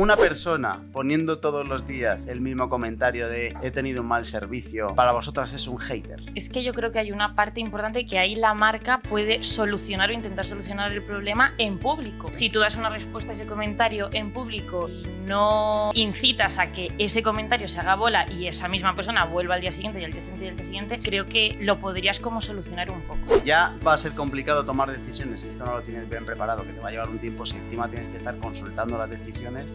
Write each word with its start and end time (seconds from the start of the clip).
una 0.00 0.16
persona 0.16 0.80
poniendo 0.94 1.40
todos 1.40 1.68
los 1.68 1.86
días 1.86 2.26
el 2.26 2.40
mismo 2.40 2.70
comentario 2.70 3.28
de 3.28 3.54
he 3.60 3.70
tenido 3.70 4.00
un 4.00 4.08
mal 4.08 4.24
servicio, 4.24 4.94
para 4.94 5.12
vosotras 5.12 5.52
es 5.52 5.68
un 5.68 5.76
hater. 5.76 6.22
Es 6.34 6.48
que 6.48 6.64
yo 6.64 6.72
creo 6.72 6.90
que 6.90 7.00
hay 7.00 7.12
una 7.12 7.34
parte 7.34 7.60
importante 7.60 8.06
que 8.06 8.18
ahí 8.18 8.34
la 8.34 8.54
marca 8.54 9.00
puede 9.06 9.44
solucionar 9.44 10.08
o 10.08 10.14
intentar 10.14 10.46
solucionar 10.46 10.90
el 10.90 11.02
problema 11.02 11.52
en 11.58 11.78
público. 11.78 12.28
Si 12.32 12.48
tú 12.48 12.60
das 12.60 12.76
una 12.76 12.88
respuesta 12.88 13.32
a 13.32 13.34
ese 13.34 13.44
comentario 13.44 14.08
en 14.12 14.32
público 14.32 14.88
y 14.88 15.02
no 15.26 15.90
incitas 15.94 16.58
a 16.58 16.72
que 16.72 16.90
ese 16.96 17.22
comentario 17.22 17.68
se 17.68 17.78
haga 17.78 17.94
bola 17.94 18.24
y 18.32 18.46
esa 18.46 18.68
misma 18.68 18.94
persona 18.94 19.26
vuelva 19.26 19.56
al 19.56 19.60
día 19.60 19.70
siguiente 19.70 20.00
y 20.00 20.04
al 20.04 20.12
día 20.12 20.22
siguiente 20.22 20.46
y 20.46 20.48
al 20.48 20.56
día 20.56 20.64
siguiente, 20.64 21.00
creo 21.02 21.26
que 21.26 21.58
lo 21.60 21.78
podrías 21.78 22.20
como 22.20 22.40
solucionar 22.40 22.90
un 22.90 23.02
poco. 23.02 23.20
Ya 23.44 23.76
va 23.86 23.92
a 23.92 23.98
ser 23.98 24.12
complicado 24.12 24.64
tomar 24.64 24.90
decisiones 24.90 25.42
si 25.42 25.48
esto 25.48 25.66
no 25.66 25.74
lo 25.76 25.82
tienes 25.82 26.08
bien 26.08 26.24
preparado, 26.24 26.64
que 26.64 26.72
te 26.72 26.80
va 26.80 26.88
a 26.88 26.90
llevar 26.90 27.10
un 27.10 27.18
tiempo, 27.18 27.44
si 27.44 27.58
encima 27.58 27.86
tienes 27.88 28.10
que 28.10 28.16
estar 28.16 28.36
consultando 28.38 28.96
las 28.96 29.10
decisiones, 29.10 29.70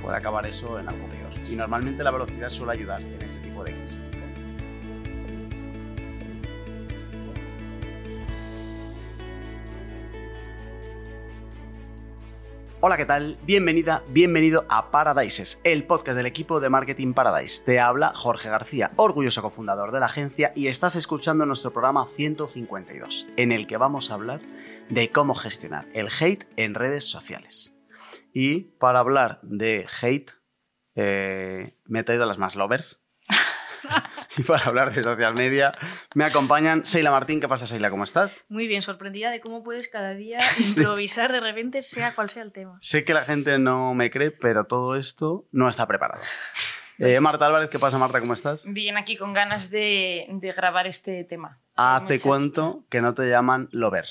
puede 0.00 0.16
acabar 0.16 0.46
eso 0.46 0.78
en 0.78 0.88
algo 0.88 1.06
peor. 1.08 1.32
Y 1.50 1.56
normalmente 1.56 2.02
la 2.02 2.10
velocidad 2.10 2.48
suele 2.48 2.72
ayudar 2.72 3.00
en 3.00 3.22
este 3.22 3.40
tipo 3.40 3.64
de 3.64 3.72
crisis. 3.72 4.00
Hola, 12.82 12.96
¿qué 12.96 13.04
tal? 13.04 13.36
Bienvenida, 13.44 14.02
bienvenido 14.08 14.64
a 14.70 14.90
Paradises, 14.90 15.60
el 15.64 15.84
podcast 15.84 16.16
del 16.16 16.24
equipo 16.24 16.60
de 16.60 16.70
Marketing 16.70 17.12
Paradise. 17.12 17.62
Te 17.62 17.78
habla 17.78 18.14
Jorge 18.14 18.48
García, 18.48 18.90
orgulloso 18.96 19.42
cofundador 19.42 19.92
de 19.92 20.00
la 20.00 20.06
agencia, 20.06 20.54
y 20.56 20.66
estás 20.68 20.96
escuchando 20.96 21.44
nuestro 21.44 21.74
programa 21.74 22.06
152, 22.06 23.26
en 23.36 23.52
el 23.52 23.66
que 23.66 23.76
vamos 23.76 24.10
a 24.10 24.14
hablar 24.14 24.40
de 24.88 25.10
cómo 25.10 25.34
gestionar 25.34 25.88
el 25.92 26.08
hate 26.08 26.46
en 26.56 26.72
redes 26.72 27.04
sociales. 27.04 27.74
Y 28.32 28.60
para 28.78 29.00
hablar 29.00 29.40
de 29.42 29.86
hate, 30.00 30.30
eh, 30.94 31.74
me 31.86 32.00
he 32.00 32.04
traído 32.04 32.24
a 32.24 32.26
las 32.26 32.38
más 32.38 32.56
lovers. 32.56 33.02
y 34.36 34.42
para 34.42 34.64
hablar 34.64 34.94
de 34.94 35.02
social 35.02 35.34
media, 35.34 35.76
me 36.14 36.24
acompañan 36.24 36.84
Seila 36.84 37.10
Martín. 37.10 37.40
¿Qué 37.40 37.48
pasa, 37.48 37.66
Seila? 37.66 37.90
¿Cómo 37.90 38.04
estás? 38.04 38.44
Muy 38.48 38.66
bien, 38.66 38.82
sorprendida 38.82 39.30
de 39.30 39.40
cómo 39.40 39.62
puedes 39.62 39.88
cada 39.88 40.14
día 40.14 40.38
improvisar 40.58 41.32
de 41.32 41.40
repente, 41.40 41.80
sea 41.80 42.14
cual 42.14 42.30
sea 42.30 42.42
el 42.42 42.52
tema. 42.52 42.76
Sé 42.80 43.04
que 43.04 43.14
la 43.14 43.22
gente 43.22 43.58
no 43.58 43.94
me 43.94 44.10
cree, 44.10 44.30
pero 44.30 44.64
todo 44.64 44.96
esto 44.96 45.46
no 45.52 45.68
está 45.68 45.86
preparado. 45.86 46.22
Eh, 47.02 47.18
Marta 47.18 47.46
Álvarez, 47.46 47.70
¿qué 47.70 47.78
pasa, 47.78 47.96
Marta? 47.96 48.20
¿Cómo 48.20 48.34
estás? 48.34 48.70
Bien, 48.70 48.98
aquí 48.98 49.16
con 49.16 49.32
ganas 49.32 49.70
de, 49.70 50.26
de 50.28 50.52
grabar 50.52 50.86
este 50.86 51.24
tema. 51.24 51.58
¿Hace 51.74 52.20
cuánto 52.20 52.84
que 52.90 53.00
no 53.00 53.14
te 53.14 53.26
llaman 53.30 53.70
lover? 53.72 54.04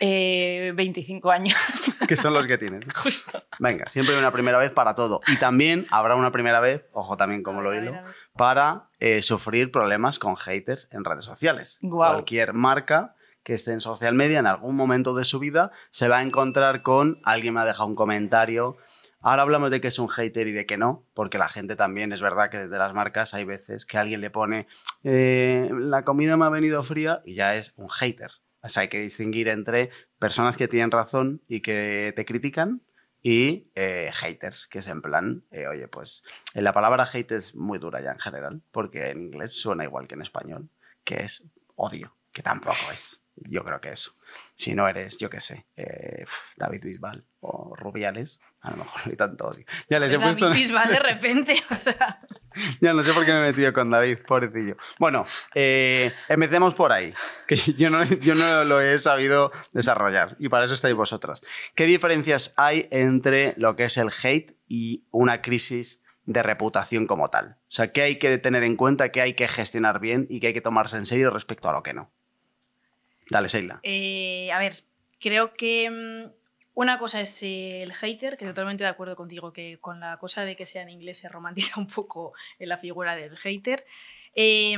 Eh, 0.00 0.72
25 0.74 1.30
años. 1.30 1.56
Que 2.08 2.16
son 2.16 2.34
los 2.34 2.46
que 2.46 2.58
tienen. 2.58 2.84
Justo. 2.90 3.42
Venga, 3.58 3.86
siempre 3.88 4.14
hay 4.14 4.20
una 4.20 4.32
primera 4.32 4.58
vez 4.58 4.70
para 4.70 4.94
todo. 4.94 5.20
Y 5.28 5.36
también 5.36 5.86
habrá 5.90 6.16
una 6.16 6.30
primera 6.30 6.60
vez, 6.60 6.84
ojo 6.92 7.16
también 7.16 7.42
como 7.42 7.62
lo 7.62 7.74
hilo, 7.74 7.94
para 8.36 8.88
eh, 8.98 9.22
sufrir 9.22 9.70
problemas 9.70 10.18
con 10.18 10.36
haters 10.36 10.88
en 10.90 11.04
redes 11.04 11.24
sociales. 11.24 11.78
Cualquier 11.88 12.52
marca 12.52 13.14
que 13.42 13.54
esté 13.54 13.72
en 13.72 13.80
social 13.80 14.14
media 14.14 14.38
en 14.38 14.46
algún 14.46 14.74
momento 14.74 15.14
de 15.14 15.24
su 15.24 15.38
vida 15.38 15.70
se 15.90 16.08
va 16.08 16.18
a 16.18 16.22
encontrar 16.22 16.82
con 16.82 17.20
alguien 17.24 17.54
me 17.54 17.60
ha 17.60 17.64
dejado 17.64 17.86
un 17.86 17.94
comentario. 17.94 18.76
Ahora 19.20 19.42
hablamos 19.42 19.70
de 19.70 19.80
que 19.80 19.88
es 19.88 19.98
un 19.98 20.08
hater 20.08 20.48
y 20.48 20.52
de 20.52 20.66
que 20.66 20.76
no, 20.76 21.04
porque 21.14 21.38
la 21.38 21.48
gente 21.48 21.76
también 21.76 22.12
es 22.12 22.20
verdad 22.20 22.50
que 22.50 22.58
desde 22.58 22.76
las 22.76 22.92
marcas 22.92 23.32
hay 23.32 23.44
veces 23.44 23.86
que 23.86 23.96
alguien 23.96 24.20
le 24.20 24.30
pone 24.30 24.66
eh, 25.02 25.70
la 25.72 26.04
comida 26.04 26.36
me 26.36 26.44
ha 26.44 26.50
venido 26.50 26.82
fría 26.82 27.22
y 27.24 27.34
ya 27.34 27.54
es 27.54 27.72
un 27.76 27.88
hater. 27.88 28.32
O 28.64 28.68
sea, 28.70 28.80
hay 28.82 28.88
que 28.88 29.00
distinguir 29.00 29.48
entre 29.48 29.90
personas 30.18 30.56
que 30.56 30.68
tienen 30.68 30.90
razón 30.90 31.42
y 31.46 31.60
que 31.60 32.14
te 32.16 32.24
critican 32.24 32.80
y 33.22 33.70
eh, 33.74 34.10
haters, 34.12 34.66
que 34.66 34.78
es 34.78 34.88
en 34.88 35.02
plan, 35.02 35.44
eh, 35.50 35.66
oye, 35.66 35.86
pues 35.86 36.24
eh, 36.54 36.62
la 36.62 36.72
palabra 36.72 37.06
hate 37.10 37.32
es 37.32 37.54
muy 37.54 37.78
dura 37.78 38.00
ya 38.00 38.12
en 38.12 38.18
general, 38.18 38.62
porque 38.72 39.10
en 39.10 39.24
inglés 39.24 39.52
suena 39.60 39.84
igual 39.84 40.08
que 40.08 40.14
en 40.14 40.22
español, 40.22 40.70
que 41.04 41.16
es 41.16 41.44
odio, 41.76 42.16
que 42.32 42.42
tampoco 42.42 42.90
es. 42.90 43.22
Yo 43.36 43.64
creo 43.64 43.80
que 43.80 43.90
eso. 43.90 44.12
Si 44.54 44.74
no 44.74 44.88
eres, 44.88 45.18
yo 45.18 45.28
qué 45.28 45.40
sé, 45.40 45.66
eh, 45.76 46.24
David 46.56 46.84
Bisbal 46.84 47.24
o 47.40 47.74
Rubiales, 47.76 48.40
a 48.60 48.70
lo 48.70 48.78
mejor 48.78 49.02
hay 49.04 49.16
tanto 49.16 49.46
odio. 49.46 49.66
Ya 49.90 49.98
les 49.98 50.12
he 50.12 50.18
David 50.18 50.38
puesto... 50.38 50.50
Bisbal 50.50 50.88
de 50.88 50.98
repente, 51.00 51.54
o 51.70 51.74
sea. 51.74 52.20
Ya 52.80 52.92
no 52.92 53.02
sé 53.02 53.12
por 53.12 53.24
qué 53.24 53.32
me 53.32 53.38
he 53.38 53.52
metido 53.52 53.72
con 53.72 53.90
David, 53.90 54.18
pobrecillo. 54.26 54.76
Bueno, 54.98 55.26
eh, 55.54 56.12
empecemos 56.28 56.74
por 56.74 56.92
ahí, 56.92 57.12
que 57.46 57.56
yo 57.76 57.90
no, 57.90 58.04
yo 58.04 58.34
no 58.34 58.64
lo 58.64 58.80
he 58.80 58.98
sabido 58.98 59.52
desarrollar 59.72 60.36
y 60.38 60.48
para 60.48 60.64
eso 60.64 60.74
estáis 60.74 60.94
vosotras. 60.94 61.42
¿Qué 61.74 61.86
diferencias 61.86 62.54
hay 62.56 62.88
entre 62.90 63.54
lo 63.56 63.76
que 63.76 63.84
es 63.84 63.96
el 63.96 64.10
hate 64.22 64.56
y 64.68 65.04
una 65.10 65.42
crisis 65.42 66.02
de 66.24 66.42
reputación 66.42 67.06
como 67.06 67.30
tal? 67.30 67.56
O 67.60 67.70
sea, 67.70 67.92
¿qué 67.92 68.02
hay 68.02 68.18
que 68.18 68.38
tener 68.38 68.64
en 68.64 68.76
cuenta, 68.76 69.10
qué 69.10 69.20
hay 69.20 69.34
que 69.34 69.48
gestionar 69.48 70.00
bien 70.00 70.26
y 70.30 70.40
qué 70.40 70.48
hay 70.48 70.54
que 70.54 70.60
tomarse 70.60 70.96
en 70.96 71.06
serio 71.06 71.30
respecto 71.30 71.68
a 71.68 71.72
lo 71.72 71.82
que 71.82 71.92
no? 71.94 72.10
Dale, 73.30 73.48
Seila. 73.48 73.80
eh, 73.82 74.50
a 74.52 74.58
ver, 74.58 74.84
creo 75.18 75.52
que 75.52 75.90
mm, 75.90 76.43
una 76.74 76.98
cosa 76.98 77.20
es 77.20 77.42
el 77.42 77.92
hater, 77.94 78.36
que 78.36 78.46
totalmente 78.46 78.84
de 78.84 78.90
acuerdo 78.90 79.16
contigo, 79.16 79.52
que 79.52 79.78
con 79.80 80.00
la 80.00 80.18
cosa 80.18 80.44
de 80.44 80.56
que 80.56 80.66
sea 80.66 80.82
en 80.82 80.90
inglés 80.90 81.18
se 81.18 81.28
romantiza 81.28 81.80
un 81.80 81.86
poco 81.86 82.32
la 82.58 82.78
figura 82.78 83.16
del 83.16 83.36
hater. 83.36 83.84
Eh, 84.34 84.76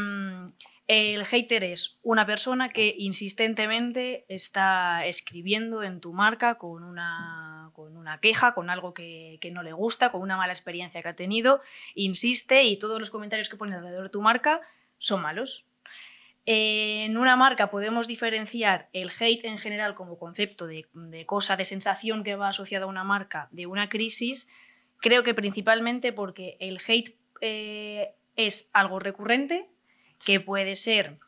el 0.88 1.24
hater 1.24 1.64
es 1.64 1.98
una 2.02 2.26
persona 2.26 2.68
que 2.68 2.94
insistentemente 2.96 4.24
está 4.28 4.98
escribiendo 4.98 5.82
en 5.82 6.00
tu 6.00 6.12
marca 6.12 6.58
con 6.58 6.84
una, 6.84 7.70
con 7.74 7.96
una 7.96 8.20
queja, 8.20 8.54
con 8.54 8.70
algo 8.70 8.94
que, 8.94 9.38
que 9.40 9.50
no 9.50 9.64
le 9.64 9.72
gusta, 9.72 10.12
con 10.12 10.20
una 10.22 10.36
mala 10.36 10.52
experiencia 10.52 11.02
que 11.02 11.08
ha 11.08 11.16
tenido, 11.16 11.60
insiste 11.96 12.62
y 12.62 12.78
todos 12.78 13.00
los 13.00 13.10
comentarios 13.10 13.48
que 13.48 13.56
pone 13.56 13.74
alrededor 13.74 14.04
de 14.04 14.10
tu 14.10 14.22
marca 14.22 14.60
son 14.98 15.22
malos. 15.22 15.64
En 16.48 17.18
una 17.18 17.34
marca 17.34 17.70
podemos 17.70 18.06
diferenciar 18.06 18.88
el 18.92 19.10
hate 19.10 19.44
en 19.44 19.58
general 19.58 19.96
como 19.96 20.16
concepto 20.16 20.68
de, 20.68 20.86
cosa, 21.26 21.56
de 21.56 21.64
sensación 21.64 22.22
que 22.22 22.36
va 22.36 22.48
asociada 22.48 22.84
a 22.84 22.88
una 22.88 23.02
marca 23.02 23.48
de 23.50 23.66
una 23.66 23.88
crisis, 23.88 24.48
creo 25.00 25.24
que 25.24 25.34
principalmente 25.34 26.12
porque 26.12 26.56
el 26.60 26.78
hate 26.86 27.16
eh, 27.40 28.14
es 28.36 28.70
algo 28.72 29.00
recurrente 29.00 29.68
que 30.24 30.38
puede 30.38 30.76
ser 30.76 31.18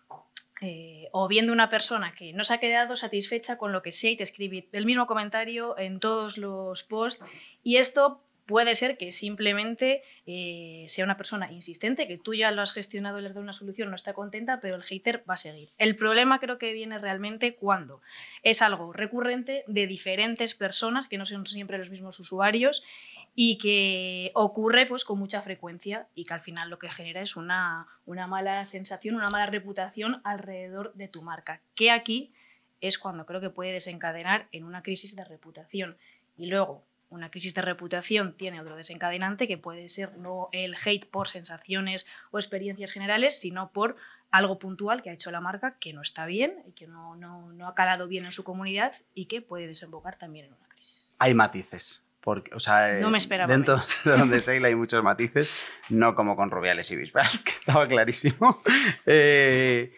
eh, 0.60 1.08
o 1.10 1.26
bien 1.26 1.46
de 1.46 1.52
una 1.52 1.68
persona 1.68 2.14
que 2.14 2.32
no 2.32 2.44
se 2.44 2.54
ha 2.54 2.58
quedado 2.58 2.94
satisfecha 2.94 3.58
con 3.58 3.72
lo 3.72 3.82
que 3.82 3.90
sea 3.90 4.12
y 4.12 4.16
te 4.16 4.22
escribe 4.22 4.68
el 4.72 4.86
mismo 4.86 5.08
comentario 5.08 5.76
en 5.78 5.98
todos 5.98 6.38
los 6.38 6.84
posts 6.84 7.24
y 7.64 7.76
esto 7.76 8.22
puede 8.48 8.75
ser 8.75 8.97
que 8.97 9.12
simplemente 9.12 10.03
eh, 10.26 10.84
sea 10.88 11.04
una 11.04 11.19
persona 11.19 11.53
insistente, 11.53 12.09
que 12.09 12.16
tú 12.16 12.32
ya 12.32 12.50
lo 12.50 12.62
has 12.62 12.72
gestionado 12.72 13.19
y 13.19 13.20
le 13.20 13.26
has 13.26 13.34
dado 13.34 13.44
una 13.44 13.53
solución, 13.53 13.91
no 13.91 13.94
está 13.94 14.14
contenta, 14.14 14.59
pero 14.59 14.75
el 14.75 14.82
hater 14.82 15.22
va 15.28 15.34
a 15.34 15.36
seguir. 15.36 15.69
El 15.76 15.97
problema 15.97 16.41
creo 16.41 16.56
que 16.56 16.72
viene 16.72 16.98
realmente 16.98 17.54
cuando 17.54 18.00
es 18.42 18.62
algo 18.62 18.94
recurrente 18.94 19.64
de 19.66 19.86
diferentes 19.86 20.54
personas, 20.54 21.09
que 21.09 21.19
no 21.19 21.26
son 21.26 21.47
siempre 21.47 21.76
los 21.76 21.91
mismos 21.91 22.19
usuarios, 22.20 22.82
y 23.34 23.59
que 23.59 24.32
ocurre 24.34 24.86
pues 24.86 25.04
con 25.04 25.19
mucha 25.19 25.42
frecuencia 25.42 26.09
y 26.15 26.25
que 26.25 26.34
al 26.34 26.41
final 26.41 26.70
lo 26.70 26.78
que 26.78 26.88
genera 26.88 27.20
es 27.20 27.36
una, 27.36 27.86
una 28.06 28.26
mala 28.26 28.65
sensación, 28.65 29.15
una 29.15 29.28
mala 29.28 29.47
reputación 29.47 30.22
alrededor 30.25 30.94
de 30.94 31.06
tu 31.06 31.20
marca, 31.20 31.60
que 31.75 31.91
aquí 31.91 32.32
es 32.80 32.98
cuando 32.98 33.26
creo 33.26 33.42
que 33.42 33.50
puede 33.50 33.72
desencadenar 33.72 34.48
en 34.53 34.65
una 34.65 34.82
crisis 34.82 35.15
de 35.15 35.25
reputación. 35.25 35.98
Y 36.38 36.47
luego, 36.47 36.88
una 37.10 37.30
crisis 37.30 37.54
de 37.54 37.62
reputación 37.62 38.34
tiene 38.34 38.60
otro 38.60 38.76
desencadenante 38.76 39.48
que 39.48 39.58
puede 39.58 39.88
ser 39.88 40.16
no 40.19 40.48
el 40.52 40.76
hate 40.84 41.06
por 41.06 41.28
sensaciones 41.28 42.06
o 42.30 42.38
experiencias 42.38 42.91
generales, 42.91 43.38
sino 43.41 43.70
por 43.72 43.96
algo 44.30 44.58
puntual 44.58 45.02
que 45.02 45.10
ha 45.10 45.14
hecho 45.14 45.30
la 45.30 45.41
marca 45.41 45.76
que 45.80 45.92
no 45.94 46.02
está 46.02 46.26
bien 46.26 46.62
y 46.66 46.72
que 46.72 46.86
no, 46.86 47.16
no, 47.16 47.50
no 47.52 47.66
ha 47.66 47.74
calado 47.74 48.08
bien 48.08 48.26
en 48.26 48.32
su 48.32 48.44
comunidad 48.44 48.92
y 49.14 49.26
que 49.26 49.41
puede 49.41 49.66
desembocar 49.66 50.16
también 50.18 50.47
en 50.47 50.52
una 50.52 50.68
crisis. 50.68 51.10
Hay 51.18 51.32
matices. 51.34 52.04
Porque, 52.20 52.52
o 52.54 52.60
sea, 52.60 52.98
No 53.00 53.08
me 53.10 53.16
eh, 53.16 53.18
esperaba 53.18 53.50
Dentro 53.50 53.74
menos. 53.76 54.04
de 54.04 54.10
donde 54.10 54.41
Seila 54.42 54.68
hay 54.68 54.74
muchos 54.74 55.03
matices, 55.03 55.65
no 55.88 56.15
como 56.15 56.36
con 56.36 56.50
Rubiales 56.50 56.91
y 56.91 56.97
Bisbal, 56.97 57.27
que 57.44 57.53
estaba 57.53 57.86
clarísimo. 57.86 58.60
Eh, 59.06 59.94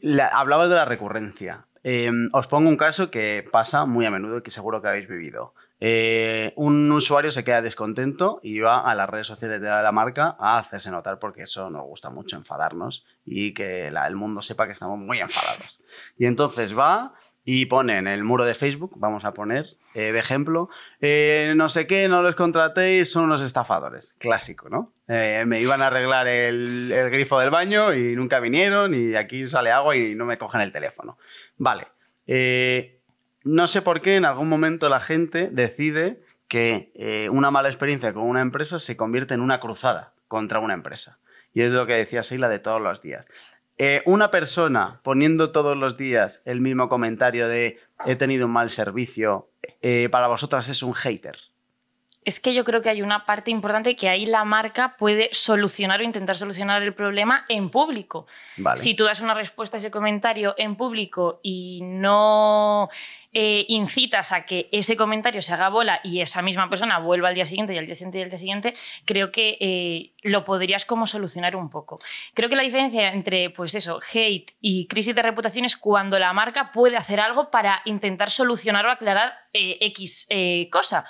la- 0.00 0.26
hablabas 0.28 0.68
de 0.68 0.74
la 0.74 0.84
recurrencia. 0.84 1.64
Eh, 1.84 2.10
os 2.32 2.46
pongo 2.48 2.68
un 2.68 2.76
caso 2.76 3.10
que 3.10 3.48
pasa 3.50 3.86
muy 3.86 4.04
a 4.04 4.10
menudo 4.10 4.38
y 4.38 4.42
que 4.42 4.50
seguro 4.50 4.82
que 4.82 4.88
habéis 4.88 5.08
vivido. 5.08 5.54
Eh, 5.80 6.52
un 6.56 6.90
usuario 6.90 7.30
se 7.30 7.44
queda 7.44 7.62
descontento 7.62 8.40
y 8.42 8.58
va 8.58 8.80
a 8.80 8.94
las 8.94 9.08
redes 9.08 9.28
sociales 9.28 9.60
de 9.60 9.68
la 9.68 9.92
marca 9.92 10.36
a 10.38 10.58
hacerse 10.58 10.90
notar 10.90 11.18
porque 11.18 11.42
eso 11.42 11.70
nos 11.70 11.84
gusta 11.84 12.10
mucho 12.10 12.36
enfadarnos 12.36 13.06
y 13.24 13.54
que 13.54 13.86
el 13.88 14.16
mundo 14.16 14.42
sepa 14.42 14.66
que 14.66 14.72
estamos 14.72 14.98
muy 14.98 15.20
enfadados. 15.20 15.80
Y 16.18 16.26
entonces 16.26 16.76
va 16.76 17.14
y 17.44 17.66
pone 17.66 17.96
en 17.96 18.08
el 18.08 18.24
muro 18.24 18.44
de 18.44 18.54
Facebook, 18.54 18.92
vamos 18.96 19.24
a 19.24 19.32
poner 19.32 19.76
eh, 19.94 20.12
de 20.12 20.18
ejemplo, 20.18 20.68
eh, 21.00 21.54
no 21.56 21.68
sé 21.68 21.86
qué, 21.86 22.06
no 22.06 22.20
los 22.22 22.34
contratéis, 22.34 23.10
son 23.10 23.24
unos 23.24 23.40
estafadores. 23.40 24.16
Clásico, 24.18 24.68
¿no? 24.68 24.92
Me 25.06 25.60
iban 25.60 25.80
a 25.80 25.86
arreglar 25.86 26.26
el, 26.28 26.92
grifo 27.10 27.38
del 27.38 27.50
baño 27.50 27.94
y 27.94 28.14
nunca 28.16 28.40
vinieron 28.40 28.94
y 28.94 29.14
aquí 29.14 29.48
sale 29.48 29.70
agua 29.70 29.96
y 29.96 30.14
no 30.14 30.26
me 30.26 30.36
cogen 30.36 30.60
el 30.60 30.72
teléfono. 30.72 31.16
Vale. 31.56 31.86
No 33.48 33.66
sé 33.66 33.80
por 33.80 34.02
qué 34.02 34.16
en 34.16 34.26
algún 34.26 34.48
momento 34.48 34.90
la 34.90 35.00
gente 35.00 35.48
decide 35.50 36.20
que 36.48 36.92
eh, 36.94 37.30
una 37.30 37.50
mala 37.50 37.68
experiencia 37.68 38.12
con 38.12 38.24
una 38.24 38.42
empresa 38.42 38.78
se 38.78 38.96
convierte 38.96 39.32
en 39.32 39.40
una 39.40 39.58
cruzada 39.58 40.12
contra 40.28 40.58
una 40.58 40.74
empresa. 40.74 41.18
Y 41.54 41.62
es 41.62 41.70
lo 41.70 41.86
que 41.86 41.94
decía 41.94 42.20
Sheila 42.20 42.50
de 42.50 42.58
todos 42.58 42.80
los 42.80 43.00
días. 43.00 43.26
Eh, 43.78 44.02
una 44.04 44.30
persona 44.30 45.00
poniendo 45.02 45.50
todos 45.50 45.78
los 45.78 45.96
días 45.96 46.42
el 46.44 46.60
mismo 46.60 46.90
comentario 46.90 47.48
de 47.48 47.78
he 48.04 48.16
tenido 48.16 48.46
un 48.46 48.52
mal 48.52 48.68
servicio, 48.68 49.48
eh, 49.80 50.08
para 50.10 50.26
vosotras 50.26 50.68
es 50.68 50.82
un 50.82 50.92
hater. 50.92 51.38
Es 52.28 52.40
que 52.40 52.52
yo 52.52 52.62
creo 52.62 52.82
que 52.82 52.90
hay 52.90 53.00
una 53.00 53.24
parte 53.24 53.50
importante 53.50 53.96
que 53.96 54.06
ahí 54.06 54.26
la 54.26 54.44
marca 54.44 54.96
puede 54.98 55.30
solucionar 55.32 56.00
o 56.00 56.02
intentar 56.02 56.36
solucionar 56.36 56.82
el 56.82 56.92
problema 56.92 57.46
en 57.48 57.70
público. 57.70 58.26
Si 58.74 58.92
tú 58.94 59.04
das 59.04 59.22
una 59.22 59.32
respuesta 59.32 59.78
a 59.78 59.80
ese 59.80 59.90
comentario 59.90 60.54
en 60.58 60.76
público 60.76 61.40
y 61.42 61.80
no 61.82 62.90
eh, 63.40 63.66
incitas 63.68 64.32
a 64.32 64.44
que 64.46 64.68
ese 64.72 64.96
comentario 64.96 65.42
se 65.42 65.54
haga 65.54 65.68
bola 65.68 66.00
y 66.02 66.20
esa 66.22 66.42
misma 66.42 66.68
persona 66.68 66.98
vuelva 66.98 67.28
al 67.28 67.36
día 67.36 67.46
siguiente 67.46 67.72
y 67.72 67.78
al 67.78 67.86
día 67.86 67.94
siguiente 67.94 68.18
y 68.18 68.22
al 68.22 68.30
día 68.30 68.38
siguiente, 68.38 68.74
creo 69.04 69.30
que 69.30 69.56
eh, 69.60 70.10
lo 70.24 70.44
podrías 70.44 70.84
como 70.84 71.06
solucionar 71.06 71.54
un 71.54 71.70
poco. 71.70 72.00
Creo 72.34 72.48
que 72.48 72.56
la 72.56 72.64
diferencia 72.64 73.12
entre, 73.12 73.50
pues 73.50 73.76
eso, 73.76 74.00
hate 74.12 74.56
y 74.60 74.88
crisis 74.88 75.14
de 75.14 75.22
reputación 75.22 75.64
es 75.64 75.76
cuando 75.76 76.18
la 76.18 76.32
marca 76.32 76.72
puede 76.72 76.96
hacer 76.96 77.20
algo 77.20 77.48
para 77.52 77.80
intentar 77.84 78.28
solucionar 78.28 78.84
o 78.86 78.90
aclarar 78.90 79.34
eh, 79.52 79.78
X 79.82 80.26
cosa. 80.72 81.04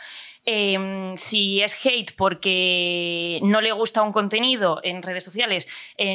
Em, 0.44 1.16
si 1.16 1.62
es 1.62 1.82
hate 1.82 2.14
porque 2.14 3.40
no 3.42 3.62
le 3.62 3.72
gusta 3.72 4.02
un 4.02 4.12
contenido 4.12 4.80
en 4.82 5.02
redes 5.02 5.24
sociales, 5.24 5.66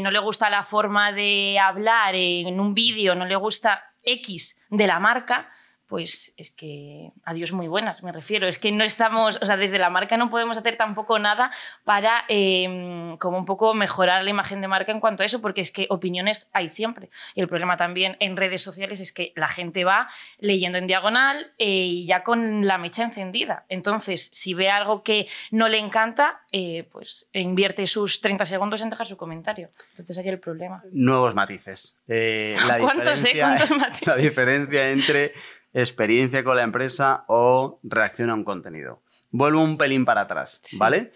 no 0.03 0.11
le 0.11 0.19
gusta 0.19 0.51
la 0.51 0.63
forma 0.63 1.11
de 1.11 1.57
hablar 1.57 2.13
en 2.13 2.59
un 2.59 2.75
vídeo, 2.75 3.15
no 3.15 3.25
le 3.25 3.35
gusta 3.35 3.83
X 4.03 4.61
de 4.69 4.85
la 4.85 4.99
marca, 4.99 5.49
pues 5.87 6.33
es 6.37 6.51
que 6.51 7.11
adiós 7.23 7.51
muy 7.51 7.67
buenas, 7.67 8.03
me 8.03 8.11
refiero. 8.11 8.47
Es 8.47 8.57
que 8.57 8.71
no 8.71 8.83
estamos, 8.83 9.39
o 9.41 9.45
sea, 9.45 9.57
desde 9.57 9.79
la 9.79 9.89
marca 9.89 10.17
no 10.17 10.29
podemos 10.29 10.57
hacer 10.57 10.75
tampoco 10.75 11.19
nada 11.19 11.51
para 11.83 12.25
em, 12.29 13.17
como 13.17 13.37
un 13.37 13.45
poco 13.45 13.73
mejorar 13.73 14.23
la 14.23 14.29
imagen 14.29 14.61
de 14.61 14.67
marca 14.67 14.91
en 14.91 14.99
cuanto 14.99 15.23
a 15.23 15.25
eso, 15.25 15.41
porque 15.41 15.61
es 15.61 15.71
que 15.71 15.87
opiniones 15.89 16.49
hay 16.53 16.69
siempre. 16.69 17.09
Y 17.35 17.41
el 17.41 17.47
problema 17.47 17.77
también 17.77 18.17
en 18.19 18.37
redes 18.37 18.61
sociales 18.61 18.99
es 18.99 19.11
que 19.11 19.33
la 19.35 19.47
gente 19.47 19.83
va 19.83 20.07
leyendo 20.39 20.77
en 20.77 20.87
diagonal 20.87 21.51
eh, 21.57 21.67
y 21.67 22.05
ya 22.05 22.23
con 22.23 22.65
la 22.65 22.77
mecha 22.77 23.03
encendida. 23.03 23.65
Entonces, 23.69 24.29
si 24.33 24.53
ve 24.53 24.69
algo 24.69 25.03
que 25.03 25.27
no 25.51 25.69
le 25.69 25.79
encanta, 25.79 26.41
eh, 26.51 26.87
pues 26.91 27.27
invierte 27.33 27.85
sus 27.87 28.21
30 28.21 28.45
segundos 28.45 28.81
en 28.81 28.89
dejar 28.89 29.07
su 29.07 29.17
comentario. 29.17 29.69
Entonces 29.91 30.17
aquí 30.17 30.29
el 30.29 30.39
problema. 30.39 30.83
Nuevos 30.91 31.35
matices. 31.35 31.99
Eh, 32.07 32.55
¿Cuántos, 32.79 33.25
¿Cuántos 33.37 33.71
matices? 33.77 34.07
La 34.07 34.15
diferencia 34.15 34.89
entre 34.89 35.33
experiencia 35.73 36.43
con 36.43 36.55
la 36.55 36.63
empresa 36.63 37.25
o 37.27 37.79
reacción 37.83 38.29
a 38.29 38.35
un 38.35 38.43
contenido. 38.43 39.01
Vuelvo 39.31 39.63
un 39.63 39.77
pelín 39.77 40.05
para 40.05 40.21
atrás, 40.21 40.61
¿vale? 40.77 41.11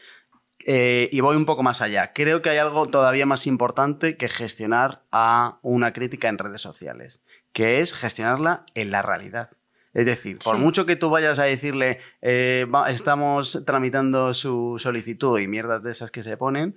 Eh, 0.65 1.09
y 1.11 1.21
voy 1.21 1.37
un 1.37 1.45
poco 1.45 1.63
más 1.63 1.81
allá. 1.81 2.11
Creo 2.13 2.41
que 2.41 2.49
hay 2.49 2.57
algo 2.57 2.87
todavía 2.87 3.25
más 3.25 3.47
importante 3.47 4.17
que 4.17 4.27
gestionar 4.27 5.03
a 5.11 5.59
una 5.61 5.93
crítica 5.93 6.27
en 6.27 6.37
redes 6.37 6.61
sociales, 6.61 7.23
que 7.53 7.79
es 7.79 7.93
gestionarla 7.93 8.65
en 8.73 8.91
la 8.91 9.01
realidad. 9.01 9.51
Es 9.93 10.05
decir, 10.05 10.39
por 10.43 10.57
mucho 10.57 10.85
que 10.85 10.95
tú 10.95 11.09
vayas 11.09 11.39
a 11.39 11.45
decirle, 11.45 11.99
eh, 12.21 12.67
estamos 12.87 13.63
tramitando 13.65 14.33
su 14.33 14.75
solicitud 14.77 15.39
y 15.39 15.47
mierdas 15.47 15.81
de 15.81 15.91
esas 15.91 16.11
que 16.11 16.21
se 16.21 16.37
ponen, 16.37 16.75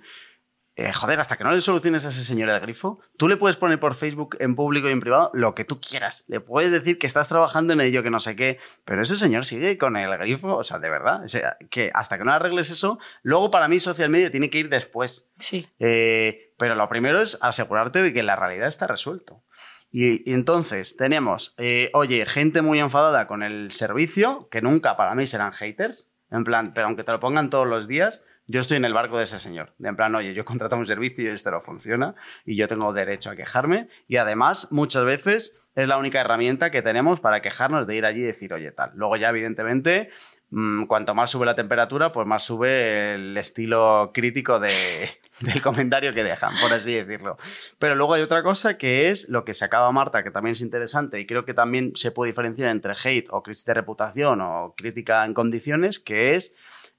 eh, 0.75 0.93
joder, 0.93 1.19
hasta 1.19 1.35
que 1.35 1.43
no 1.43 1.51
le 1.51 1.59
soluciones 1.59 2.05
a 2.05 2.09
ese 2.09 2.23
señor 2.23 2.49
el 2.49 2.59
grifo, 2.61 2.99
tú 3.17 3.27
le 3.27 3.35
puedes 3.35 3.57
poner 3.57 3.79
por 3.79 3.95
Facebook 3.95 4.37
en 4.39 4.55
público 4.55 4.87
y 4.87 4.91
en 4.93 5.01
privado 5.01 5.29
lo 5.33 5.53
que 5.53 5.65
tú 5.65 5.81
quieras. 5.81 6.23
Le 6.27 6.39
puedes 6.39 6.71
decir 6.71 6.97
que 6.97 7.07
estás 7.07 7.27
trabajando 7.27 7.73
en 7.73 7.81
ello, 7.81 8.03
que 8.03 8.09
no 8.09 8.19
sé 8.19 8.35
qué, 8.35 8.57
pero 8.85 9.01
ese 9.01 9.17
señor 9.17 9.45
sigue 9.45 9.77
con 9.77 9.97
el 9.97 10.17
grifo, 10.17 10.55
o 10.55 10.63
sea, 10.63 10.79
de 10.79 10.89
verdad, 10.89 11.21
que 11.69 11.91
hasta 11.93 12.17
que 12.17 12.23
no 12.23 12.31
arregles 12.31 12.69
eso, 12.69 12.99
luego 13.21 13.51
para 13.51 13.67
mí 13.67 13.79
social 13.79 14.09
media 14.09 14.31
tiene 14.31 14.49
que 14.49 14.59
ir 14.59 14.69
después. 14.69 15.29
Sí. 15.37 15.67
Eh, 15.79 16.53
pero 16.57 16.75
lo 16.75 16.87
primero 16.87 17.21
es 17.21 17.37
asegurarte 17.41 18.01
de 18.01 18.13
que 18.13 18.23
la 18.23 18.35
realidad 18.35 18.67
está 18.67 18.87
resuelto. 18.87 19.43
Y, 19.91 20.31
entonces 20.31 20.95
tenemos, 20.95 21.53
eh, 21.57 21.89
oye, 21.93 22.25
gente 22.25 22.61
muy 22.61 22.79
enfadada 22.79 23.27
con 23.27 23.43
el 23.43 23.71
servicio, 23.71 24.47
que 24.49 24.61
nunca 24.61 24.95
para 24.95 25.15
mí 25.15 25.27
serán 25.27 25.51
haters, 25.51 26.09
en 26.29 26.45
plan, 26.45 26.73
pero 26.73 26.87
aunque 26.87 27.03
te 27.03 27.11
lo 27.11 27.19
pongan 27.19 27.49
todos 27.49 27.67
los 27.67 27.89
días, 27.89 28.23
yo 28.51 28.59
estoy 28.59 28.77
en 28.77 28.85
el 28.85 28.93
barco 28.93 29.17
de 29.17 29.23
ese 29.23 29.39
señor. 29.39 29.73
De 29.77 29.87
en 29.87 29.95
plan, 29.95 30.13
oye, 30.13 30.33
yo 30.33 30.43
contrato 30.43 30.75
un 30.75 30.85
servicio 30.85 31.23
y 31.23 31.27
esto 31.27 31.51
no 31.51 31.61
funciona 31.61 32.15
y 32.45 32.55
yo 32.57 32.67
tengo 32.67 32.91
derecho 32.91 33.31
a 33.31 33.35
quejarme. 33.35 33.87
Y 34.07 34.17
además, 34.17 34.71
muchas 34.71 35.05
veces 35.05 35.57
es 35.73 35.87
la 35.87 35.97
única 35.97 36.19
herramienta 36.19 36.69
que 36.69 36.81
tenemos 36.81 37.21
para 37.21 37.41
quejarnos 37.41 37.87
de 37.87 37.95
ir 37.95 38.05
allí 38.05 38.19
y 38.19 38.23
decir, 38.23 38.53
oye, 38.53 38.71
tal. 38.71 38.91
Luego 38.95 39.15
ya, 39.15 39.29
evidentemente, 39.29 40.09
mm, 40.49 40.83
cuanto 40.83 41.15
más 41.15 41.29
sube 41.29 41.45
la 41.45 41.55
temperatura, 41.55 42.11
pues 42.11 42.27
más 42.27 42.43
sube 42.43 43.13
el 43.15 43.37
estilo 43.37 44.11
crítico 44.13 44.59
de, 44.59 44.69
del 45.39 45.61
comentario 45.61 46.13
que 46.13 46.25
dejan, 46.25 46.53
por 46.61 46.73
así 46.73 46.93
decirlo. 46.93 47.37
Pero 47.79 47.95
luego 47.95 48.15
hay 48.15 48.21
otra 48.21 48.43
cosa 48.43 48.77
que 48.77 49.07
es 49.07 49.29
lo 49.29 49.45
que 49.45 49.53
se 49.53 49.63
acaba 49.63 49.89
Marta, 49.93 50.23
que 50.23 50.31
también 50.31 50.51
es 50.51 50.61
interesante 50.61 51.21
y 51.21 51.25
creo 51.25 51.45
que 51.45 51.53
también 51.53 51.93
se 51.95 52.11
puede 52.11 52.31
diferenciar 52.31 52.69
entre 52.69 52.95
hate 53.01 53.27
o 53.29 53.43
crisis 53.43 53.63
de 53.63 53.75
reputación 53.75 54.41
o 54.41 54.73
crítica 54.75 55.23
en 55.23 55.33
condiciones, 55.33 55.99
que 55.99 56.35
es 56.35 56.53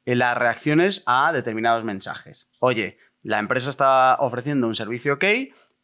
las 0.04 0.36
reacciones 0.36 1.02
a 1.06 1.32
determinados 1.32 1.84
mensajes. 1.84 2.48
Oye, 2.58 2.98
la 3.22 3.38
empresa 3.38 3.70
está 3.70 4.16
ofreciendo 4.16 4.66
un 4.66 4.74
servicio 4.74 5.14
ok, 5.14 5.24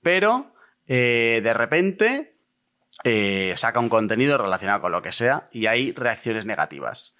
pero 0.02 0.52
eh, 0.86 1.40
de 1.42 1.54
repente 1.54 2.34
eh, 3.04 3.52
saca 3.56 3.80
un 3.80 3.88
contenido 3.88 4.38
relacionado 4.38 4.80
con 4.80 4.92
lo 4.92 5.02
que 5.02 5.12
sea 5.12 5.48
y 5.52 5.66
hay 5.66 5.92
reacciones 5.92 6.46
negativas. 6.46 7.16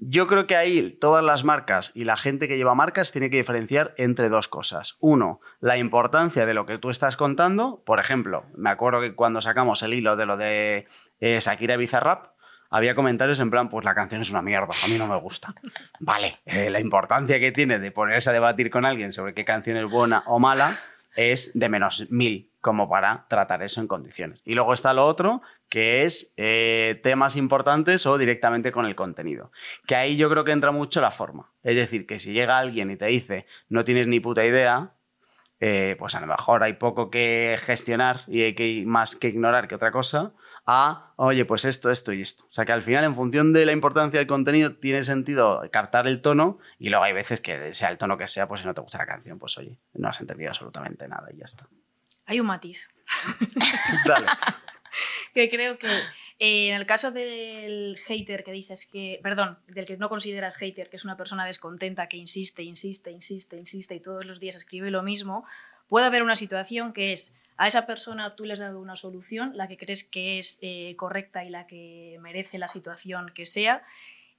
Yo 0.00 0.28
creo 0.28 0.46
que 0.46 0.54
ahí 0.54 0.90
todas 0.90 1.24
las 1.24 1.42
marcas 1.42 1.90
y 1.92 2.04
la 2.04 2.16
gente 2.16 2.46
que 2.46 2.56
lleva 2.56 2.76
marcas 2.76 3.10
tiene 3.10 3.30
que 3.30 3.38
diferenciar 3.38 3.94
entre 3.96 4.28
dos 4.28 4.46
cosas. 4.46 4.96
Uno, 5.00 5.40
la 5.58 5.76
importancia 5.76 6.46
de 6.46 6.54
lo 6.54 6.66
que 6.66 6.78
tú 6.78 6.88
estás 6.88 7.16
contando. 7.16 7.82
Por 7.84 7.98
ejemplo, 7.98 8.44
me 8.54 8.70
acuerdo 8.70 9.00
que 9.00 9.16
cuando 9.16 9.40
sacamos 9.40 9.82
el 9.82 9.94
hilo 9.94 10.14
de 10.14 10.26
lo 10.26 10.36
de 10.36 10.86
eh, 11.18 11.40
Shakira 11.40 11.76
Bizarrap, 11.76 12.31
había 12.72 12.94
comentarios 12.94 13.38
en 13.38 13.50
plan, 13.50 13.68
pues 13.68 13.84
la 13.84 13.94
canción 13.94 14.22
es 14.22 14.30
una 14.30 14.40
mierda, 14.40 14.70
a 14.84 14.88
mí 14.88 14.96
no 14.96 15.06
me 15.06 15.16
gusta. 15.16 15.54
Vale, 16.00 16.40
eh, 16.46 16.70
la 16.70 16.80
importancia 16.80 17.38
que 17.38 17.52
tiene 17.52 17.78
de 17.78 17.92
ponerse 17.92 18.30
a 18.30 18.32
debatir 18.32 18.70
con 18.70 18.86
alguien 18.86 19.12
sobre 19.12 19.34
qué 19.34 19.44
canción 19.44 19.76
es 19.76 19.84
buena 19.88 20.24
o 20.26 20.38
mala 20.38 20.74
es 21.14 21.52
de 21.54 21.68
menos 21.68 22.10
mil 22.10 22.50
como 22.62 22.88
para 22.88 23.26
tratar 23.28 23.62
eso 23.62 23.80
en 23.82 23.88
condiciones. 23.88 24.40
Y 24.46 24.54
luego 24.54 24.72
está 24.72 24.94
lo 24.94 25.04
otro, 25.04 25.42
que 25.68 26.04
es 26.04 26.32
eh, 26.38 26.98
temas 27.02 27.36
importantes 27.36 28.06
o 28.06 28.16
directamente 28.16 28.72
con 28.72 28.86
el 28.86 28.94
contenido. 28.94 29.52
Que 29.86 29.96
ahí 29.96 30.16
yo 30.16 30.30
creo 30.30 30.44
que 30.44 30.52
entra 30.52 30.70
mucho 30.70 31.02
la 31.02 31.10
forma. 31.10 31.52
Es 31.62 31.76
decir, 31.76 32.06
que 32.06 32.18
si 32.18 32.32
llega 32.32 32.58
alguien 32.58 32.90
y 32.90 32.96
te 32.96 33.06
dice, 33.06 33.46
no 33.68 33.84
tienes 33.84 34.06
ni 34.06 34.20
puta 34.20 34.46
idea, 34.46 34.92
eh, 35.60 35.96
pues 35.98 36.14
a 36.14 36.20
lo 36.20 36.26
mejor 36.26 36.62
hay 36.62 36.74
poco 36.74 37.10
que 37.10 37.58
gestionar 37.60 38.22
y 38.28 38.42
hay 38.42 38.54
que, 38.54 38.84
más 38.86 39.14
que 39.16 39.28
ignorar 39.28 39.68
que 39.68 39.74
otra 39.74 39.90
cosa 39.90 40.32
a, 40.64 41.12
oye, 41.16 41.44
pues 41.44 41.64
esto, 41.64 41.90
esto 41.90 42.12
y 42.12 42.20
esto. 42.20 42.44
O 42.44 42.52
sea 42.52 42.64
que 42.64 42.72
al 42.72 42.82
final, 42.82 43.04
en 43.04 43.14
función 43.14 43.52
de 43.52 43.66
la 43.66 43.72
importancia 43.72 44.18
del 44.18 44.26
contenido, 44.26 44.74
tiene 44.76 45.02
sentido 45.02 45.62
captar 45.72 46.06
el 46.06 46.22
tono 46.22 46.58
y 46.78 46.88
luego 46.88 47.04
hay 47.04 47.12
veces 47.12 47.40
que 47.40 47.72
sea 47.72 47.90
el 47.90 47.98
tono 47.98 48.16
que 48.16 48.28
sea, 48.28 48.46
pues 48.46 48.60
si 48.60 48.66
no 48.66 48.74
te 48.74 48.80
gusta 48.80 48.98
la 48.98 49.06
canción, 49.06 49.38
pues 49.38 49.58
oye, 49.58 49.78
no 49.94 50.08
has 50.08 50.20
entendido 50.20 50.50
absolutamente 50.50 51.08
nada 51.08 51.28
y 51.32 51.38
ya 51.38 51.44
está. 51.44 51.66
Hay 52.26 52.38
un 52.38 52.46
matiz. 52.46 52.88
Dale. 54.06 54.26
que 55.34 55.50
creo 55.50 55.78
que 55.78 55.88
eh, 56.38 56.68
en 56.68 56.74
el 56.74 56.86
caso 56.86 57.10
del 57.10 57.96
hater 58.06 58.44
que 58.44 58.52
dices 58.52 58.88
que, 58.90 59.20
perdón, 59.22 59.58
del 59.68 59.86
que 59.86 59.96
no 59.96 60.08
consideras 60.08 60.56
hater, 60.56 60.90
que 60.90 60.96
es 60.96 61.04
una 61.04 61.16
persona 61.16 61.44
descontenta 61.44 62.08
que 62.08 62.16
insiste, 62.16 62.62
insiste, 62.62 63.10
insiste, 63.10 63.56
insiste 63.56 63.94
y 63.94 64.00
todos 64.00 64.24
los 64.24 64.38
días 64.38 64.56
escribe 64.56 64.90
lo 64.90 65.02
mismo, 65.02 65.44
puede 65.88 66.06
haber 66.06 66.22
una 66.22 66.36
situación 66.36 66.92
que 66.92 67.12
es 67.12 67.38
a 67.56 67.66
esa 67.66 67.86
persona 67.86 68.34
tú 68.36 68.44
le 68.44 68.54
has 68.54 68.58
dado 68.58 68.80
una 68.80 68.96
solución, 68.96 69.56
la 69.56 69.68
que 69.68 69.76
crees 69.76 70.04
que 70.04 70.38
es 70.38 70.58
eh, 70.62 70.94
correcta 70.96 71.44
y 71.44 71.50
la 71.50 71.66
que 71.66 72.18
merece 72.20 72.58
la 72.58 72.68
situación 72.68 73.30
que 73.34 73.46
sea, 73.46 73.82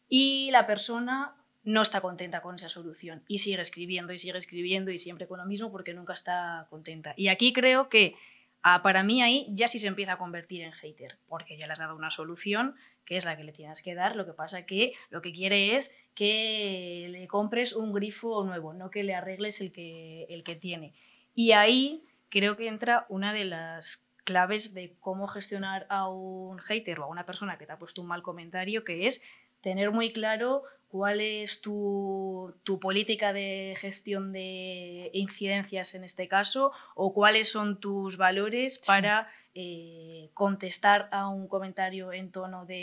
y 0.09 0.49
la 0.51 0.67
persona 0.67 1.35
no 1.63 1.81
está 1.81 2.01
contenta 2.01 2.41
con 2.41 2.55
esa 2.55 2.69
solución 2.69 3.23
y 3.27 3.39
sigue 3.39 3.61
escribiendo 3.61 4.11
y 4.11 4.17
sigue 4.17 4.37
escribiendo 4.37 4.91
y 4.91 4.97
siempre 4.97 5.27
con 5.27 5.39
lo 5.39 5.45
mismo 5.45 5.71
porque 5.71 5.93
nunca 5.93 6.13
está 6.13 6.67
contenta. 6.69 7.13
Y 7.15 7.29
aquí 7.29 7.53
creo 7.53 7.87
que 7.87 8.15
ah, 8.63 8.81
para 8.83 9.03
mí 9.03 9.21
ahí 9.21 9.47
ya 9.49 9.67
sí 9.67 9.79
se 9.79 9.87
empieza 9.87 10.13
a 10.13 10.17
convertir 10.17 10.61
en 10.61 10.73
hater, 10.73 11.17
porque 11.27 11.57
ya 11.57 11.65
le 11.65 11.73
has 11.73 11.79
dado 11.79 11.95
una 11.95 12.11
solución 12.11 12.75
que 13.05 13.17
es 13.17 13.25
la 13.25 13.35
que 13.37 13.43
le 13.43 13.51
tienes 13.51 13.81
que 13.81 13.95
dar, 13.95 14.15
lo 14.15 14.25
que 14.25 14.33
pasa 14.33 14.65
que 14.65 14.93
lo 15.09 15.21
que 15.21 15.31
quiere 15.31 15.75
es 15.75 15.95
que 16.15 17.07
le 17.09 17.27
compres 17.27 17.73
un 17.73 17.93
grifo 17.93 18.43
nuevo, 18.43 18.73
no 18.73 18.89
que 18.89 19.03
le 19.03 19.13
arregles 19.13 19.61
el 19.61 19.71
que, 19.71 20.25
el 20.29 20.43
que 20.43 20.55
tiene. 20.55 20.93
Y 21.35 21.51
ahí 21.51 22.03
creo 22.33 22.57
que 22.57 22.67
entra 22.67 23.05
una 23.09 23.31
de 23.31 23.45
las 23.45 24.09
claves 24.23 24.73
de 24.73 24.95
cómo 24.99 25.27
gestionar 25.27 25.85
a 25.87 26.09
un 26.09 26.57
hater 26.57 26.99
o 26.99 27.03
a 27.03 27.07
una 27.07 27.27
persona 27.27 27.59
que 27.59 27.67
te 27.67 27.73
ha 27.73 27.77
puesto 27.77 28.01
un 28.01 28.07
mal 28.07 28.23
comentario, 28.23 28.83
que 28.83 29.05
es 29.05 29.21
tener 29.61 29.91
muy 29.91 30.11
claro 30.11 30.63
¿Cuál 30.93 31.21
es 31.21 31.59
tu, 31.59 32.53
política 32.79 33.33
de 33.33 33.73
gestión 33.77 34.31
de 34.31 35.09
incidencias 35.13 35.95
en 35.95 36.03
este 36.03 36.27
caso? 36.27 36.71
¿O 36.93 37.15
cuáles 37.15 37.49
son 37.51 37.79
tus 37.79 38.15
valores 38.15 38.77
para 38.77 39.27
eh, 39.55 40.29
contestar 40.35 41.09
a 41.11 41.29
un 41.29 41.47
comentario 41.47 42.13
en 42.13 42.31
tono 42.31 42.67
de 42.67 42.75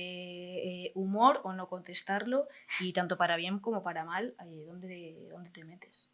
eh, 0.87 0.93
humor 0.97 1.41
o 1.45 1.53
no 1.53 1.69
contestarlo? 1.69 2.49
Y 2.81 2.93
tanto 2.93 3.17
para 3.17 3.37
bien 3.37 3.61
como 3.61 3.85
para 3.85 4.05
mal, 4.05 4.35
eh, 4.45 4.65
¿dónde, 4.67 5.29
¿dónde, 5.31 5.51
te 5.51 5.63
metes? 5.63 6.11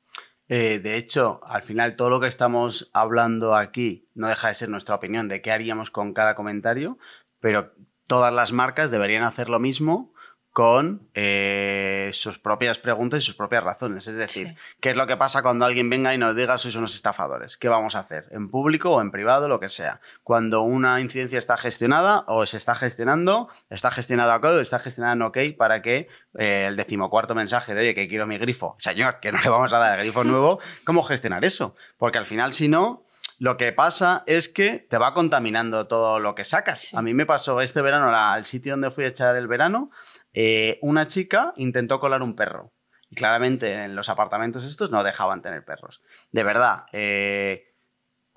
De 0.49 0.97
hecho, 0.97 1.41
al 1.45 1.63
final 1.63 1.97
todo 1.97 2.11
lo 2.11 2.21
que 2.21 2.29
estamos 2.29 2.91
hablando 2.93 3.55
aquí 3.55 4.09
no 4.15 4.29
deja 4.29 4.49
de 4.49 4.55
ser 4.55 4.69
nuestra 4.69 4.95
opinión 4.95 5.29
de 5.29 5.43
qué 5.43 5.51
haríamos 5.51 5.91
con 5.91 6.13
cada 6.13 6.35
comentario, 6.35 6.99
pero 7.41 7.73
todas 8.07 8.33
las 8.33 8.53
marcas 8.53 8.91
deberían 8.91 9.25
hacer 9.25 9.49
lo 9.49 9.59
mismo 9.59 10.15
con 10.57 11.07
eh, 11.13 12.09
sus 12.15 12.39
propias 12.39 12.79
preguntas 12.79 13.19
y 13.19 13.27
sus 13.27 13.35
propias 13.35 13.63
razones. 13.63 14.07
Es 14.07 14.15
decir, 14.15 14.57
¿qué 14.81 14.89
es 14.89 14.97
lo 14.97 15.07
que 15.07 15.19
pasa 15.19 15.43
cuando 15.43 15.67
alguien 15.67 15.91
venga 15.91 16.15
y 16.15 16.19
nos 16.19 16.35
diga 16.35 16.57
sois 16.57 16.77
unos 16.77 16.95
estafadores? 16.95 17.59
¿Qué 17.59 17.69
vamos 17.69 17.95
a 17.95 17.99
hacer? 17.99 18.27
¿En 18.31 18.49
público 18.49 18.91
o 18.93 19.03
en 19.03 19.11
privado? 19.11 19.49
Lo 19.49 19.61
que 19.61 19.69
sea. 19.69 20.01
Cuando 20.23 20.63
una 20.63 20.99
incidencia 21.03 21.39
está 21.39 21.59
gestionada 21.59 22.25
o 22.27 22.47
se 22.47 22.57
está 22.57 22.75
gestionando, 22.75 23.51
está 23.69 23.91
gestionada 23.91 24.35
ok 24.35 24.45
o 24.47 24.61
está 24.61 24.79
gestionada 24.79 25.13
en 25.13 25.21
ok 25.21 25.39
para 25.59 25.83
que 25.83 26.09
eh, 26.39 26.65
el 26.69 26.77
decimocuarto 26.77 27.35
mensaje 27.35 27.75
de 27.75 27.81
oye, 27.83 27.95
que 27.95 28.09
quiero 28.09 28.27
mi 28.27 28.39
grifo, 28.39 28.77
señor, 28.79 29.21
que 29.21 29.33
no 29.33 29.39
le 29.39 29.51
vamos 29.51 29.75
a 29.75 29.79
dar 29.79 29.99
el 29.99 30.07
grifo 30.07 30.25
nuevo, 30.25 30.59
¿cómo 30.85 31.03
gestionar 31.03 31.45
eso? 31.45 31.77
Porque 31.99 32.17
al 32.17 32.25
final, 32.25 32.55
si 32.55 32.69
no, 32.69 33.05
lo 33.39 33.59
que 33.59 33.71
pasa 33.73 34.25
es 34.27 34.49
que 34.49 34.87
te 34.89 34.97
va 34.97 35.13
contaminando 35.13 35.87
todo 35.87 36.19
lo 36.19 36.35
que 36.35 36.45
sacas. 36.45 36.95
A 36.95 37.03
mí 37.03 37.13
me 37.13 37.27
pasó 37.27 37.61
este 37.61 37.83
verano, 37.83 38.09
al 38.09 38.47
sitio 38.47 38.73
donde 38.73 38.91
fui 38.91 39.05
a 39.05 39.09
echar 39.09 39.37
el 39.37 39.47
verano, 39.47 39.91
eh, 40.39 40.79
una 40.83 41.07
chica 41.07 41.55
intentó 41.57 41.99
colar 41.99 42.23
un 42.23 42.37
perro. 42.37 42.71
Y 43.09 43.15
claramente 43.15 43.73
en 43.73 43.97
los 43.97 44.11
apartamentos 44.11 44.65
estos 44.65 44.91
no 44.91 45.03
dejaban 45.03 45.41
tener 45.41 45.65
perros. 45.65 46.03
De 46.31 46.45
verdad, 46.45 46.85
eh, 46.93 47.73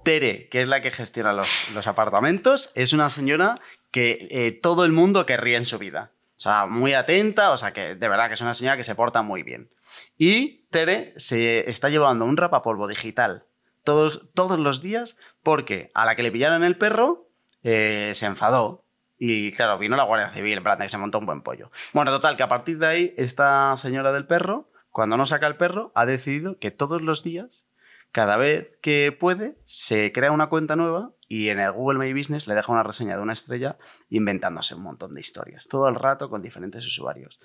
Tere, 0.06 0.48
que 0.48 0.62
es 0.62 0.70
la 0.70 0.80
que 0.80 0.92
gestiona 0.92 1.34
los, 1.34 1.88
apartamentos, 1.88 2.72
es 2.74 2.94
una 2.94 3.10
señora 3.10 3.60
que 3.92 4.30
eh, 4.32 4.54
todo 4.54 4.86
el 4.86 4.94
mundo 4.94 5.26
querría 5.26 5.58
en 5.58 5.66
su 5.66 5.78
vida. 5.78 6.12
O 6.38 6.40
sea, 6.40 6.68
muy 6.68 6.94
atenta, 6.94 7.52
o 7.52 7.58
sea, 7.58 7.74
que 7.74 7.96
de 7.96 8.08
verdad 8.08 8.30
que 8.30 8.36
es 8.36 8.42
una 8.42 8.54
señora 8.54 8.78
que 8.78 8.86
se 8.86 8.96
porta 8.96 9.22
muy 9.22 9.44
bien. 9.44 9.70
Y 10.18 10.68
Tere 10.70 11.14
se 11.18 11.70
está 11.70 11.90
llevando 11.90 12.24
un 12.24 12.38
rapapolvo 12.38 12.88
digital 12.88 13.44
todos, 13.84 14.22
todos 14.34 14.58
los 14.58 14.82
días 14.82 15.18
porque 15.44 15.92
a 15.94 16.06
la 16.06 16.16
que 16.16 16.24
le 16.24 16.32
pillaron 16.32 16.64
el 16.64 16.78
perro 16.78 17.28
se 17.62 18.26
enfadó. 18.26 18.86
Y 19.20 19.52
claro, 19.52 19.78
vino 19.78 19.98
la 19.98 20.04
Guardia 20.04 20.32
Civil, 20.32 20.58
en 20.58 20.64
plan, 20.64 20.80
que 20.80 20.88
se 20.88 20.98
montó 20.98 21.20
un 21.20 21.26
buen 21.26 21.42
pollo. 21.42 21.72
Bueno, 21.92 22.10
total, 22.10 22.38
que 22.38 22.44
a 22.44 22.48
partir 22.48 22.80
de 22.80 22.88
ahí, 22.88 23.14
esta 23.18 23.76
señora 23.76 24.14
del 24.14 24.26
perro, 24.26 24.72
cuando 24.92 25.18
no 25.18 25.26
saca 25.26 25.46
el 25.46 25.58
perro, 25.58 25.92
ha 25.94 26.06
decidido 26.06 26.58
que 26.58 26.72
todos 26.72 27.02
los 27.02 27.22
días, 27.22 27.68
cada 28.14 28.38
vez 28.38 28.78
que 28.82 29.12
puede, 29.12 29.58
se 29.66 30.14
crea 30.14 30.32
una 30.32 30.48
cuenta 30.48 30.78
nueva 30.78 31.12
y 31.28 31.50
en 31.50 31.60
el 31.60 31.72
Google 31.74 32.00
My 32.00 32.14
Business 32.14 32.48
le 32.48 32.56
deja 32.56 32.72
una 32.72 32.82
reseña 32.82 33.18
de 33.18 33.22
una 33.22 33.34
estrella 33.34 33.78
inventándose 34.10 34.74
un 34.74 34.84
montón 34.84 35.14
de 35.14 35.20
historias, 35.20 35.68
todo 35.68 35.90
el 35.90 35.96
rato 35.96 36.30
con 36.30 36.42
diferentes 36.42 36.88
usuarios. 36.88 37.40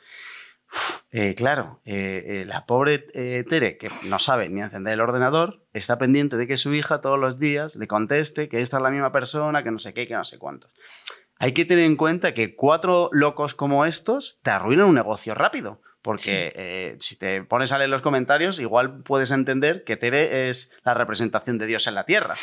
Eh, 1.11 1.35
claro, 1.35 1.81
eh, 1.85 2.25
eh, 2.27 2.45
la 2.47 2.67
pobre 2.67 2.99
Tere, 2.99 3.77
que 3.79 3.89
no 4.05 4.19
sabe 4.19 4.49
ni 4.49 4.61
encender 4.63 4.95
el 4.95 5.01
ordenador, 5.01 5.65
está 5.73 5.99
pendiente 5.99 6.37
de 6.37 6.47
que 6.47 6.57
su 6.57 6.73
hija 6.73 7.01
todos 7.01 7.19
los 7.19 7.39
días 7.39 7.77
le 7.77 7.87
conteste 7.87 8.49
que 8.49 8.61
esta 8.61 8.79
es 8.79 8.83
la 8.83 8.91
misma 8.91 9.13
persona, 9.13 9.63
que 9.63 9.71
no 9.71 9.79
sé 9.79 9.93
qué, 9.93 10.09
que 10.09 10.15
no 10.15 10.25
sé 10.25 10.39
cuántos. 10.39 10.73
Hay 11.39 11.53
que 11.53 11.65
tener 11.65 11.85
en 11.85 11.97
cuenta 11.97 12.35
que 12.35 12.55
cuatro 12.55 13.11
locos 13.13 13.55
como 13.55 13.85
estos 13.85 14.39
te 14.43 14.51
arruinan 14.51 14.87
un 14.87 14.95
negocio 14.95 15.35
rápido. 15.35 15.81
Porque 16.05 16.53
eh, 16.55 16.97
si 16.99 17.17
te 17.17 17.43
pones 17.45 17.73
a 17.73 17.79
leer 17.79 17.89
los 17.89 18.03
comentarios, 18.03 18.61
igual 18.61 18.99
puedes 19.05 19.31
entender 19.31 19.85
que 19.85 19.97
Tere 19.97 20.51
es 20.51 20.71
la 20.85 20.93
representación 20.93 21.57
de 21.57 21.65
Dios 21.65 21.87
en 21.87 21.95
la 21.95 22.05
tierra. 22.05 22.35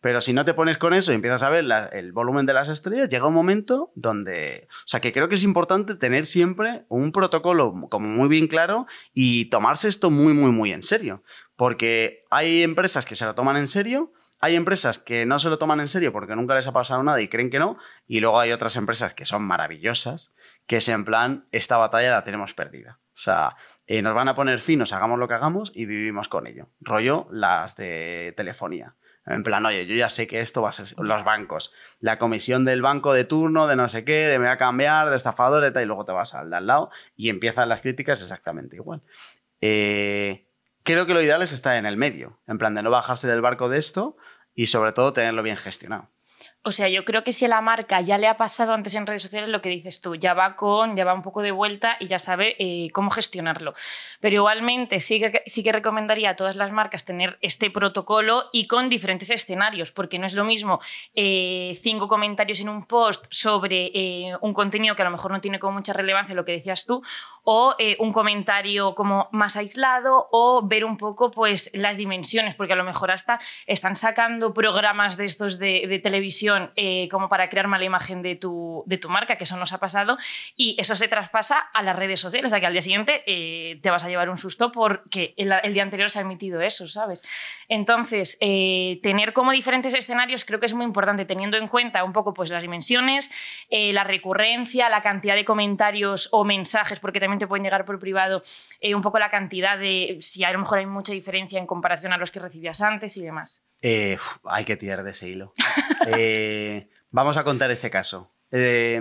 Pero 0.00 0.20
si 0.20 0.32
no 0.32 0.44
te 0.44 0.52
pones 0.52 0.78
con 0.78 0.94
eso 0.94 1.12
y 1.12 1.14
empiezas 1.14 1.44
a 1.44 1.48
ver 1.48 1.64
el 1.92 2.10
volumen 2.10 2.44
de 2.44 2.54
las 2.54 2.68
estrellas, 2.68 3.08
llega 3.08 3.28
un 3.28 3.34
momento 3.34 3.92
donde. 3.94 4.66
O 4.68 4.86
sea, 4.88 5.00
que 5.00 5.12
creo 5.12 5.28
que 5.28 5.36
es 5.36 5.44
importante 5.44 5.94
tener 5.94 6.26
siempre 6.26 6.86
un 6.88 7.12
protocolo 7.12 7.72
como 7.88 8.08
muy 8.08 8.28
bien 8.28 8.48
claro 8.48 8.88
y 9.12 9.44
tomarse 9.44 9.86
esto 9.86 10.10
muy, 10.10 10.32
muy, 10.32 10.50
muy 10.50 10.72
en 10.72 10.82
serio. 10.82 11.22
Porque 11.54 12.24
hay 12.30 12.64
empresas 12.64 13.06
que 13.06 13.14
se 13.14 13.26
lo 13.26 13.36
toman 13.36 13.56
en 13.56 13.68
serio. 13.68 14.12
Hay 14.44 14.56
empresas 14.56 14.98
que 14.98 15.24
no 15.24 15.38
se 15.38 15.48
lo 15.48 15.56
toman 15.56 15.80
en 15.80 15.88
serio 15.88 16.12
porque 16.12 16.36
nunca 16.36 16.54
les 16.54 16.66
ha 16.66 16.72
pasado 16.72 17.02
nada 17.02 17.18
y 17.22 17.28
creen 17.28 17.48
que 17.48 17.58
no. 17.58 17.78
Y 18.06 18.20
luego 18.20 18.38
hay 18.38 18.52
otras 18.52 18.76
empresas 18.76 19.14
que 19.14 19.24
son 19.24 19.42
maravillosas, 19.42 20.34
que 20.66 20.76
es 20.76 20.88
en 20.90 21.06
plan, 21.06 21.46
esta 21.50 21.78
batalla 21.78 22.10
la 22.10 22.24
tenemos 22.24 22.52
perdida. 22.52 22.98
O 23.04 23.16
sea, 23.16 23.56
eh, 23.86 24.02
nos 24.02 24.14
van 24.14 24.28
a 24.28 24.34
poner 24.34 24.60
finos, 24.60 24.92
hagamos 24.92 25.18
lo 25.18 25.28
que 25.28 25.32
hagamos 25.32 25.72
y 25.74 25.86
vivimos 25.86 26.28
con 26.28 26.46
ello. 26.46 26.68
Rollo 26.82 27.26
las 27.30 27.76
de 27.76 28.34
telefonía. 28.36 28.96
En 29.24 29.44
plan, 29.44 29.64
oye, 29.64 29.86
yo 29.86 29.94
ya 29.94 30.10
sé 30.10 30.26
que 30.26 30.40
esto 30.40 30.60
va 30.60 30.68
a 30.68 30.72
ser 30.72 30.88
los 30.98 31.24
bancos. 31.24 31.72
La 31.98 32.18
comisión 32.18 32.66
del 32.66 32.82
banco 32.82 33.14
de 33.14 33.24
turno, 33.24 33.66
de 33.66 33.76
no 33.76 33.88
sé 33.88 34.04
qué, 34.04 34.26
de 34.26 34.38
me 34.38 34.44
va 34.44 34.52
a 34.52 34.58
cambiar, 34.58 35.08
de 35.08 35.16
estafador, 35.16 35.72
y 35.74 35.84
luego 35.86 36.04
te 36.04 36.12
vas 36.12 36.34
al 36.34 36.50
de 36.50 36.56
al 36.56 36.66
lado 36.66 36.90
y 37.16 37.30
empiezan 37.30 37.70
las 37.70 37.80
críticas 37.80 38.20
exactamente 38.20 38.76
igual. 38.76 39.00
Eh, 39.62 40.48
creo 40.82 41.06
que 41.06 41.14
lo 41.14 41.22
ideal 41.22 41.40
es 41.40 41.52
estar 41.54 41.76
en 41.76 41.86
el 41.86 41.96
medio, 41.96 42.40
en 42.46 42.58
plan 42.58 42.74
de 42.74 42.82
no 42.82 42.90
bajarse 42.90 43.26
del 43.26 43.40
barco 43.40 43.70
de 43.70 43.78
esto 43.78 44.18
y 44.54 44.66
sobre 44.68 44.92
todo 44.92 45.12
tenerlo 45.12 45.42
bien 45.42 45.56
gestionado. 45.56 46.13
O 46.66 46.72
sea, 46.72 46.88
yo 46.88 47.04
creo 47.04 47.22
que 47.24 47.34
si 47.34 47.44
a 47.44 47.48
la 47.48 47.60
marca 47.60 48.00
ya 48.00 48.16
le 48.16 48.26
ha 48.26 48.38
pasado 48.38 48.72
antes 48.72 48.94
en 48.94 49.06
redes 49.06 49.22
sociales 49.22 49.50
lo 49.50 49.60
que 49.60 49.68
dices 49.68 50.00
tú, 50.00 50.14
ya 50.14 50.32
va 50.32 50.56
con, 50.56 50.96
ya 50.96 51.04
va 51.04 51.12
un 51.12 51.20
poco 51.20 51.42
de 51.42 51.50
vuelta 51.50 51.98
y 52.00 52.08
ya 52.08 52.18
sabe 52.18 52.56
eh, 52.58 52.88
cómo 52.92 53.10
gestionarlo. 53.10 53.74
Pero 54.20 54.36
igualmente 54.36 54.98
sí 55.00 55.20
que, 55.20 55.42
sí 55.44 55.62
que 55.62 55.72
recomendaría 55.72 56.30
a 56.30 56.36
todas 56.36 56.56
las 56.56 56.72
marcas 56.72 57.04
tener 57.04 57.36
este 57.42 57.70
protocolo 57.70 58.44
y 58.50 58.66
con 58.66 58.88
diferentes 58.88 59.28
escenarios, 59.28 59.92
porque 59.92 60.18
no 60.18 60.26
es 60.26 60.32
lo 60.32 60.44
mismo 60.44 60.80
eh, 61.14 61.78
cinco 61.82 62.08
comentarios 62.08 62.62
en 62.62 62.70
un 62.70 62.86
post 62.86 63.26
sobre 63.28 63.90
eh, 63.92 64.32
un 64.40 64.54
contenido 64.54 64.96
que 64.96 65.02
a 65.02 65.04
lo 65.04 65.10
mejor 65.10 65.32
no 65.32 65.42
tiene 65.42 65.58
como 65.58 65.74
mucha 65.74 65.92
relevancia, 65.92 66.34
lo 66.34 66.46
que 66.46 66.52
decías 66.52 66.86
tú, 66.86 67.02
o 67.42 67.76
un 67.98 68.12
comentario 68.14 68.94
como 68.94 69.28
más 69.32 69.56
aislado, 69.56 70.28
o 70.32 70.66
ver 70.66 70.86
un 70.86 70.96
poco 70.96 71.30
pues 71.30 71.70
las 71.74 71.98
dimensiones, 71.98 72.54
porque 72.54 72.72
a 72.72 72.76
lo 72.76 72.84
mejor 72.84 73.10
hasta 73.10 73.38
están 73.66 73.96
sacando 73.96 74.54
programas 74.54 75.18
de 75.18 75.26
estos 75.26 75.58
de, 75.58 75.86
de 75.86 75.98
televisión 75.98 76.53
eh, 76.76 77.08
como 77.10 77.28
para 77.28 77.48
crear 77.48 77.68
mala 77.68 77.84
imagen 77.84 78.22
de 78.22 78.36
tu, 78.36 78.82
de 78.86 78.98
tu 78.98 79.08
marca, 79.08 79.36
que 79.36 79.44
eso 79.44 79.56
nos 79.56 79.72
ha 79.72 79.78
pasado, 79.78 80.16
y 80.56 80.76
eso 80.78 80.94
se 80.94 81.08
traspasa 81.08 81.58
a 81.58 81.82
las 81.82 81.96
redes 81.96 82.20
sociales, 82.20 82.46
o 82.46 82.50
sea 82.50 82.60
que 82.60 82.66
al 82.66 82.72
día 82.72 82.82
siguiente 82.82 83.22
eh, 83.26 83.78
te 83.82 83.90
vas 83.90 84.04
a 84.04 84.08
llevar 84.08 84.30
un 84.30 84.38
susto 84.38 84.72
porque 84.72 85.34
el, 85.36 85.74
día 85.74 85.82
anterior 85.82 86.10
se 86.10 86.18
ha 86.18 86.22
emitido 86.22 86.60
eso, 86.60 86.88
¿sabes? 86.88 87.22
Entonces, 87.68 88.36
eh, 88.40 89.00
tener 89.02 89.32
como 89.32 89.52
diferentes 89.52 89.94
escenarios 89.94 90.44
creo 90.44 90.60
que 90.60 90.66
es 90.66 90.74
muy 90.74 90.84
importante, 90.84 91.24
teniendo 91.24 91.56
en 91.56 91.68
cuenta 91.68 92.04
un 92.04 92.12
poco 92.12 92.34
pues, 92.34 92.50
las 92.50 92.62
dimensiones, 92.62 93.30
la 93.70 94.04
recurrencia, 94.04 94.88
la 94.88 95.02
cantidad 95.02 95.34
de 95.34 95.44
comentarios 95.44 96.28
o 96.32 96.44
mensajes, 96.44 97.00
porque 97.00 97.20
también 97.20 97.38
te 97.38 97.46
pueden 97.46 97.64
llegar 97.64 97.84
por 97.84 97.98
privado, 97.98 98.42
un 98.94 99.02
poco 99.02 99.18
la 99.18 99.30
cantidad 99.30 99.78
de 99.78 100.18
si 100.20 100.44
a 100.44 100.52
lo 100.52 100.58
mejor 100.60 100.78
hay 100.78 100.86
mucha 100.86 101.12
diferencia 101.12 101.58
en 101.58 101.66
comparación 101.66 102.12
a 102.12 102.18
los 102.18 102.30
que 102.30 102.40
recibías 102.40 102.80
antes 102.80 103.16
y 103.16 103.22
demás. 103.22 103.64
Eh, 103.86 104.16
hay 104.44 104.64
que 104.64 104.78
tirar 104.78 105.04
de 105.04 105.10
ese 105.10 105.28
hilo. 105.28 105.52
Eh, 106.06 106.88
vamos 107.10 107.36
a 107.36 107.44
contar 107.44 107.70
ese 107.70 107.90
caso. 107.90 108.30
Eh, 108.50 109.00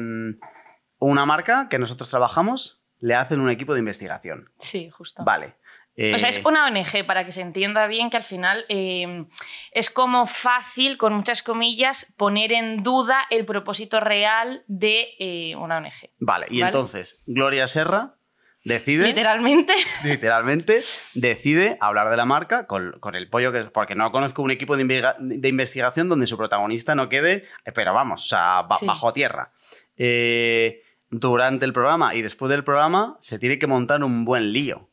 una 1.00 1.26
marca 1.26 1.68
que 1.70 1.80
nosotros 1.80 2.10
trabajamos 2.10 2.82
le 3.00 3.16
hacen 3.16 3.42
un 3.42 3.50
equipo 3.50 3.74
de 3.74 3.80
investigación. 3.80 4.52
Sí, 4.58 4.90
justo. 4.90 5.24
Vale. 5.24 5.56
o 5.98 6.18
sea, 6.18 6.30
es 6.30 6.44
una 6.46 6.68
ONG 6.68 7.06
para 7.06 7.26
que 7.26 7.32
se 7.32 7.42
entienda 7.42 7.88
bien 7.88 8.10
que 8.10 8.18
al 8.18 8.24
final 8.24 8.66
es 8.70 9.90
como 9.90 10.26
fácil, 10.26 10.98
con 10.98 11.14
muchas 11.14 11.44
comillas, 11.44 12.14
poner 12.18 12.54
en 12.54 12.84
duda 12.84 13.24
el 13.30 13.46
propósito 13.46 14.00
real 14.00 14.64
de 14.68 15.56
una 15.58 15.78
ONG. 15.78 16.12
Vale, 16.20 16.48
y 16.50 16.62
entonces, 16.62 17.24
Gloria 17.26 17.68
Serra 17.68 18.16
decide. 18.64 19.06
Literalmente. 19.06 19.74
Literalmente, 20.04 20.84
decide 21.14 21.78
hablar 21.80 22.10
de 22.10 22.18
la 22.18 22.26
marca 22.26 22.68
con, 22.68 22.96
el 23.14 23.30
pollo 23.30 23.52
que. 23.52 23.64
Porque 23.66 23.96
no 23.96 24.12
conozco 24.12 24.42
un 24.42 24.52
equipo 24.52 24.78
de, 24.78 25.48
investigación 25.48 26.10
donde 26.10 26.28
su 26.28 26.38
protagonista 26.38 26.96
no 26.96 27.10
quede. 27.10 27.46
Pero 27.74 27.94
vamos, 27.94 28.24
o 28.24 28.28
sea, 28.28 28.64
bajo 28.64 29.14
tierra. 29.14 29.52
Eh, 29.98 30.82
durante 31.10 31.66
el 31.66 31.74
programa 31.74 32.16
y 32.16 32.22
después 32.22 32.50
del 32.50 32.64
programa 32.64 33.18
se 33.20 33.38
tiene 33.38 33.60
que 33.60 33.68
montar 33.68 34.04
un 34.04 34.26
buen 34.26 34.52
lío. 34.52 34.90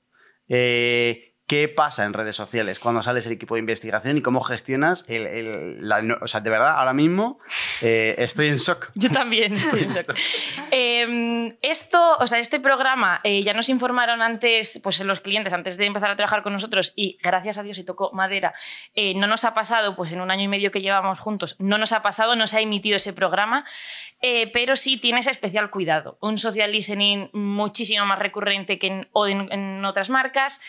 Eh, 0.49 1.30
¿Qué 1.51 1.67
pasa 1.67 2.05
en 2.05 2.13
redes 2.13 2.37
sociales 2.37 2.79
cuando 2.79 3.03
sales 3.03 3.27
el 3.27 3.33
equipo 3.33 3.57
de 3.57 3.59
investigación 3.59 4.17
y 4.17 4.23
cómo 4.23 4.41
gestionas 4.41 5.05
el, 5.09 5.79
la, 5.81 6.01
o 6.21 6.29
sea, 6.29 6.41
de 6.41 6.49
verdad, 6.49 6.79
ahora 6.79 6.93
mismo 6.93 7.41
eh, 7.83 8.15
estoy 8.19 8.47
en 8.47 8.59
shock. 8.59 8.93
Yo 8.95 9.11
también 9.11 9.55
estoy 9.55 9.83
en 9.83 9.89
shock. 9.89 10.17
Em, 10.71 11.57
esto, 11.61 12.19
o 12.21 12.27
sea, 12.29 12.39
este 12.39 12.61
programa 12.61 13.21
eh, 13.25 13.43
ya 13.43 13.53
nos 13.53 13.69
informaron 13.69 14.23
antes, 14.23 14.79
pues 14.81 15.01
los 15.01 15.19
clientes, 15.19 15.53
antes 15.53 15.77
de 15.77 15.87
empezar 15.87 16.09
a 16.13 16.15
trabajar 16.15 16.45
con 16.45 16.53
nosotros 16.53 16.93
y 16.95 17.19
gracias 17.21 17.59
a 17.59 17.65
Dios 17.65 17.79
y 17.79 17.83
tocó 17.83 18.13
madera, 18.13 18.55
eh, 18.95 19.15
no 19.17 19.27
nos 19.27 19.43
ha 19.43 19.53
pasado, 19.53 19.97
pues 19.97 20.13
en 20.13 20.21
un 20.21 20.31
año 20.31 20.45
y 20.45 20.49
medio 20.49 20.71
que 20.71 20.83
llevamos 20.83 21.19
juntos, 21.19 21.57
no 21.59 21.79
nos 21.79 21.91
ha 21.91 22.01
pasado, 22.01 22.37
no 22.37 22.47
se 22.47 22.59
ha 22.59 22.61
emitido 22.61 22.95
ese 22.95 23.13
programa, 23.13 23.65
pero 24.53 24.77
sí 24.77 24.99
tienes 24.99 25.27
especial 25.27 25.71
cuidado. 25.71 26.17
Un 26.21 26.39
social 26.39 26.71
listening 26.71 27.29
muchísimo 27.33 28.07
más 28.07 28.21
recurrente 28.21 28.79
que 28.79 28.87
en, 28.87 29.09
en, 29.51 29.85
otras 29.85 30.11
marcas 30.11 30.61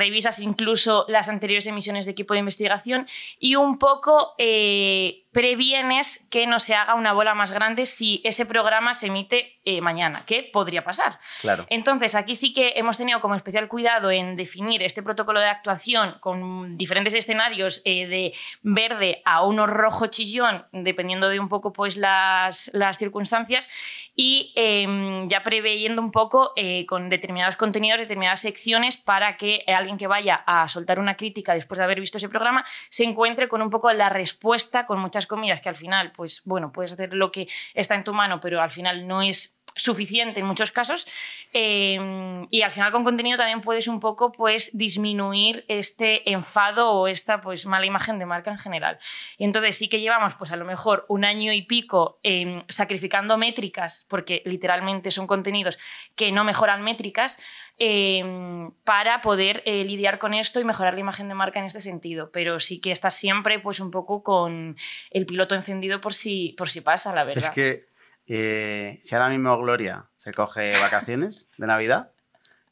revisas 0.00 0.40
incluso 0.40 1.04
las 1.08 1.28
anteriores 1.28 1.66
emisiones 1.66 2.06
de 2.06 2.12
equipo 2.12 2.34
de 2.34 2.40
investigación 2.40 3.06
y 3.38 3.54
un 3.56 3.78
poco 3.78 4.34
eh, 4.38 5.26
previenes 5.32 6.26
que 6.30 6.46
no 6.46 6.58
se 6.58 6.74
haga 6.74 6.94
una 6.94 7.12
bola 7.12 7.34
más 7.34 7.52
grande 7.52 7.86
si 7.86 8.20
ese 8.24 8.46
programa 8.46 8.94
se 8.94 9.06
emite 9.06 9.60
eh, 9.64 9.80
mañana, 9.82 10.22
¿Qué 10.26 10.48
podría 10.50 10.82
pasar. 10.82 11.20
Claro. 11.42 11.66
Entonces, 11.68 12.14
aquí 12.14 12.34
sí 12.34 12.54
que 12.54 12.72
hemos 12.76 12.96
tenido 12.96 13.20
como 13.20 13.34
especial 13.34 13.68
cuidado 13.68 14.10
en 14.10 14.34
definir 14.34 14.82
este 14.82 15.02
protocolo 15.02 15.38
de 15.38 15.48
actuación 15.48 16.16
con 16.18 16.78
diferentes 16.78 17.14
escenarios 17.14 17.82
eh, 17.84 18.06
de 18.06 18.32
verde 18.62 19.20
a 19.26 19.44
uno 19.44 19.66
rojo 19.66 20.06
chillón, 20.06 20.64
dependiendo 20.72 21.28
de 21.28 21.38
un 21.38 21.48
poco 21.48 21.72
pues, 21.74 21.98
las, 21.98 22.70
las 22.72 22.96
circunstancias, 22.96 23.68
y 24.16 24.52
em, 24.56 25.28
ya 25.28 25.42
preveyendo 25.42 26.00
un 26.00 26.10
poco 26.10 26.52
eh, 26.56 26.86
con 26.86 27.10
determinados 27.10 27.56
contenidos, 27.56 28.00
determinadas 28.00 28.40
secciones, 28.40 28.96
para 28.96 29.36
que 29.36 29.62
alguien 29.66 29.98
que 29.98 30.06
vaya 30.06 30.42
a 30.46 30.66
soltar 30.68 30.98
una 30.98 31.16
crítica 31.16 31.54
después 31.54 31.78
de 31.78 31.84
haber 31.84 32.00
visto 32.00 32.16
ese 32.16 32.28
programa 32.28 32.64
se 32.88 33.04
encuentre 33.04 33.48
con 33.48 33.60
un 33.60 33.70
poco 33.70 33.92
la 33.92 34.08
respuesta, 34.08 34.86
con 34.86 34.98
muchas 34.98 35.19
comidas 35.26 35.60
que 35.60 35.68
al 35.68 35.76
final, 35.76 36.12
pues 36.12 36.42
bueno, 36.44 36.72
puedes 36.72 36.92
hacer 36.92 37.12
lo 37.14 37.30
que 37.30 37.48
está 37.74 37.94
en 37.94 38.04
tu 38.04 38.12
mano, 38.12 38.40
pero 38.40 38.60
al 38.60 38.70
final 38.70 39.06
no 39.06 39.22
es 39.22 39.59
suficiente 39.74 40.40
en 40.40 40.46
muchos 40.46 40.72
casos 40.72 41.06
em, 41.52 42.46
y 42.50 42.62
al 42.62 42.72
final 42.72 42.92
con 42.92 43.04
contenido 43.04 43.38
también 43.38 43.60
puedes 43.60 43.88
un 43.88 44.00
poco 44.00 44.32
pues 44.32 44.76
disminuir 44.76 45.64
este 45.68 46.30
enfado 46.30 46.92
o 46.92 47.08
esta 47.08 47.40
pues 47.40 47.66
mala 47.66 47.86
imagen 47.86 48.18
de 48.18 48.26
marca 48.26 48.50
en 48.50 48.58
general. 48.58 48.98
Y 49.38 49.44
entonces 49.44 49.76
sí 49.76 49.88
que 49.88 50.00
llevamos 50.00 50.34
pues 50.34 50.52
a 50.52 50.56
lo 50.56 50.64
mejor 50.64 51.06
un 51.08 51.24
año 51.24 51.52
y 51.52 51.62
pico 51.62 52.18
em, 52.22 52.62
sacrificando 52.68 53.38
métricas 53.38 54.06
porque 54.08 54.42
literalmente 54.44 55.10
son 55.10 55.26
contenidos 55.26 55.78
que 56.14 56.32
no 56.32 56.44
mejoran 56.44 56.82
métricas 56.82 57.38
em, 57.78 58.70
para 58.84 59.22
poder 59.22 59.62
eh, 59.66 59.84
lidiar 59.84 60.18
con 60.18 60.34
esto 60.34 60.60
y 60.60 60.64
mejorar 60.64 60.94
la 60.94 61.00
imagen 61.00 61.28
de 61.28 61.34
marca 61.34 61.60
en 61.60 61.66
este 61.66 61.80
sentido. 61.80 62.30
Pero 62.32 62.60
sí 62.60 62.80
que 62.80 62.92
estás 62.92 63.14
siempre 63.14 63.58
pues 63.60 63.80
un 63.80 63.90
poco 63.90 64.22
con 64.22 64.76
el 65.10 65.26
piloto 65.26 65.54
encendido 65.54 66.00
por 66.00 66.14
si, 66.14 66.54
por 66.58 66.68
si 66.68 66.80
pasa 66.80 67.14
la 67.14 67.24
verdad. 67.24 67.44
es 67.44 67.50
que 67.50 67.89
eh, 68.32 69.00
si 69.02 69.16
ahora 69.16 69.28
mismo 69.28 69.58
Gloria 69.58 70.04
se 70.16 70.32
coge 70.32 70.70
vacaciones 70.80 71.50
de 71.58 71.66
Navidad 71.66 72.12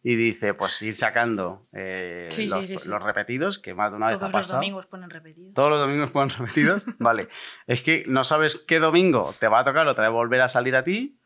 y 0.04 0.14
dice, 0.14 0.54
pues 0.54 0.80
ir 0.82 0.94
sacando 0.94 1.66
eh, 1.72 2.28
los, 2.86 3.02
repetidos, 3.02 3.58
que 3.58 3.74
más 3.74 3.90
de 3.90 3.96
una 3.96 4.06
vez 4.06 4.22
ha 4.22 4.30
pasado. 4.30 4.30
Todos 4.30 4.46
los 4.46 4.50
domingos 4.52 4.86
ponen 4.86 5.10
repetidos. 5.10 5.54
Todos 5.54 5.70
los 5.70 5.80
domingos 5.80 6.10
ponen 6.12 6.30
repetidos, 6.38 6.86
vale. 7.00 7.28
Es 7.66 7.82
que 7.82 8.04
no 8.06 8.22
sabes 8.22 8.54
qué 8.54 8.78
domingo 8.78 9.34
te 9.40 9.48
va 9.48 9.58
a 9.58 9.64
tocar 9.64 9.88
otra 9.88 10.04
vez 10.04 10.12
volver 10.12 10.42
a 10.42 10.48
salir 10.48 10.76
a 10.76 10.84
ti 10.84 11.18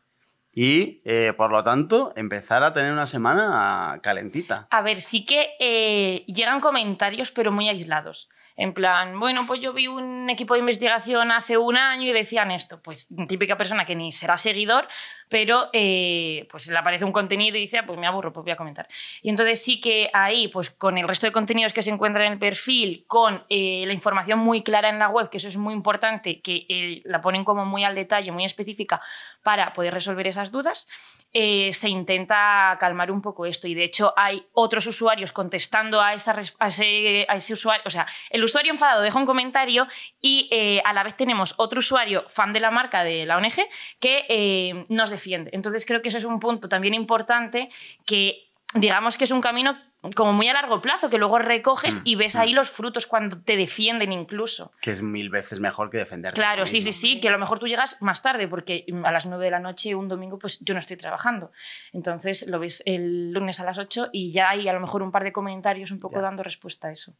y, 0.51 1.03
eh, 1.05 1.33
por 1.37 1.51
lo 1.51 1.63
tanto, 1.63 2.11
empezar 2.15 2.63
a 2.63 2.73
tener 2.73 2.91
una 2.91 3.05
semana 3.05 3.99
calentita. 4.01 4.67
A 4.71 4.81
ver, 4.81 4.99
sí 4.99 5.27
que 5.27 6.23
llegan 6.25 6.59
comentarios, 6.59 7.29
pero 7.29 7.51
muy 7.51 7.69
aislados. 7.69 8.29
En 8.55 8.73
plan, 8.73 9.19
bueno, 9.19 9.45
pues 9.47 9.59
yo 9.61 9.73
vi 9.73 9.87
un 9.87 10.29
equipo 10.29 10.53
de 10.53 10.59
investigación 10.59 11.31
hace 11.31 11.57
un 11.57 11.75
año 11.75 12.09
y 12.09 12.13
decían 12.13 12.51
esto. 12.51 12.81
Pues 12.81 13.09
típica 13.27 13.57
persona 13.57 13.85
que 13.85 13.95
ni 13.95 14.11
será 14.11 14.37
seguidor, 14.37 14.87
pero 15.27 15.69
eh, 15.73 16.47
pues 16.51 16.67
le 16.67 16.77
aparece 16.77 17.05
un 17.05 17.11
contenido 17.11 17.57
y 17.57 17.61
dice, 17.61 17.79
ah, 17.79 17.85
pues 17.87 17.97
me 17.97 18.05
aburro, 18.05 18.31
pues 18.31 18.43
voy 18.43 18.51
a 18.51 18.55
comentar. 18.55 18.87
Y 19.23 19.29
entonces 19.29 19.63
sí 19.63 19.81
que 19.81 20.11
ahí, 20.13 20.47
pues 20.49 20.69
con 20.69 20.97
el 20.99 21.07
resto 21.07 21.25
de 21.25 21.31
contenidos 21.31 21.73
que 21.73 21.81
se 21.81 21.89
encuentran 21.89 22.27
en 22.27 22.33
el 22.33 22.39
perfil, 22.39 23.05
con 23.07 23.43
eh, 23.49 23.83
la 23.87 23.93
información 23.93 24.37
muy 24.37 24.61
clara 24.61 24.89
en 24.89 24.99
la 24.99 25.09
web, 25.09 25.31
que 25.31 25.37
eso 25.37 25.47
es 25.47 25.57
muy 25.57 25.73
importante, 25.73 26.39
que 26.41 26.67
eh, 26.69 27.01
la 27.05 27.21
ponen 27.21 27.43
como 27.43 27.65
muy 27.65 27.83
al 27.83 27.95
detalle, 27.95 28.31
muy 28.31 28.45
específica, 28.45 29.01
para 29.41 29.73
poder 29.73 29.95
resolver 29.95 30.27
esas 30.27 30.51
dudas. 30.51 30.87
se 31.33 31.89
intenta 31.89 32.77
calmar 32.79 33.09
un 33.09 33.21
poco 33.23 33.47
esto 33.47 33.67
y 33.67 33.73
de 33.73 33.85
hecho 33.85 34.13
hay 34.15 34.45
otros 34.53 34.85
usuarios 34.85 35.31
contestando 35.31 35.99
a, 35.99 36.13
esa, 36.13 36.39
a, 36.59 36.67
ese, 36.67 37.25
a 37.27 37.35
ese 37.35 37.53
usuario, 37.53 37.81
o 37.87 37.89
sea, 37.89 38.05
el 38.29 38.42
usuario 38.45 38.71
enfadado 38.71 39.01
deja 39.01 39.17
un 39.17 39.25
comentario 39.25 39.87
y 40.21 40.49
a 40.83 40.93
la 40.93 41.03
vez 41.03 41.15
tenemos 41.15 41.53
otro 41.57 41.79
usuario 41.79 42.25
fan 42.29 42.53
de 42.53 42.59
la 42.59 42.71
marca 42.71 43.03
de 43.03 43.25
la 43.25 43.37
ONG 43.37 43.67
que 43.99 44.83
nos 44.89 45.09
defiende 45.09 45.51
entonces 45.53 45.85
creo 45.85 46.01
que 46.01 46.09
eso 46.09 46.17
es 46.17 46.25
un 46.25 46.39
punto 46.39 46.69
también 46.69 46.93
importante 46.93 47.69
que 48.05 48.49
digamos 48.73 49.17
que 49.17 49.25
es 49.25 49.31
un 49.31 49.41
camino 49.41 49.77
como 50.15 50.33
muy 50.33 50.49
a 50.49 50.53
largo 50.53 50.81
plazo, 50.81 51.09
que 51.09 51.17
luego 51.17 51.39
recoges 51.39 51.99
mm, 51.99 52.01
y 52.03 52.15
ves 52.15 52.35
ahí 52.35 52.51
mm. 52.51 52.55
los 52.55 52.69
frutos 52.69 53.07
cuando 53.07 53.41
te 53.41 53.55
defienden 53.55 54.11
incluso. 54.11 54.73
Que 54.81 54.91
es 54.91 55.01
mil 55.01 55.29
veces 55.29 55.59
mejor 55.59 55.89
que 55.89 55.97
defenderte. 55.97 56.39
Claro, 56.39 56.65
sí, 56.65 56.81
sí, 56.81 56.91
sí, 56.91 57.19
que 57.21 57.29
a 57.29 57.31
lo 57.31 57.39
mejor 57.39 57.59
tú 57.59 57.67
llegas 57.67 58.01
más 58.01 58.21
tarde, 58.21 58.47
porque 58.47 58.85
a 59.03 59.11
las 59.11 59.25
9 59.25 59.45
de 59.45 59.51
la 59.51 59.59
noche, 59.59 59.95
un 59.95 60.09
domingo, 60.09 60.37
pues 60.37 60.59
yo 60.59 60.73
no 60.73 60.81
estoy 60.81 60.97
trabajando. 60.97 61.51
Entonces 61.93 62.47
lo 62.47 62.59
ves 62.59 62.83
el 62.85 63.31
lunes 63.31 63.59
a 63.61 63.63
las 63.63 63.77
8 63.77 64.09
y 64.11 64.33
ya 64.33 64.49
hay 64.49 64.67
a 64.67 64.73
lo 64.73 64.81
mejor 64.81 65.01
un 65.03 65.11
par 65.11 65.23
de 65.23 65.31
comentarios 65.31 65.91
un 65.91 65.99
poco 65.99 66.21
dando 66.21 66.43
respuesta 66.43 66.89
a 66.89 66.91
eso. 66.91 67.15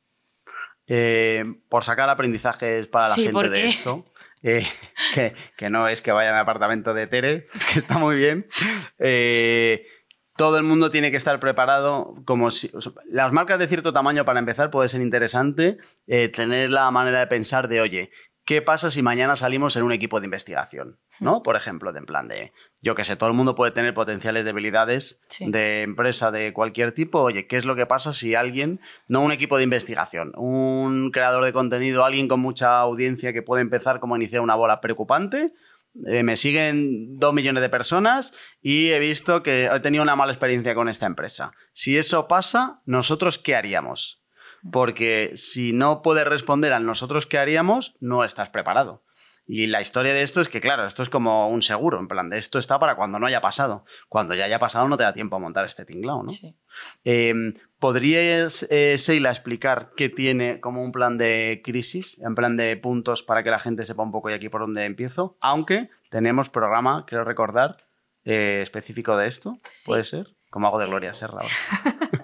Eh, 0.88 1.46
por 1.70 1.84
sacar 1.84 2.10
aprendizajes 2.10 2.88
para 2.88 3.10
la 3.10 3.16
gente 3.16 3.50
de 3.50 3.66
esto. 3.66 4.06
Eh, 4.44 4.68
que, 5.58 5.70
no 5.70 5.88
es 5.88 6.02
que 6.02 6.12
vaya 6.12 6.32
al 6.32 6.38
apartamento 6.38 6.94
de 6.94 7.08
Tere, 7.08 7.48
que 7.74 7.80
está 7.80 7.98
muy 7.98 8.18
bien. 8.18 8.48
Eh, 9.00 9.88
todo 10.36 10.58
el 10.58 10.64
mundo 10.64 10.92
tiene 10.92 11.12
que 11.12 11.18
estar 11.18 11.40
preparado 11.40 12.16
como 12.26 12.52
si... 12.52 12.70
las 13.10 13.32
marcas 13.32 13.60
de 13.60 13.68
cierto 13.68 13.94
tamaño, 13.94 14.26
para 14.26 14.40
empezar, 14.40 14.72
puede 14.72 14.90
ser 14.90 15.02
interesante 15.02 15.78
eh, 16.08 16.30
tener 16.30 16.70
la 16.72 16.90
manera 16.92 17.20
de 17.20 17.28
pensar 17.28 17.68
de, 17.68 17.82
oye, 17.82 18.12
¿qué 18.46 18.62
pasa 18.62 18.92
si 18.92 19.02
mañana 19.02 19.36
salimos 19.36 19.76
en 19.76 19.84
un 19.84 19.92
equipo 19.92 20.20
de 20.20 20.26
investigación? 20.26 21.00
¿No? 21.20 21.44
Por 21.44 21.56
ejemplo, 21.56 21.94
de 21.94 22.00
en 22.00 22.06
plan 22.06 22.28
de, 22.28 22.52
yo 22.82 22.96
que 22.96 23.06
sé, 23.06 23.16
todo 23.16 23.30
el 23.30 23.36
mundo 23.36 23.56
puede 23.56 23.72
tener 23.72 23.94
potenciales 23.94 24.46
debilidades 24.46 25.22
de 25.40 25.84
empresa 25.84 26.32
de 26.32 26.54
cualquier 26.54 26.94
tipo. 26.94 27.20
Oye, 27.22 27.48
¿qué 27.48 27.58
es 27.58 27.66
lo 27.66 27.76
que 27.76 27.86
pasa 27.86 28.14
si 28.14 28.36
alguien, 28.36 28.82
no 29.08 29.22
un 29.22 29.32
equipo 29.32 29.58
de 29.58 29.64
investigación, 29.64 30.34
un 30.36 31.12
creador 31.12 31.46
de 31.46 31.54
contenido, 31.54 32.04
alguien 32.04 32.28
con 32.28 32.40
mucha 32.40 32.80
audiencia 32.80 33.34
que 33.34 33.42
puede 33.42 33.62
empezar 33.62 34.00
como 34.00 34.16
a 34.16 34.18
iniciar 34.18 34.42
una 34.42 34.56
bola 34.56 34.82
preocupante? 34.82 35.54
Eh, 36.08 36.24
me 36.24 36.36
siguen 36.36 37.20
dos 37.20 37.34
millones 37.34 37.62
de 37.62 37.70
personas 37.70 38.34
y 38.62 38.90
he 38.90 39.00
visto 39.00 39.44
que 39.44 39.66
he 39.66 39.80
tenido 39.80 40.02
una 40.02 40.16
mala 40.16 40.34
experiencia 40.34 40.74
con 40.74 40.90
esta 40.90 41.06
empresa. 41.06 41.54
Si 41.74 41.98
eso 41.98 42.28
pasa, 42.28 42.82
¿nosotros 42.86 43.38
qué 43.38 43.56
haríamos? 43.56 44.23
Porque 44.72 45.34
si 45.36 45.74
no 45.74 46.02
puedes 46.02 46.26
responder 46.26 46.74
a 46.74 46.80
nosotros 46.80 47.26
qué 47.26 47.38
haríamos, 47.38 47.96
no 48.00 48.24
estás 48.24 48.50
preparado. 48.50 49.04
Y 49.46 49.68
la 49.68 49.82
historia 49.82 50.14
de 50.14 50.22
esto 50.22 50.40
es 50.40 50.48
que, 50.48 50.62
claro, 50.62 50.86
esto 50.86 51.04
es 51.04 51.10
como 51.10 51.50
un 51.50 51.62
seguro, 51.62 52.00
en 52.00 52.08
plan, 52.08 52.30
de 52.30 52.38
esto 52.38 52.60
está 52.60 52.80
para 52.80 52.96
cuando 52.96 53.20
no 53.20 53.28
haya 53.28 53.42
pasado. 53.42 53.84
Cuando 54.08 54.36
ya 54.36 54.46
haya 54.46 54.60
pasado 54.60 54.88
no 54.88 54.96
te 54.96 55.04
da 55.04 55.14
tiempo 55.14 55.36
a 55.36 55.40
montar 55.40 55.66
este 55.66 55.86
tinglao, 55.86 56.24
¿no? 56.24 56.30
Sí. 56.30 56.56
Em, 57.04 57.54
¿Podrías, 57.78 58.66
eh, 58.70 58.98
Seila, 58.98 59.32
explicar 59.32 59.92
qué 59.98 60.08
tiene 60.08 60.62
como 60.62 60.82
un 60.82 60.94
plan 60.94 61.18
de 61.18 61.62
crisis, 61.64 62.22
en 62.22 62.36
plan 62.36 62.56
de 62.56 62.78
puntos 62.78 63.22
para 63.24 63.44
que 63.44 63.52
la 63.52 63.60
gente 63.60 63.86
sepa 63.86 64.04
un 64.04 64.14
poco 64.14 64.30
y 64.30 64.34
aquí 64.34 64.48
por 64.48 64.62
dónde 64.62 64.86
empiezo? 64.86 65.38
Aunque 65.42 65.90
tenemos 66.10 66.50
programa, 66.50 67.06
quiero 67.06 67.26
recordar, 67.26 67.84
eh, 68.24 68.62
específico 68.62 69.18
de 69.18 69.28
esto, 69.28 69.60
¿puede 69.86 70.06
ser? 70.06 70.34
Como 70.50 70.68
hago 70.68 70.80
de 70.80 70.86
Gloria 70.86 71.14
Serra 71.14 71.40
ahora. 71.42 72.22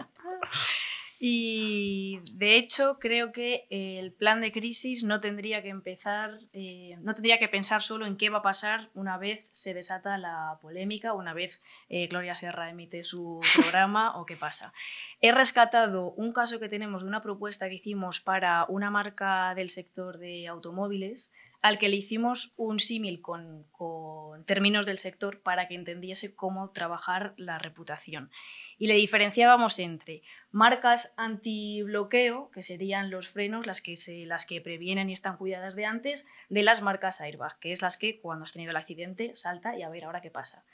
Y 1.21 2.21
de 2.32 2.55
hecho 2.55 2.97
creo 2.97 3.34
que 3.34 3.67
el 3.69 4.13
plan 4.13 4.39
de 4.39 4.53
crisis 4.53 5.03
no 5.03 5.19
tendría 5.19 5.62
que 5.62 5.67
empezar, 5.67 6.39
eh, 6.53 6.91
no 7.01 7.13
tendría 7.13 7.38
que 7.39 7.49
pensar 7.49 7.82
solo 7.82 8.05
en 8.05 8.15
qué 8.15 8.29
va 8.29 8.38
a 8.38 8.41
pasar 8.41 8.89
una 8.93 9.17
vez 9.17 9.45
se 9.51 9.73
desata 9.73 10.17
la 10.17 10.58
polémica, 10.62 11.12
una 11.12 11.34
vez 11.34 11.60
eh, 11.89 12.08
Gloria 12.08 12.36
Serra 12.36 12.69
emite 12.69 13.03
su 13.03 13.41
programa 13.55 14.17
o 14.17 14.25
qué 14.25 14.38
pasa. 14.38 14.71
He 15.19 15.34
rescatado 15.34 16.12
un 16.12 16.32
caso 16.32 16.58
que 16.58 16.69
tenemos 16.69 17.01
de 17.01 17.10
una 17.10 17.21
propuesta 17.21 17.67
que 17.67 17.75
hicimos 17.75 18.21
para 18.21 18.63
una 18.69 18.89
marca 18.89 19.53
del 19.55 19.69
sector 19.69 20.19
de 20.19 20.47
automóviles 20.47 21.34
al 21.62 21.78
que 21.78 21.89
le 21.89 21.98
hicimos 21.98 22.54
un 22.56 22.80
símil 22.80 23.22
con, 23.22 23.65
con, 23.72 24.45
términos 24.45 24.86
del 24.86 24.98
sector 24.98 25.41
para 25.41 25.67
que 25.67 25.76
entendiese 25.76 26.34
cómo 26.34 26.72
trabajar 26.72 27.34
la 27.36 27.60
reputación. 27.60 28.32
Y 28.78 28.88
le 28.88 28.93
diferenciábamos 28.93 29.78
entre 29.80 30.22
marcas 30.52 31.13
anti-bloqueo, 31.17 32.50
que 32.52 32.63
serían 32.63 33.10
los 33.10 33.28
frenos, 33.28 33.67
las 33.67 33.82
que, 33.82 33.95
las 34.26 34.45
que 34.45 34.62
previenen 34.62 35.10
y 35.10 35.13
están 35.13 35.38
cuidadas 35.38 35.76
de 35.76 35.86
antes, 35.86 36.28
de 36.48 36.63
las 36.63 36.82
marcas 36.82 37.19
airbag, 37.19 37.60
que 37.60 37.72
es 37.74 37.82
las 37.82 37.98
que 37.98 38.22
cuando 38.22 38.45
has 38.45 38.54
tenido 38.54 38.72
el 38.72 38.78
accidente 38.78 39.36
salta 39.36 39.78
y 39.78 39.84
a 39.84 39.89
ver 39.89 40.06
ahora 40.06 40.22
qué 40.22 40.32
pasa. 40.32 40.65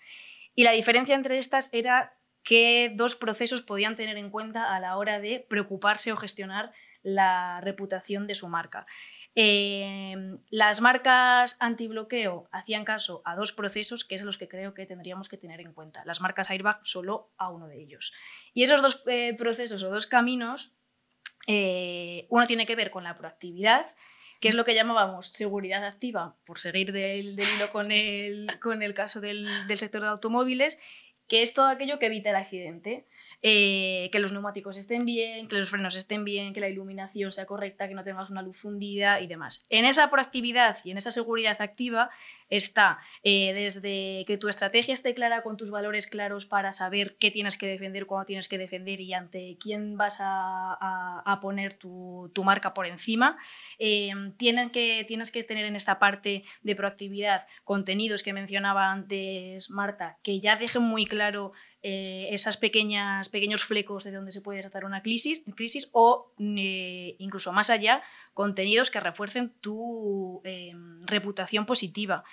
Y 0.53 0.63
la 0.63 0.71
diferencia 0.71 1.15
entre 1.15 1.37
estas 1.37 1.73
era 1.73 2.13
qué 2.43 2.91
dos 2.93 3.15
procesos 3.15 3.63
podían 3.63 3.95
tener 3.95 4.17
en 4.17 4.29
cuenta 4.29 4.75
a 4.75 4.79
la 4.79 4.97
hora 4.97 5.19
de 5.19 5.45
preocuparse 5.49 6.11
o 6.11 6.17
gestionar 6.17 6.71
la 7.01 7.59
reputación 7.61 8.27
de 8.27 8.35
su 8.35 8.47
marca. 8.47 8.85
Em, 9.37 10.39
las 10.49 10.79
marcas 10.79 11.57
antibloqueo 11.59 12.47
hacían 12.53 12.85
caso 12.85 13.21
a 13.25 13.35
dos 13.35 13.51
procesos 13.51 14.05
que 14.05 14.15
es 14.15 14.21
los 14.21 14.37
que 14.37 14.47
creo 14.47 14.73
que 14.73 14.85
tendríamos 14.85 15.27
que 15.27 15.37
tener 15.37 15.59
en 15.59 15.73
cuenta. 15.73 16.05
Las 16.05 16.21
marcas 16.21 16.49
airbag 16.49 16.79
solo 16.83 17.33
a 17.37 17.49
uno 17.49 17.67
de 17.67 17.81
ellos. 17.81 18.13
Y 18.53 18.63
esos 18.63 18.81
dos 18.81 19.03
eh, 19.07 19.35
procesos 19.37 19.83
o 19.83 19.89
dos 19.89 20.07
caminos, 20.07 20.71
eh, 21.47 22.27
uno 22.29 22.47
tiene 22.47 22.65
que 22.65 22.77
ver 22.77 22.91
con 22.91 23.03
la 23.03 23.17
proactividad, 23.17 23.93
que 24.39 24.47
es 24.47 24.55
lo 24.55 24.63
que 24.63 24.73
llamábamos 24.73 25.27
seguridad 25.27 25.85
activa, 25.85 26.37
por 26.45 26.59
seguir 26.59 26.93
del, 26.93 27.37
hilo 27.37 27.71
con 27.73 27.91
el, 27.91 28.57
con 28.61 28.83
el 28.83 28.93
caso 28.93 29.19
del, 29.19 29.67
del 29.67 29.77
sector 29.77 30.01
de 30.01 30.07
automóviles, 30.07 30.79
que 31.27 31.41
es 31.41 31.53
todo 31.53 31.67
aquello 31.67 31.99
que 31.99 32.07
evita 32.07 32.29
el 32.29 32.35
accidente. 32.35 33.05
Eh, 33.41 34.09
que 34.11 34.19
los 34.19 34.31
neumáticos 34.31 34.77
estén 34.77 35.05
bien, 35.05 35.47
que 35.47 35.57
los 35.57 35.69
frenos 35.69 35.95
estén 35.95 36.23
bien, 36.23 36.53
que 36.53 36.59
la 36.59 36.69
iluminación 36.69 37.31
sea 37.31 37.45
correcta, 37.45 37.87
que 37.87 37.93
no 37.93 38.03
tengas 38.03 38.29
una 38.29 38.41
luz 38.41 38.57
fundida 38.57 39.21
y 39.21 39.27
demás. 39.27 39.67
En 39.69 39.85
esa 39.85 40.09
proactividad 40.09 40.77
y 40.83 40.91
en 40.91 40.97
esa 40.97 41.11
seguridad 41.11 41.61
activa 41.61 42.09
está 42.49 42.99
eh, 43.23 43.53
desde 43.53 44.23
que 44.27 44.37
tu 44.37 44.47
estrategia 44.47 44.93
esté 44.93 45.13
clara 45.13 45.41
con 45.41 45.57
tus 45.57 45.71
valores 45.71 46.07
claros 46.07 46.45
para 46.45 46.71
saber 46.71 47.17
qué 47.19 47.31
tienes 47.31 47.57
que 47.57 47.67
defender, 47.67 48.05
cuándo 48.05 48.25
tienes 48.25 48.47
que 48.47 48.57
defender 48.57 49.01
y 49.01 49.13
ante 49.13 49.57
quién 49.59 49.97
vas 49.97 50.17
a, 50.19 51.39
poner 51.41 51.73
tu, 51.73 52.31
marca 52.43 52.73
por 52.73 52.85
encima. 52.85 53.37
Eh, 53.79 54.11
que, 54.71 55.05
tienes 55.07 55.31
que 55.31 55.43
tener 55.43 55.65
en 55.65 55.75
esta 55.75 55.99
parte 55.99 56.43
de 56.61 56.75
proactividad 56.75 57.47
contenidos 57.63 58.23
que 58.23 58.33
mencionaba 58.33 58.91
antes 58.91 59.69
Marta, 59.69 60.17
que 60.23 60.39
ya 60.39 60.55
dejen 60.55 60.83
muy 60.83 61.05
claro 61.05 61.51
eh, 61.87 62.33
esas 62.33 62.57
pequeñas, 62.57 63.29
pequeños 63.29 63.63
flecos 63.63 64.03
de 64.05 64.11
donde 64.11 64.31
se 64.31 64.41
puede 64.41 64.59
tratar 64.61 64.85
una 64.85 65.03
crisis, 65.03 65.43
crisis 65.55 65.87
o 65.91 66.33
eh, 66.39 67.15
incluso 67.19 67.53
más 67.53 67.69
allá, 67.69 68.01
contenidos 68.33 68.89
que 68.89 68.99
refuercen 68.99 69.53
tu 69.61 70.41
em, 70.45 70.99
reputación 71.05 71.67
positiva. 71.67 72.23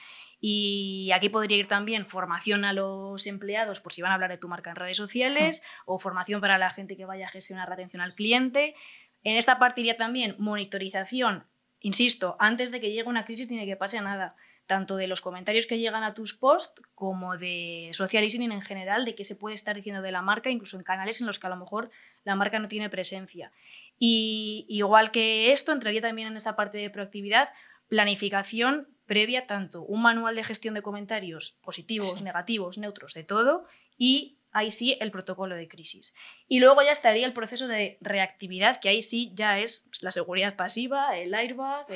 Y 0.40 1.10
aquí 1.12 1.28
podría 1.28 1.58
ir 1.58 1.66
también 1.66 2.06
formación 2.06 2.64
a 2.64 2.72
los 2.72 3.26
empleados 3.26 3.80
por 3.80 3.92
si 3.92 4.00
van 4.00 4.12
a 4.12 4.14
hablar 4.14 4.30
de 4.30 4.38
tu 4.38 4.48
marca 4.48 4.70
en 4.70 4.76
redes 4.76 4.96
sociales 4.96 5.62
o 5.84 5.98
formación 5.98 6.40
para 6.40 6.56
la 6.56 6.70
gente 6.70 6.96
que 6.96 7.04
vaya 7.04 7.26
a 7.26 7.28
gestionar 7.28 7.68
la 7.68 7.74
atención 7.74 8.00
al 8.00 8.14
cliente. 8.14 8.74
En 9.22 9.36
esta 9.36 9.58
parte 9.58 9.82
iría 9.82 9.98
también 9.98 10.34
monitorización. 10.38 11.44
Insisto, 11.80 12.36
antes 12.38 12.72
de 12.72 12.80
que 12.80 12.90
llegue 12.90 13.06
una 13.06 13.26
crisis 13.26 13.48
tiene 13.48 13.66
que 13.66 13.76
pase 13.76 14.00
nada 14.00 14.34
tanto 14.72 14.96
de 14.96 15.06
los 15.06 15.20
comentarios 15.20 15.66
que 15.66 15.78
llegan 15.78 16.02
a 16.02 16.14
tus 16.14 16.32
posts 16.32 16.80
como 16.94 17.36
de 17.36 17.90
social 17.92 18.24
listening 18.24 18.52
en 18.52 18.62
general, 18.62 19.04
de 19.04 19.14
qué 19.14 19.22
se 19.22 19.36
puede 19.36 19.54
estar 19.54 19.76
diciendo 19.76 20.00
de 20.00 20.12
la 20.12 20.22
marca, 20.22 20.48
incluso 20.48 20.78
en 20.78 20.82
canales 20.82 21.20
en 21.20 21.26
los 21.26 21.38
que 21.38 21.46
a 21.46 21.50
lo 21.50 21.56
mejor 21.56 21.90
la 22.24 22.36
marca 22.36 22.58
no 22.58 22.68
tiene 22.68 22.88
presencia. 22.88 23.52
Y 23.98 24.64
igual 24.70 25.10
que 25.10 25.52
esto, 25.52 25.72
entraría 25.72 26.00
también 26.00 26.28
en 26.28 26.38
esta 26.38 26.56
parte 26.56 26.78
de 26.78 26.88
proactividad, 26.88 27.50
planificación 27.88 28.88
previa, 29.04 29.46
tanto 29.46 29.82
un 29.82 30.00
manual 30.00 30.36
de 30.36 30.44
gestión 30.44 30.72
de 30.72 30.80
comentarios 30.80 31.58
positivos, 31.60 32.22
negativos, 32.22 32.78
neutros, 32.78 33.12
de 33.12 33.24
todo, 33.24 33.66
y 33.98 34.38
ahí 34.52 34.70
sí 34.70 34.96
el 35.00 35.10
protocolo 35.10 35.54
de 35.56 35.68
crisis. 35.68 36.14
Y 36.48 36.60
luego 36.60 36.82
ya 36.82 36.90
estaría 36.90 37.26
el 37.26 37.32
proceso 37.32 37.66
de 37.68 37.98
reactividad, 38.00 38.80
que 38.80 38.88
ahí 38.88 39.02
sí 39.02 39.32
ya 39.34 39.58
es 39.58 39.90
la 40.00 40.10
seguridad 40.10 40.56
pasiva, 40.56 41.16
el 41.16 41.34
airbag, 41.34 41.86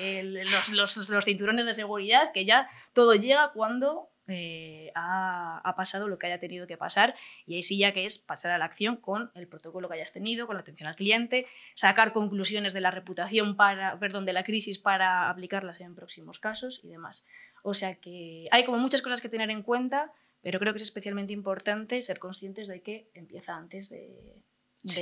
los, 0.73 1.25
cinturones 1.25 1.67
de 1.67 1.73
seguridad, 1.73 2.33
que 2.33 2.45
ya 2.45 2.69
todo 2.93 3.15
llega 3.15 3.53
cuando 3.53 4.11
eh, 4.29 4.91
ha, 4.97 5.75
pasado 5.77 6.09
lo 6.09 6.19
que 6.19 6.27
haya 6.27 6.41
tenido 6.41 6.67
que 6.67 6.77
pasar 6.77 7.15
y 7.45 7.55
ahí 7.55 7.63
sí 7.63 7.79
ya 7.79 7.93
que 7.93 8.07
es 8.07 8.19
pasar 8.19 8.51
a 8.51 8.59
la 8.59 8.65
acción 8.65 8.97
con 8.97 9.31
el 9.35 9.47
protocolo 9.47 9.89
que 9.89 9.95
hayas 9.95 10.13
tenido, 10.13 10.47
con 10.47 10.57
la 10.57 10.63
atención 10.63 10.89
al 10.89 10.97
cliente, 10.97 11.47
sacar 11.75 12.13
conclusiones 12.13 12.73
de 12.73 12.81
la 12.81 12.91
reputación 12.91 13.57
perdón, 14.01 14.25
de 14.25 14.33
la 14.33 14.43
crisis 14.43 14.79
para 14.79 15.29
aplicarlas 15.29 15.81
en 15.81 15.95
próximos 15.95 16.39
casos 16.39 16.81
y 16.83 16.89
demás. 16.89 17.27
O 17.63 17.75
sea 17.75 17.97
que 17.97 18.49
hay 18.51 18.65
como 18.65 18.79
muchas 18.79 19.03
cosas 19.03 19.21
que 19.21 19.29
tener 19.29 19.51
en 19.51 19.63
cuenta 19.63 20.13
pero 20.47 20.61
creo 20.61 20.73
que 20.73 20.77
es 20.77 20.83
especialmente 20.83 21.33
importante 21.33 22.01
ser 22.03 22.21
conscientes 22.21 22.69
de 22.69 22.81
que 22.81 23.11
empieza 23.15 23.57
antes 23.57 23.91
de, 23.91 24.45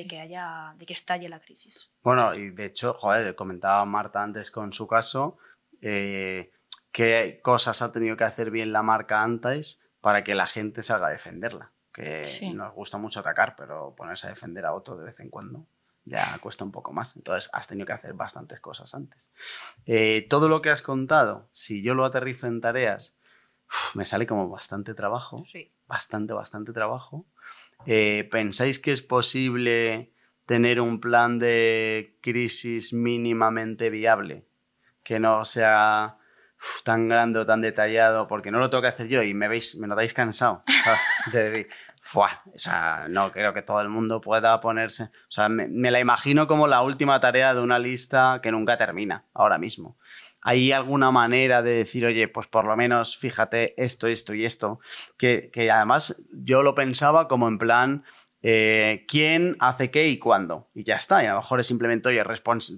que 0.09 0.19
haya 0.19 0.75
de 0.79 0.87
que 0.87 0.95
estalle 0.95 1.29
la 1.29 1.39
crisis. 1.39 1.93
Bueno, 2.03 2.35
y 2.35 2.49
de 2.49 2.65
hecho, 2.65 2.95
joder, 2.95 3.35
comentaba 3.35 3.85
Marta 3.85 4.23
antes 4.23 4.51
con 4.51 4.73
su 4.73 4.87
caso, 4.87 5.37
eh, 5.83 6.51
qué 6.93 7.41
cosas 7.43 7.83
ha 7.83 7.93
tenido 7.93 8.17
que 8.17 8.25
hacer 8.25 8.51
bien 8.51 8.73
la 8.73 8.83
marca 8.83 9.23
antes 9.23 9.83
para 10.01 10.25
que 10.25 10.35
la 10.35 10.47
gente 10.47 10.83
salga 10.83 11.09
a 11.09 11.11
defenderla. 11.11 11.73
Que 11.93 12.23
nos 12.55 12.73
gusta 12.73 12.97
mucho 12.97 13.21
atacar, 13.21 13.55
pero 13.55 13.95
ponerse 13.95 14.29
a 14.29 14.31
defender 14.31 14.65
a 14.65 14.73
otro 14.73 14.97
de 14.97 15.05
vez 15.05 15.21
en 15.21 15.29
cuando 15.29 15.67
ya 16.07 16.39
cuesta 16.39 16.65
un 16.65 16.73
poco 16.73 16.95
más. 16.95 17.17
Entonces 17.17 17.51
has 17.53 17.69
tenido 17.69 17.85
que 17.85 17.93
hacer 17.93 18.15
bastantes 18.15 18.61
cosas 18.61 18.95
antes. 18.95 19.31
Eh, 19.85 20.27
todo 20.31 20.49
lo 20.49 20.63
que 20.63 20.71
has 20.71 20.81
contado, 20.81 21.51
si 21.53 21.83
yo 21.83 21.93
lo 21.93 22.07
aterrizo 22.07 22.47
en 22.47 22.63
tareas, 22.63 23.19
me 23.95 24.05
sale 24.05 24.27
como 24.27 24.49
bastante 24.49 24.95
trabajo. 24.95 25.39
Sí. 25.45 25.71
Bastante, 25.87 26.33
bastante 26.33 26.73
trabajo. 26.73 27.27
Eh, 27.87 28.29
¿Pensáis 28.31 28.79
que 28.79 28.93
es 28.93 29.03
posible 29.03 30.13
tener 30.47 30.81
un 30.81 31.01
plan 31.01 31.39
de 31.39 32.17
crisis 32.21 32.93
mínimamente 32.93 33.91
viable? 33.91 34.47
Que 35.03 35.21
no 35.21 35.45
sea 35.45 36.19
tan 36.83 37.09
grande 37.09 37.41
o 37.41 37.47
tan 37.47 37.61
detallado, 37.61 38.27
porque 38.27 38.51
no 38.51 38.59
lo 38.59 38.71
tengo 38.71 38.83
que 38.83 38.89
hacer 38.89 39.09
yo 39.09 39.23
y 39.23 39.35
me 39.35 39.49
veis, 39.49 39.77
me 39.77 39.87
notáis 39.87 40.15
cansado. 40.15 40.63
De 41.33 41.51
decir, 41.51 41.69
o 42.17 42.59
sea, 42.59 43.07
no 43.09 43.33
creo 43.33 43.53
que 43.53 43.63
todo 43.63 43.81
el 43.81 43.89
mundo 43.89 44.21
pueda 44.21 44.61
ponerse. 44.61 45.05
O 45.05 45.31
sea, 45.31 45.49
me 45.49 45.91
la 45.91 46.01
imagino 46.01 46.47
como 46.47 46.67
la 46.67 46.83
última 46.83 47.21
tarea 47.21 47.55
de 47.55 47.61
una 47.61 47.79
lista 47.79 48.41
que 48.43 48.53
nunca 48.53 48.77
termina 48.77 49.25
ahora 49.35 49.59
mismo. 49.59 49.97
¿Hay 50.47 50.73
alguna 50.73 51.11
manera 51.11 51.63
de 51.63 51.73
decir, 51.73 52.05
oye, 52.05 52.29
pues 52.29 52.47
por 52.47 52.67
lo 52.67 52.77
menos 52.77 53.17
fíjate 53.17 53.75
esto, 53.83 54.07
esto 54.07 54.35
y 54.35 54.45
esto? 54.45 54.79
Que, 55.17 55.51
además 55.73 56.23
yo 56.33 56.63
lo 56.63 56.75
pensaba 56.75 57.29
como 57.29 57.49
en 57.49 57.57
plan, 57.57 58.05
eh, 58.43 59.07
quién 59.09 59.57
hace 59.59 59.91
qué 59.91 60.09
y 60.09 60.19
cuándo. 60.19 60.69
Y 60.75 60.85
ya 60.85 60.97
está. 60.97 61.25
Y 61.25 61.27
a 61.27 61.33
lo 61.33 61.41
mejor 61.41 61.61
es 61.61 61.67
simplemente, 61.67 62.11
oye, 62.11 62.23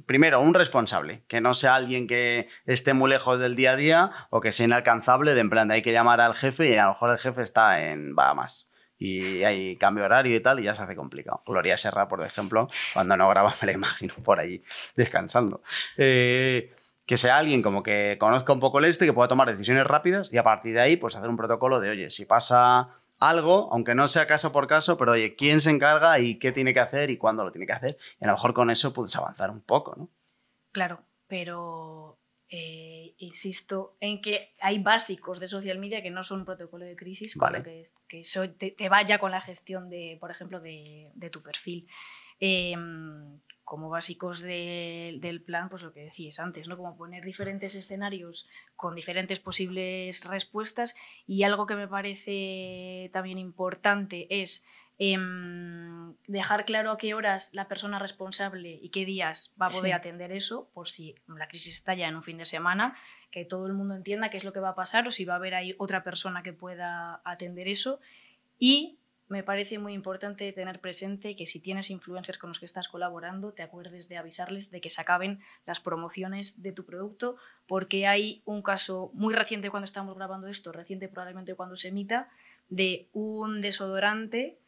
primero, 0.07 0.40
un 0.40 0.55
responsable, 0.55 1.24
que 1.26 1.40
no 1.40 1.55
sea 1.55 1.74
alguien 1.74 2.07
que 2.07 2.48
esté 2.66 2.94
muy 2.94 3.11
lejos 3.11 3.40
del 3.40 3.57
día 3.57 3.72
a 3.72 3.76
día 3.76 4.12
o 4.31 4.40
que 4.40 4.52
sea 4.52 4.66
inalcanzable, 4.66 5.35
de 5.35 5.40
en 5.40 5.50
plan, 5.50 5.66
de 5.66 5.74
hay 5.74 5.83
que 5.83 5.92
llamar 5.92 6.20
al 6.20 6.35
jefe 6.35 6.70
y 6.70 6.76
a 6.76 6.85
lo 6.85 6.90
mejor 6.90 7.11
el 7.11 7.18
jefe 7.18 7.42
está 7.42 7.90
en 7.90 8.14
Bahamas. 8.14 8.70
Y 8.96 9.42
hay 9.42 9.76
cambio 9.76 10.05
horario 10.05 10.37
y 10.37 10.40
tal, 10.40 10.61
y 10.61 10.62
ya 10.62 10.76
se 10.76 10.83
hace 10.83 10.94
complicado. 10.94 11.42
Gloria 11.44 11.76
Serra, 11.76 12.07
por 12.07 12.22
ejemplo, 12.22 12.68
cuando 12.94 13.16
no 13.16 13.29
graba, 13.29 13.52
me 13.61 13.66
la 13.66 13.72
imagino 13.72 14.14
por 14.22 14.38
allí 14.38 14.62
descansando. 14.94 15.62
Eh, 15.96 16.72
que 17.07 17.16
sea 17.16 17.38
alguien 17.38 17.62
como 17.62 17.83
que 17.83 18.16
conozca 18.19 18.53
un 18.53 18.61
poco 18.61 18.81
el 18.81 18.85
este, 18.87 19.07
que 19.07 19.12
pueda 19.12 19.29
tomar 19.29 19.49
decisiones 19.49 19.87
rápidas 19.87 20.33
y 20.33 20.38
a 20.38 20.42
partir 20.42 20.75
de 20.75 20.81
ahí, 20.81 20.97
pues 20.97 21.16
hacer 21.16 21.31
un 21.31 21.37
protocolo 21.37 21.81
de, 21.81 21.90
oye, 21.90 22.11
si 22.11 22.27
pasa 22.27 23.01
algo, 23.19 23.69
aunque 23.73 23.95
no 23.95 24.09
sea 24.09 24.27
caso 24.27 24.53
por 24.53 24.66
caso, 24.66 24.99
pero 24.99 25.12
oye, 25.12 25.37
¿quién 25.37 25.61
se 25.61 25.71
encarga 25.71 26.19
y 26.19 26.38
qué 26.38 26.53
tiene 26.53 26.75
que 26.75 26.81
hacer 26.81 27.11
y 27.11 27.16
cuándo 27.16 27.45
lo 27.45 27.53
tiene 27.53 27.66
que 27.66 27.73
hacer? 27.73 27.99
Y 28.21 28.25
a 28.25 28.27
lo 28.27 28.35
mejor 28.35 28.53
con 28.53 28.71
eso 28.71 28.92
puedes 28.92 29.14
avanzar 29.16 29.51
un 29.51 29.62
poco, 29.62 29.95
¿no? 29.97 30.11
Claro, 30.73 31.01
pero 31.27 32.19
eh, 32.49 33.14
insisto 33.19 33.97
en 34.01 34.21
que 34.21 34.55
hay 34.61 34.79
básicos 34.79 35.40
de 35.40 35.49
social 35.49 35.79
media 35.79 36.03
que 36.03 36.11
no 36.11 36.23
son 36.23 36.40
un 36.40 36.45
protocolo 36.45 36.85
de 36.85 36.97
crisis, 36.97 37.37
vale. 37.37 37.62
que, 37.62 37.85
que 38.09 38.21
eso 38.21 38.49
te, 38.51 38.88
vaya 38.88 39.19
con 39.19 39.31
la 39.31 39.40
gestión 39.40 39.88
de, 39.88 40.16
por 40.21 40.31
ejemplo, 40.31 40.61
de, 40.61 41.31
tu 41.33 41.42
perfil. 41.42 41.88
Em, 42.38 43.40
como 43.66 43.90
básicos 43.90 44.42
del 44.42 45.42
plan, 45.44 45.68
pues 45.68 45.83
lo 45.83 45.92
que 45.92 46.05
decías 46.05 46.38
antes, 46.38 46.68
¿no? 46.68 46.76
Como 46.76 46.96
poner 46.96 47.24
diferentes 47.24 47.74
escenarios 47.74 48.48
con 48.76 48.94
diferentes 48.94 49.40
posibles 49.40 50.24
respuestas. 50.24 50.94
Y 51.26 51.42
algo 51.42 51.66
que 51.66 51.74
me 51.74 51.88
parece 51.88 53.11
también 53.12 53.38
importante 53.38 54.29
es 54.31 54.68
em, 54.98 56.14
dejar 56.29 56.64
claro 56.64 56.92
a 56.92 56.96
qué 56.96 57.12
horas 57.14 57.55
la 57.55 57.66
persona 57.66 57.98
responsable 57.98 58.79
y 58.81 58.90
qué 58.90 59.05
días 59.05 59.57
va 59.61 59.66
a 59.66 59.70
poder 59.70 59.94
atender 59.94 60.31
eso, 60.31 60.70
por 60.72 60.88
si 60.88 61.16
la 61.26 61.48
crisis 61.48 61.74
estalla 61.74 62.07
en 62.07 62.14
un 62.14 62.22
fin 62.22 62.38
de 62.38 62.44
semana, 62.44 62.96
que 63.33 63.44
todo 63.44 63.66
el 63.66 63.72
mundo 63.72 63.96
entienda 63.96 64.31
qué 64.31 64.37
es 64.37 64.44
lo 64.44 64.52
que 64.52 64.61
va 64.61 64.70
a 64.70 64.74
pasar 64.76 65.09
o 65.09 65.11
si 65.11 65.24
va 65.24 65.33
a 65.33 65.38
haber 65.38 65.57
ahí 65.57 65.74
otra 65.79 66.05
persona 66.05 66.44
que 66.44 66.52
pueda 66.52 67.20
atender 67.24 67.66
eso. 67.66 67.98
Y 68.61 69.00
me 69.29 69.43
parece 69.43 69.79
muy 69.79 69.93
importante 69.93 70.53
tener 70.53 70.81
presente 70.81 71.35
que 71.35 71.47
si 71.47 71.61
tienes 71.61 71.91
influencers 71.91 72.39
con 72.39 72.51
los 72.51 72.59
que 72.59 72.67
estás 72.67 72.89
colaborando, 72.89 73.53
te 73.53 73.62
acuerdes 73.62 74.09
de 74.09 74.17
avisarles 74.17 74.71
de 74.71 74.81
que 74.81 74.91
se 74.91 75.01
acaben 75.01 75.41
las 75.65 75.81
promociones 75.81 76.62
de 76.62 76.73
tu 76.73 76.85
producto, 76.85 77.37
porque 77.67 78.07
hay 78.07 78.43
un 78.45 78.62
caso 78.62 79.11
muy 79.15 79.35
reciente 79.35 79.71
cuando 79.71 79.85
estamos 79.85 80.17
grabando 80.17 80.47
esto, 80.47 80.71
reciente 80.71 81.09
probablemente 81.09 81.55
cuando 81.55 81.77
se 81.77 81.89
emita, 81.89 82.29
de 82.69 83.09
un 83.12 83.61
desodorante 83.61 84.59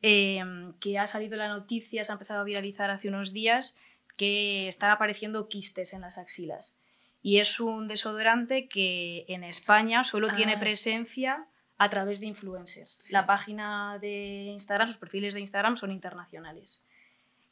em, 0.00 0.72
que 0.80 0.98
ha 0.98 1.06
salido 1.06 1.34
en 1.34 1.40
la 1.40 1.48
noticia, 1.48 2.02
se 2.02 2.12
ha 2.12 2.14
empezado 2.14 2.40
a 2.40 2.44
viralizar 2.44 2.90
hace 2.90 3.08
unos 3.08 3.32
días, 3.32 3.78
que 4.16 4.66
están 4.66 4.90
apareciendo 4.90 5.48
quistes 5.48 5.92
en 5.92 6.00
las 6.00 6.16
axilas. 6.16 6.80
Y 7.20 7.38
es 7.40 7.60
un 7.60 7.86
desodorante 7.86 8.66
que 8.68 9.26
en 9.28 9.44
España 9.44 10.04
solo 10.04 10.32
tiene 10.32 10.54
ah, 10.54 10.60
presencia 10.60 11.44
a 11.78 11.90
través 11.90 12.20
de 12.20 12.26
influencers. 12.26 13.10
La 13.10 13.24
página 13.24 13.98
de 14.00 14.48
Instagram, 14.52 14.88
sus 14.88 14.98
perfiles 14.98 15.34
de 15.34 15.40
Instagram 15.40 15.76
son 15.76 15.92
internacionales. 15.92 16.84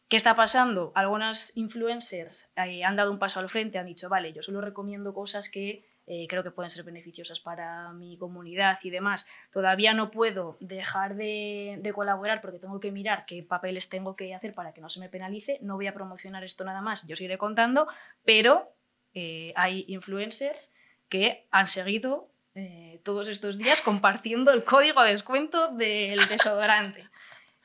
¿Qué 0.08 0.16
está 0.16 0.36
pasando? 0.36 0.92
Algunas 0.94 1.56
influencers 1.56 2.52
eh, 2.56 2.84
han 2.84 2.96
dado 2.96 3.10
un 3.10 3.18
paso 3.18 3.40
al 3.40 3.48
frente, 3.48 3.78
han 3.78 3.86
dicho, 3.86 4.08
vale, 4.08 4.32
yo 4.32 4.42
solo 4.42 4.60
recomiendo 4.60 5.14
cosas 5.14 5.48
que 5.48 5.84
eh, 6.06 6.26
creo 6.28 6.42
que 6.42 6.50
pueden 6.50 6.68
ser 6.68 6.84
beneficiosas 6.84 7.40
para 7.40 7.92
mi 7.92 8.18
comunidad 8.18 8.76
y 8.82 8.90
demás. 8.90 9.26
Todavía 9.50 9.94
no 9.94 10.10
puedo 10.10 10.58
dejar 10.60 11.16
de, 11.16 11.80
colaborar 11.94 12.42
porque 12.42 12.58
tengo 12.58 12.78
que 12.80 12.92
mirar 12.92 13.24
qué 13.24 13.42
papeles 13.42 13.88
tengo 13.88 14.14
que 14.14 14.34
hacer 14.34 14.54
para 14.54 14.74
que 14.74 14.82
no 14.82 14.90
se 14.90 15.00
me 15.00 15.08
penalice. 15.08 15.58
No 15.62 15.76
voy 15.76 15.86
a 15.86 15.94
promocionar 15.94 16.44
esto 16.44 16.64
nada 16.64 16.82
más, 16.82 17.06
yo 17.06 17.16
seguiré 17.16 17.38
contando, 17.38 17.88
pero 18.24 18.70
eh, 19.14 19.54
hay 19.56 19.84
influencers 19.88 20.74
que 21.08 21.46
han 21.50 21.66
seguido 21.66 22.28
todos 23.02 23.28
estos 23.28 23.58
días 23.58 23.80
compartiendo 23.80 24.50
el 24.52 24.64
código 24.64 25.02
de 25.02 25.10
descuento 25.10 25.68
del 25.72 26.26
desodorante. 26.28 27.08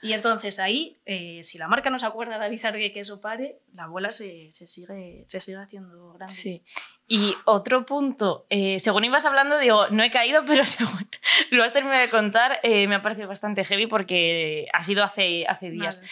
Y 0.01 0.13
entonces 0.13 0.59
ahí, 0.59 0.97
eh, 1.05 1.41
si 1.43 1.57
la 1.57 1.67
marca 1.67 1.89
no 1.89 1.99
se 1.99 2.05
acuerda 2.05 2.39
de 2.39 2.45
avisar 2.45 2.73
de 2.73 2.91
que 2.93 3.01
eso 3.01 3.19
pare, 3.19 3.59
la 3.73 3.87
bola 3.87 4.11
se, 4.11 4.51
se 4.51 4.65
sigue, 4.65 5.25
se 5.27 5.41
sigue 5.41 5.57
haciendo 5.57 6.13
grande. 6.13 6.33
Sí. 6.33 6.63
Y 7.09 7.35
otro 7.43 7.85
punto, 7.85 8.45
eh, 8.49 8.79
según 8.79 9.03
ibas 9.03 9.25
hablando, 9.25 9.57
digo, 9.57 9.87
no 9.89 10.03
he 10.03 10.11
caído, 10.11 10.45
pero 10.47 10.65
según 10.65 11.09
lo 11.49 11.63
has 11.65 11.73
terminado 11.73 12.01
de 12.01 12.09
contar, 12.09 12.59
eh, 12.63 12.87
me 12.87 12.95
ha 12.95 13.01
parecido 13.01 13.27
bastante 13.27 13.65
heavy 13.65 13.87
porque 13.87 14.67
ha 14.71 14.83
sido 14.83 15.03
hace, 15.03 15.45
hace 15.47 15.69
días. 15.69 16.03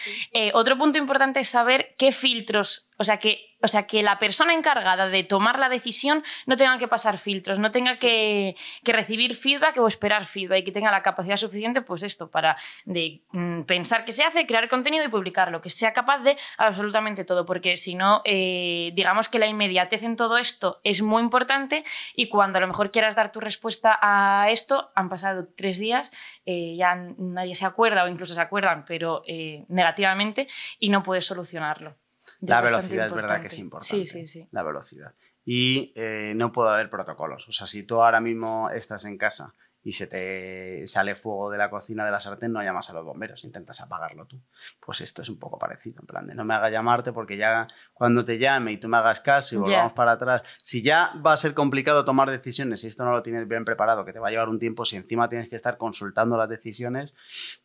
otro 0.53 0.77
punto 0.77 0.97
importante 0.97 1.39
es 1.39 1.47
saber 1.47 1.95
qué 1.97 2.11
filtros, 2.11 2.89
o 2.97 3.05
sea, 3.05 3.17
que 3.19 3.47
o 3.61 3.67
sea, 3.67 3.87
que 3.87 4.03
la 4.03 4.19
persona 4.19 4.53
encargada 4.53 5.09
de 5.09 5.23
tomar 5.23 5.57
la 5.57 5.69
decisión 5.69 6.23
no 6.45 6.57
tenga 6.57 6.77
que 6.77 6.87
pasar 6.87 7.17
filtros, 7.17 7.57
no 7.59 7.71
tenga 7.71 7.93
que, 7.95 8.55
recibir 8.83 9.35
feedback 9.35 9.77
o 9.77 9.87
esperar 9.87 10.25
feedback 10.25 10.59
y 10.59 10.63
que 10.63 10.71
tenga 10.71 10.91
la 10.91 11.01
capacidad 11.01 11.37
suficiente, 11.37 11.81
pues 11.81 12.03
esto, 12.03 12.29
para 12.29 12.55
de, 12.85 13.21
mm, 13.31 13.63
pensar 13.63 14.05
qué 14.05 14.11
se 14.11 14.23
hace, 14.23 14.45
crear 14.45 14.69
contenido 14.69 15.05
y 15.05 15.09
publicarlo, 15.09 15.61
que 15.61 15.69
sea 15.69 15.93
capaz 15.93 16.19
de 16.19 16.37
absolutamente 16.57 17.25
todo, 17.25 17.45
porque 17.45 17.77
si 17.77 17.95
no, 17.95 18.21
eh, 18.25 18.91
digamos 18.93 19.27
que 19.27 19.39
la 19.39 19.47
inmediatez 19.47 20.03
en 20.03 20.15
todo 20.15 20.37
esto 20.37 20.79
es 20.89 21.01
muy 21.01 21.21
importante 21.21 21.83
y 22.15 22.29
cuando 22.29 22.57
a 22.57 22.61
lo 22.61 22.67
mejor 22.67 22.91
quieras 22.91 23.15
dar 23.15 23.31
tu 23.31 23.39
respuesta 23.39 23.97
a 24.01 24.49
esto, 24.49 24.91
han 24.95 25.09
pasado 25.09 25.47
tres 25.55 25.77
días, 25.77 26.11
eh, 26.45 26.75
ya 26.75 26.95
nadie 26.95 27.55
se 27.55 27.65
acuerda 27.65 28.03
o 28.03 28.07
incluso 28.07 28.33
se 28.33 28.41
acuerdan, 28.41 28.85
pero 28.85 29.23
eh, 29.27 29.65
negativamente, 29.67 30.47
y 30.79 30.89
no 30.89 31.03
puedes 31.03 31.25
solucionarlo 31.25 31.95
la 32.41 32.61
velocidad 32.61 33.07
es 33.07 33.13
verdad 33.13 33.41
que 33.41 33.47
es 33.47 33.57
importante. 33.57 34.05
Sí, 34.05 34.07
sí, 34.07 34.27
sí. 34.27 34.47
La 34.51 34.63
velocidad. 34.63 35.13
Y 35.45 35.93
eh, 35.95 36.33
no 36.35 36.51
puede 36.51 36.71
haber 36.71 36.89
protocolos. 36.89 37.47
O 37.47 37.51
sea, 37.51 37.67
si 37.67 37.83
tú 37.83 38.01
ahora 38.01 38.19
mismo 38.19 38.69
estás 38.69 39.05
en 39.05 39.17
casa 39.17 39.53
y 39.87 39.93
se 39.93 40.05
te 40.05 40.85
sale 40.85 41.15
fuego 41.15 41.49
de 41.49 41.57
la 41.57 41.69
cocina 41.69 42.03
de 42.03 42.11
la 42.11 42.19
sartén, 42.19 42.51
no 42.51 42.61
llamas 42.61 42.89
a 42.89 42.93
los 42.93 43.05
bomberos, 43.05 43.45
intentas 43.45 43.79
apagarlo 43.79 44.25
tú. 44.25 44.37
Pues 44.81 44.99
esto 44.99 45.21
es 45.21 45.29
un 45.29 45.39
poco 45.39 45.57
parecido, 45.57 46.01
en 46.01 46.05
plan 46.05 46.27
de 46.27 46.35
no 46.35 46.43
me 46.43 46.55
haga 46.55 46.69
llamarte 46.69 47.13
porque 47.13 47.37
ya 47.37 47.69
cuando 47.93 48.25
te 48.25 48.37
llame 48.37 48.73
y 48.73 48.77
tú 48.81 48.89
me 48.89 48.97
hagas 48.97 49.21
caso 49.21 49.55
y 49.55 49.59
volvamos 49.59 49.93
para 49.93 50.11
atrás, 50.11 50.41
si 50.61 50.81
ya 50.81 51.13
va 51.25 51.31
a 51.31 51.37
ser 51.37 51.53
complicado 51.53 52.03
tomar 52.03 52.29
decisiones, 52.29 52.81
si 52.81 52.87
esto 52.87 53.05
no 53.05 53.11
lo 53.13 53.23
tienes 53.23 53.47
bien 53.47 53.63
preparado, 53.63 54.03
que 54.03 54.11
te 54.11 54.19
va 54.19 54.27
a 54.27 54.31
llevar 54.31 54.49
un 54.49 54.59
tiempo, 54.59 54.83
si 54.83 54.97
encima 54.97 55.29
tienes 55.29 55.47
que 55.47 55.55
estar 55.55 55.77
consultando 55.77 56.35
las 56.35 56.49
decisiones, 56.49 57.15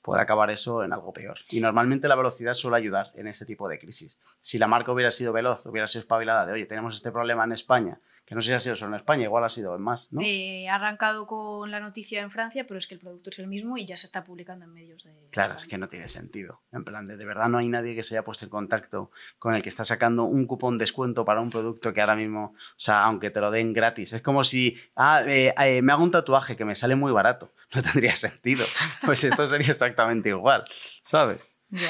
puede 0.01 0.23
acabar 0.23 0.49
eso 0.51 0.85
en 0.85 0.93
algo 0.93 1.13
peor. 1.13 1.39
Y 1.51 1.59
normalmente 1.59 2.07
la 2.07 2.15
velocidad 2.15 2.55
suele 2.55 2.77
ayudar 2.77 3.11
en 3.17 3.27
este 3.27 3.47
tipo 3.47 3.69
de 3.69 3.81
crisis. 3.81 4.21
Si 4.41 4.59
la 4.59 4.69
marca 4.69 4.93
hubiera 4.93 5.11
sido 5.11 5.33
veloz, 5.33 5.67
hubiera 5.67 5.89
sido 5.89 6.03
espabilada 6.03 6.47
de, 6.47 6.53
oye, 6.53 6.67
tenemos 6.67 6.95
este 6.95 7.11
problema 7.11 7.43
en 7.43 7.51
España, 7.51 7.99
que 8.25 8.35
no 8.35 8.41
sé 8.41 8.49
si 8.49 8.55
ha 8.55 8.61
sido 8.61 8.77
solo 8.77 8.93
en 8.95 9.01
España, 9.01 9.25
igual 9.25 9.45
ha 9.45 9.49
sido 9.49 9.75
en 9.75 9.83
más, 9.83 10.13
¿no? 10.13 10.21
Eh, 10.23 10.69
ha 10.69 10.77
arrancado 10.77 11.27
con 11.27 11.71
la 11.71 11.81
noticia 11.81 12.23
en 12.23 12.31
Francia, 12.31 12.65
pero 12.67 12.79
es 12.79 12.87
que 12.87 12.95
el 12.95 13.01
producto 13.01 13.31
es 13.31 13.39
el 13.39 13.49
mismo 13.49 13.77
y 13.77 13.85
ya 13.85 13.97
se 13.97 14.07
está 14.07 14.25
publicando 14.25 14.65
en 14.65 14.73
medios 14.73 15.05
de... 15.05 15.13
Claro, 15.31 15.57
es 15.57 15.67
que 15.67 15.79
no 15.79 15.89
tiene 15.89 16.09
sentido. 16.09 16.61
En 16.73 16.85
plan, 16.85 17.05
de, 17.07 17.17
de 17.17 17.25
verdad 17.25 17.49
no 17.49 17.59
hay 17.59 17.69
nadie 17.69 17.95
que 17.95 18.03
se 18.03 18.15
haya 18.15 18.25
puesto 18.25 18.45
en 18.45 18.51
contacto 18.51 19.11
con 19.39 19.55
el 19.55 19.63
que 19.63 19.69
está 19.69 19.85
sacando 19.85 20.25
un 20.25 20.47
cupón 20.47 20.79
descuento 20.79 21.25
para 21.25 21.41
un 21.41 21.51
producto 21.51 21.93
que 21.93 22.01
ahora 22.01 22.15
mismo, 22.15 22.55
o 22.55 22.75
sea, 22.77 23.03
aunque 23.05 23.31
te 23.31 23.41
lo 23.41 23.51
den 23.51 23.73
gratis, 23.73 24.13
es 24.13 24.23
como 24.23 24.45
si, 24.45 24.79
ah, 24.97 25.23
eh, 25.27 25.53
eh, 25.59 25.83
me 25.83 25.93
hago 25.93 26.05
un 26.05 26.11
tatuaje 26.11 26.57
que 26.57 26.65
me 26.65 26.75
sale 26.75 26.95
muy 26.95 27.13
barato. 27.13 27.53
No 27.75 27.83
tendría 27.83 28.15
sentido. 28.15 28.67
Pues 29.03 29.25
esto 29.25 29.49
sería 29.49 29.71
exactamente 29.71 30.29
igual, 30.29 30.65
¿sabes? 31.03 31.51
Ya. 31.71 31.89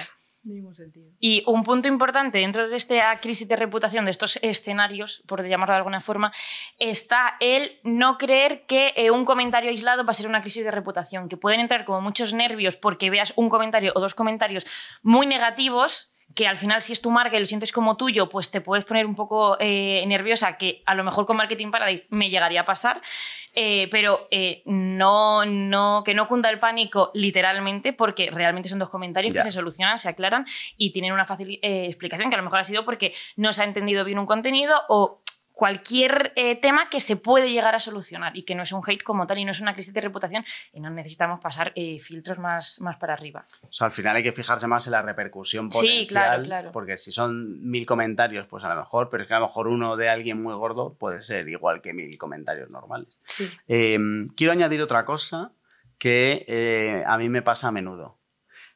Y 1.18 1.44
un 1.46 1.62
punto 1.62 1.88
importante 1.88 2.38
dentro 2.38 2.68
de 2.68 2.76
esta 2.76 3.18
crisis 3.20 3.46
de 3.46 3.57
reputación, 3.57 4.05
de 4.05 4.11
estos 4.11 4.38
escenarios, 4.42 5.22
por 5.26 5.46
llamarlo 5.46 5.74
de 5.74 5.78
alguna 5.78 6.00
forma, 6.00 6.33
está 6.78 7.37
el 7.40 7.78
no 7.85 8.18
creer 8.18 8.66
que 8.66 8.92
eh, 8.96 9.11
un 9.11 9.24
comentario 9.24 9.70
aislado 9.70 10.05
va 10.05 10.11
a 10.11 10.14
ser 10.14 10.28
una 10.28 10.40
crisis 10.40 10.64
de 10.64 10.70
reputación, 10.70 11.28
que 11.28 11.37
pueden 11.37 11.61
entrar 11.61 11.85
como 11.85 12.00
muchos 12.00 12.35
nervios 12.35 12.76
porque 12.76 13.11
veas 13.11 13.33
un 13.37 13.48
comentario 13.48 13.92
o 13.94 14.00
dos 14.00 14.14
comentarios 14.14 14.66
muy 15.02 15.26
negativos 15.26 16.12
que 16.35 16.47
al 16.47 16.59
final 16.59 16.83
si 16.83 16.92
es 16.92 17.01
tu 17.01 17.11
marca 17.11 17.37
y 17.37 17.40
lo 17.40 17.47
sientes 17.47 17.73
como 17.73 17.97
tuyo, 17.97 18.29
pues 18.29 18.51
te 18.51 18.61
puedes 18.61 18.85
poner 18.85 19.07
un 19.07 19.14
poco 19.14 19.57
eh, 19.61 20.05
nerviosa, 20.07 20.57
que 20.57 20.83
a 20.87 20.95
lo 20.95 21.05
mejor 21.05 21.27
con 21.27 21.37
Marketing 21.37 21.71
Paradise 21.71 22.07
me 22.11 22.31
llegaría 22.31 22.62
a 22.62 22.64
pasar, 22.64 23.01
eh, 23.55 23.88
pero 23.90 24.29
eh, 24.31 24.62
no, 24.66 25.45
no, 25.45 26.03
que 26.05 26.14
no 26.14 26.29
cunda 26.29 26.51
el 26.51 26.59
pánico 26.59 27.11
literalmente, 27.14 27.92
porque 27.92 28.31
realmente 28.31 28.68
son 28.68 28.79
dos 28.79 28.88
comentarios 28.88 29.35
que 29.35 29.42
se 29.42 29.53
solucionan, 29.53 29.99
se 29.99 30.09
aclaran 30.09 30.47
y 30.77 30.90
tienen 30.90 31.12
una 31.12 31.27
fácil 31.27 31.59
explicación, 31.62 32.29
que 32.29 32.35
a 32.35 32.38
lo 32.38 32.45
mejor 32.45 32.61
ha 32.61 32.64
sido 32.64 32.85
porque 32.85 33.12
no 33.37 33.53
se 33.53 33.62
ha 33.62 33.64
entendido 33.64 34.05
bien 34.05 34.18
un 34.18 34.27
contenido 34.27 34.75
o 34.88 35.21
cualquier 35.53 36.33
eh, 36.37 36.57
tema 36.57 36.88
que 36.88 37.01
se 37.01 37.17
puede 37.17 37.51
llegar 37.53 37.75
a 37.75 37.81
solucionar 37.81 38.37
y 38.37 38.45
que 38.45 38.55
no 38.55 38.62
es 38.62 38.73
un 38.73 38.83
hate 38.87 39.03
como 39.03 39.27
tal 39.27 39.38
y 39.38 39.45
no 39.45 39.51
es 39.51 39.61
una 39.61 39.75
crisis 39.75 39.93
de 39.93 40.01
reputación 40.01 40.45
y 40.73 40.81
no 40.81 40.91
necesitamos 40.91 41.41
pasar 41.41 41.73
eh, 41.75 41.99
filtros 42.01 42.38
más, 42.38 42.81
más 42.81 42.97
para 42.97 43.12
arriba. 43.12 43.45
O 43.62 43.73
sea, 43.73 43.87
al 43.87 43.93
final 43.93 44.17
hay 44.17 44.23
que 44.23 44.33
fijarse 44.33 44.67
más 44.67 44.87
en 44.87 44.93
la 44.93 45.03
repercusión 45.03 45.69
potencial, 45.69 46.01
sí, 46.01 46.07
claro, 46.07 46.43
claro. 46.43 46.73
porque 46.73 46.97
si 46.97 47.12
son 47.12 47.62
mil 47.62 47.87
comentarios, 47.87 48.47
pues 48.47 48.65
a 48.65 48.69
lo 48.69 48.77
mejor, 48.77 49.11
pero 49.11 49.23
es 49.23 49.29
que 49.29 49.35
a 49.35 49.41
lo 49.41 49.47
mejor 49.47 49.69
uno 49.69 49.97
de 49.97 50.09
alguien 50.09 50.43
muy 50.43 50.55
gordo 50.55 50.95
puede 50.95 51.23
ser 51.23 51.49
igual 51.49 51.81
que 51.83 51.93
mil 51.93 52.17
comentarios 52.19 52.71
normales. 52.71 53.19
Sí. 53.27 53.49
Em, 53.69 54.29
quiero 54.29 54.53
añadir 54.53 54.83
otra 54.83 55.05
cosa 55.05 55.53
que 55.99 56.45
eh, 56.49 57.05
a 57.07 57.17
mí 57.19 57.29
me 57.29 57.43
pasa 57.43 57.69
a 57.69 57.73
menudo, 57.73 58.19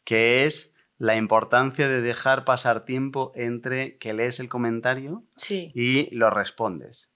que 0.05 0.45
es 0.45 0.76
la 0.99 1.17
importancia 1.17 1.89
de 1.89 2.01
dejar 2.01 2.45
pasar 2.45 2.85
tiempo 2.85 3.33
entre 3.35 3.99
que 3.99 4.15
lees 4.15 4.41
el 4.41 4.49
comentario 4.49 5.25
y 5.49 6.15
lo 6.15 6.31
respondes. 6.31 7.13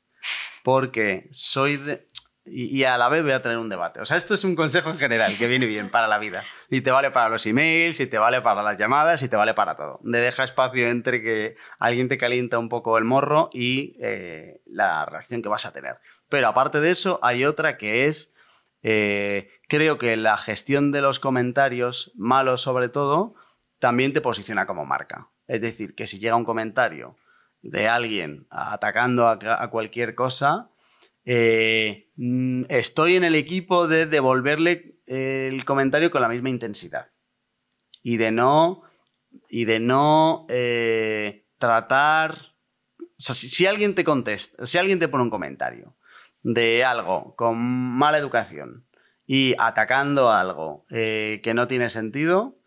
Porque 0.62 1.28
soy 1.30 1.76
de... 1.76 2.06
Y, 2.46 2.82
a 2.84 2.98
la 2.98 3.08
vez 3.08 3.22
voy 3.22 3.32
a 3.32 3.42
tener 3.42 3.58
un 3.58 3.68
debate. 3.68 4.00
O 4.00 4.04
sea, 4.04 4.16
esto 4.16 4.34
es 4.34 4.44
un 4.44 4.56
consejo 4.56 4.90
en 4.90 4.98
general 4.98 5.36
que 5.38 5.46
viene 5.46 5.66
bien 5.66 5.88
para 5.88 6.08
la 6.08 6.18
vida. 6.18 6.42
Y 6.68 6.80
te 6.80 6.90
vale 6.90 7.10
para 7.10 7.28
los 7.28 7.46
emails, 7.46 8.00
y 8.00 8.06
te 8.06 8.18
vale 8.18 8.40
para 8.40 8.62
las 8.62 8.76
llamadas, 8.76 9.22
y 9.22 9.28
te 9.28 9.36
vale 9.36 9.54
para 9.54 9.76
todo. 9.76 10.00
De 10.02 10.20
deja 10.20 10.42
espacio 10.42 10.88
entre 10.88 11.22
que 11.22 11.56
alguien 11.78 12.08
te 12.08 12.18
calienta 12.18 12.58
un 12.58 12.68
poco 12.68 12.98
el 12.98 13.04
morro 13.04 13.50
y 13.52 13.96
eh, 14.02 14.62
la 14.66 15.04
reacción 15.04 15.42
que 15.42 15.48
vas 15.48 15.66
a 15.66 15.72
tener. 15.72 15.98
Pero 16.28 16.48
aparte 16.48 16.80
de 16.80 16.90
eso, 16.90 17.20
hay 17.22 17.44
otra 17.44 17.76
que 17.76 18.06
es... 18.06 18.34
Eh, 18.82 19.50
creo 19.68 19.98
que 19.98 20.16
la 20.16 20.38
gestión 20.38 20.90
de 20.90 21.02
los 21.02 21.20
comentarios, 21.20 22.10
malos 22.16 22.62
sobre 22.62 22.88
todo, 22.88 23.34
también 23.80 24.12
te 24.12 24.20
posiciona 24.20 24.66
como 24.66 24.86
marca. 24.86 25.28
Es 25.48 25.60
decir, 25.60 25.96
que 25.96 26.06
si 26.06 26.20
llega 26.20 26.36
un 26.36 26.44
comentario 26.44 27.16
de 27.62 27.88
alguien 27.88 28.46
atacando 28.50 29.26
a, 29.26 29.70
cualquier 29.70 30.14
cosa, 30.14 30.70
eh, 31.24 32.10
mm, 32.16 32.64
estoy 32.68 33.16
en 33.16 33.24
el 33.24 33.34
equipo 33.34 33.88
de 33.88 34.06
devolverle 34.06 35.00
el 35.06 35.64
comentario 35.64 36.10
con 36.10 36.22
la 36.22 36.28
misma 36.28 36.50
intensidad. 36.50 37.08
Y 38.02 38.16
de 38.16 38.30
no, 38.30 38.82
y 39.48 39.64
de 39.64 39.80
no 39.80 40.46
eh, 40.48 41.46
tratar... 41.58 42.54
Si, 43.18 43.66
alguien 43.66 43.94
te 43.94 44.02
contesta, 44.02 44.64
si 44.66 44.78
alguien 44.78 44.98
te 44.98 45.08
pone 45.08 45.24
un 45.24 45.30
comentario 45.30 45.94
de 46.42 46.84
algo 46.84 47.34
con 47.36 47.58
mala 47.58 48.16
educación 48.16 48.86
y 49.26 49.54
atacando 49.58 50.30
algo 50.30 50.86
eh, 50.88 51.40
que 51.42 51.52
no 51.52 51.66
tiene 51.66 51.90
sentido, 51.90 52.59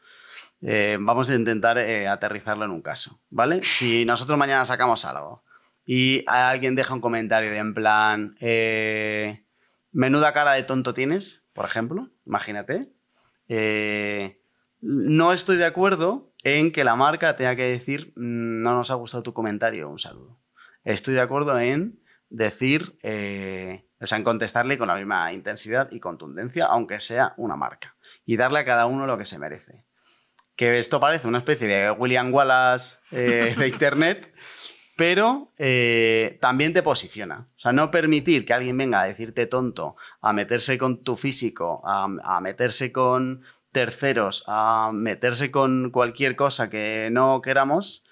eh, 0.65 0.97
vamos 0.99 1.29
a 1.29 1.35
intentar 1.35 1.77
eh, 1.77 2.07
aterrizarlo 2.07 2.63
en 2.63 2.71
un 2.71 2.81
caso, 2.81 3.19
¿vale? 3.29 3.59
Si 3.63 4.05
nosotros 4.05 4.37
mañana 4.37 4.63
sacamos 4.63 5.03
algo 5.03 5.43
y 5.85 6.23
alguien 6.25 6.75
deja 6.75 6.93
un 6.93 7.01
comentario 7.01 7.51
de 7.51 7.57
en 7.57 7.73
plan, 7.73 8.37
eh, 8.39 9.43
menuda 9.91 10.31
cara 10.31 10.53
de 10.53 10.63
tonto 10.63 10.93
tienes, 10.93 11.43
por 11.51 11.65
ejemplo, 11.65 12.09
imagínate, 12.25 12.89
no 14.81 15.33
estoy 15.33 15.57
de 15.57 15.65
acuerdo 15.65 16.31
en 16.43 16.71
que 16.71 16.85
la 16.85 16.95
marca 16.95 17.35
tenga 17.35 17.57
que 17.57 17.67
decir, 17.67 18.13
no 18.15 18.73
nos 18.73 18.89
ha 18.89 18.95
gustado 18.95 19.23
tu 19.23 19.33
comentario, 19.33 19.89
un 19.89 19.99
saludo. 19.99 20.39
Estoy 20.85 21.13
de 21.13 21.21
acuerdo 21.21 21.59
en 21.59 21.99
decir, 22.29 22.97
o 23.99 24.07
sea, 24.07 24.17
en 24.17 24.23
contestarle 24.23 24.77
con 24.77 24.87
la 24.87 24.95
misma 24.95 25.33
intensidad 25.33 25.91
y 25.91 25.99
contundencia, 25.99 26.65
aunque 26.65 27.01
sea 27.01 27.33
una 27.35 27.57
marca, 27.57 27.95
y 28.25 28.37
darle 28.37 28.59
a 28.59 28.65
cada 28.65 28.85
uno 28.85 29.05
lo 29.05 29.17
que 29.17 29.25
se 29.25 29.37
merece 29.37 29.82
que 30.55 30.77
esto 30.77 30.99
parece 30.99 31.27
una 31.27 31.39
especie 31.39 31.67
de 31.67 31.91
William 31.91 32.33
Wallace 32.33 32.97
eh, 33.11 33.55
de 33.57 33.67
Internet, 33.67 34.33
pero 34.95 35.51
eh, 35.57 36.37
también 36.41 36.73
te 36.73 36.83
posiciona. 36.83 37.47
O 37.55 37.59
sea, 37.59 37.73
no 37.73 37.89
permitir 37.91 38.45
que 38.45 38.53
alguien 38.53 38.77
venga 38.77 39.01
a 39.01 39.05
decirte 39.05 39.47
tonto, 39.47 39.95
a 40.21 40.33
meterse 40.33 40.77
con 40.77 41.03
tu 41.03 41.17
físico, 41.17 41.81
a, 41.85 42.39
meterse 42.41 42.91
con 42.91 43.41
terceros, 43.71 44.43
a 44.47 44.91
meterse 44.93 45.49
con 45.49 45.89
cualquier 45.89 46.35
cosa 46.35 46.69
que 46.69 47.09
no 47.11 47.41
queramos, 47.41 48.03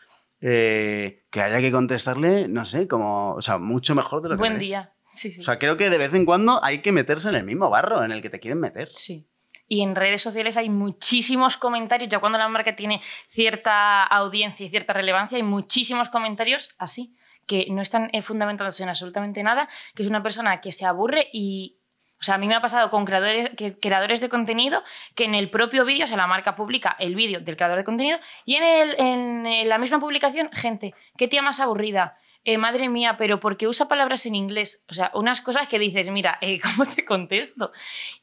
eh, 0.41 1.23
que 1.29 1.41
haya 1.41 1.59
que 1.59 1.71
contestarle, 1.71 2.47
no 2.47 2.65
sé, 2.65 2.87
como, 2.87 3.33
o 3.35 3.41
sea, 3.41 3.59
mucho 3.59 3.93
mejor 3.93 4.23
de 4.23 4.29
lo 4.29 4.35
que... 4.35 4.39
Buen 4.39 4.57
día. 4.57 4.91
Sí, 5.03 5.29
sí. 5.29 5.41
O 5.41 5.43
sea, 5.43 5.59
creo 5.59 5.77
que 5.77 5.91
de 5.91 5.97
vez 5.99 6.15
en 6.15 6.25
cuando 6.25 6.63
hay 6.63 6.79
que 6.79 6.91
meterse 6.91 7.29
en 7.29 7.35
el 7.35 7.43
mismo 7.43 7.69
barro 7.69 8.03
en 8.03 8.11
el 8.11 8.23
que 8.23 8.29
te 8.31 8.39
quieren 8.39 8.59
meter. 8.59 8.89
Sí. 8.93 9.27
Y 9.71 9.83
en 9.83 9.95
redes 9.95 10.21
sociales 10.21 10.57
hay 10.57 10.67
muchísimos 10.67 11.55
comentarios, 11.55 12.09
ya 12.09 12.19
cuando 12.19 12.37
la 12.37 12.49
marca 12.49 12.75
tiene 12.75 13.01
cierta 13.29 14.03
audiencia 14.03 14.65
y 14.65 14.69
cierta 14.69 14.91
relevancia, 14.91 15.37
hay 15.37 15.43
muchísimos 15.43 16.09
comentarios 16.09 16.75
así, 16.77 17.15
que 17.47 17.67
no 17.69 17.81
están 17.81 18.09
eh, 18.11 18.21
fundamentados 18.21 18.81
en 18.81 18.89
absolutamente 18.89 19.41
nada, 19.43 19.69
que 19.95 20.03
es 20.03 20.09
una 20.09 20.21
persona 20.21 20.59
que 20.59 20.73
se 20.73 20.85
aburre 20.85 21.29
y, 21.31 21.77
o 22.19 22.23
sea, 22.23 22.35
a 22.35 22.37
mí 22.37 22.47
me 22.47 22.55
ha 22.55 22.61
pasado 22.61 22.89
con 22.89 23.05
creadores, 23.05 23.49
creadores 23.81 24.19
de 24.19 24.27
contenido 24.27 24.83
que 25.15 25.23
en 25.23 25.35
el 25.35 25.49
propio 25.49 25.85
vídeo, 25.85 26.03
o 26.03 26.07
sea, 26.07 26.17
la 26.17 26.27
marca 26.27 26.53
publica 26.53 26.97
el 26.99 27.15
vídeo 27.15 27.39
del 27.39 27.55
creador 27.55 27.77
de 27.77 27.85
contenido 27.85 28.19
y 28.43 28.55
en, 28.55 28.63
el, 28.63 28.95
en 28.99 29.69
la 29.69 29.77
misma 29.77 30.01
publicación, 30.01 30.49
gente, 30.51 30.93
qué 31.15 31.29
tía 31.29 31.41
más 31.41 31.61
aburrida, 31.61 32.17
eh, 32.43 32.57
madre 32.57 32.89
mía, 32.89 33.17
pero 33.17 33.39
porque 33.39 33.67
usa 33.67 33.87
palabras 33.87 34.25
en 34.25 34.33
inglés? 34.33 34.83
O 34.89 34.93
sea, 34.93 35.11
unas 35.13 35.41
cosas 35.41 35.67
que 35.67 35.77
dices, 35.77 36.09
mira, 36.09 36.39
eh, 36.41 36.59
¿cómo 36.63 36.85
te 36.85 37.05
contesto? 37.05 37.71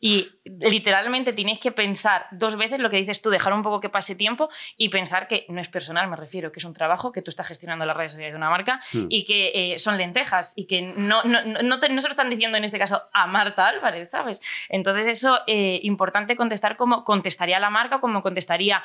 Y 0.01 0.27
literalmente 0.45 1.33
tienes 1.33 1.61
que 1.61 1.71
pensar 1.71 2.27
dos 2.33 2.57
veces 2.57 2.81
lo 2.81 2.91
que 2.91 2.97
dices 2.97 3.23
tú, 3.23 3.31
dejar 3.31 3.53
un 3.53 3.63
poco 3.63 3.81
que 3.81 3.89
pase 3.89 4.17
tiempo 4.17 4.49
y 4.77 4.89
pensar 4.89 5.29
que 5.29 5.47
no 5.49 5.61
es 5.61 5.69
personal, 5.69 6.09
me 6.09 6.17
refiero, 6.17 6.51
que 6.51 6.59
es 6.59 6.65
un 6.65 6.75
trabajo, 6.75 7.13
que 7.13 7.23
tú 7.23 7.31
estás 7.31 7.47
gestionando 7.47 7.87
las 7.87 7.97
redes 7.97 8.13
sociales 8.13 8.33
de 8.33 8.39
una 8.39 8.51
marca 8.51 8.81
hmm. 8.93 9.07
y 9.09 9.25
que 9.25 9.53
eh, 9.55 9.79
son 9.79 9.97
lentejas 9.97 10.53
y 10.57 10.67
que 10.67 10.83
no, 10.83 11.23
no, 11.23 11.45
no, 11.45 11.79
se 11.79 11.89
lo 11.89 11.97
están 11.97 12.31
diciendo 12.31 12.59
en 12.59 12.65
este 12.65 12.79
caso 12.79 13.03
a 13.13 13.27
Marta 13.27 13.69
Álvarez, 13.69 14.11
¿sabes? 14.11 14.41
Entonces 14.69 15.07
eso, 15.07 15.39
importante 15.47 16.37
contestar 16.37 16.77
como 16.77 17.05
contestaría 17.05 17.59
la 17.61 17.71
marca, 17.71 18.01
como 18.01 18.23
contestaría 18.23 18.83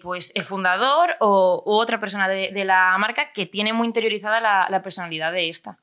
pues 0.00 0.34
el 0.34 0.44
fundador 0.44 1.16
o 1.20 1.62
u 1.66 1.72
otra 1.72 2.00
persona 2.00 2.28
de, 2.28 2.50
de 2.52 2.64
la 2.64 2.96
marca 2.98 3.32
que 3.32 3.46
tiene 3.46 3.72
muy 3.72 3.86
interiorizada 3.86 4.40
la 4.40 4.53
la, 4.68 4.82
personalidad 4.82 5.32
de 5.32 5.48
esta. 5.48 5.78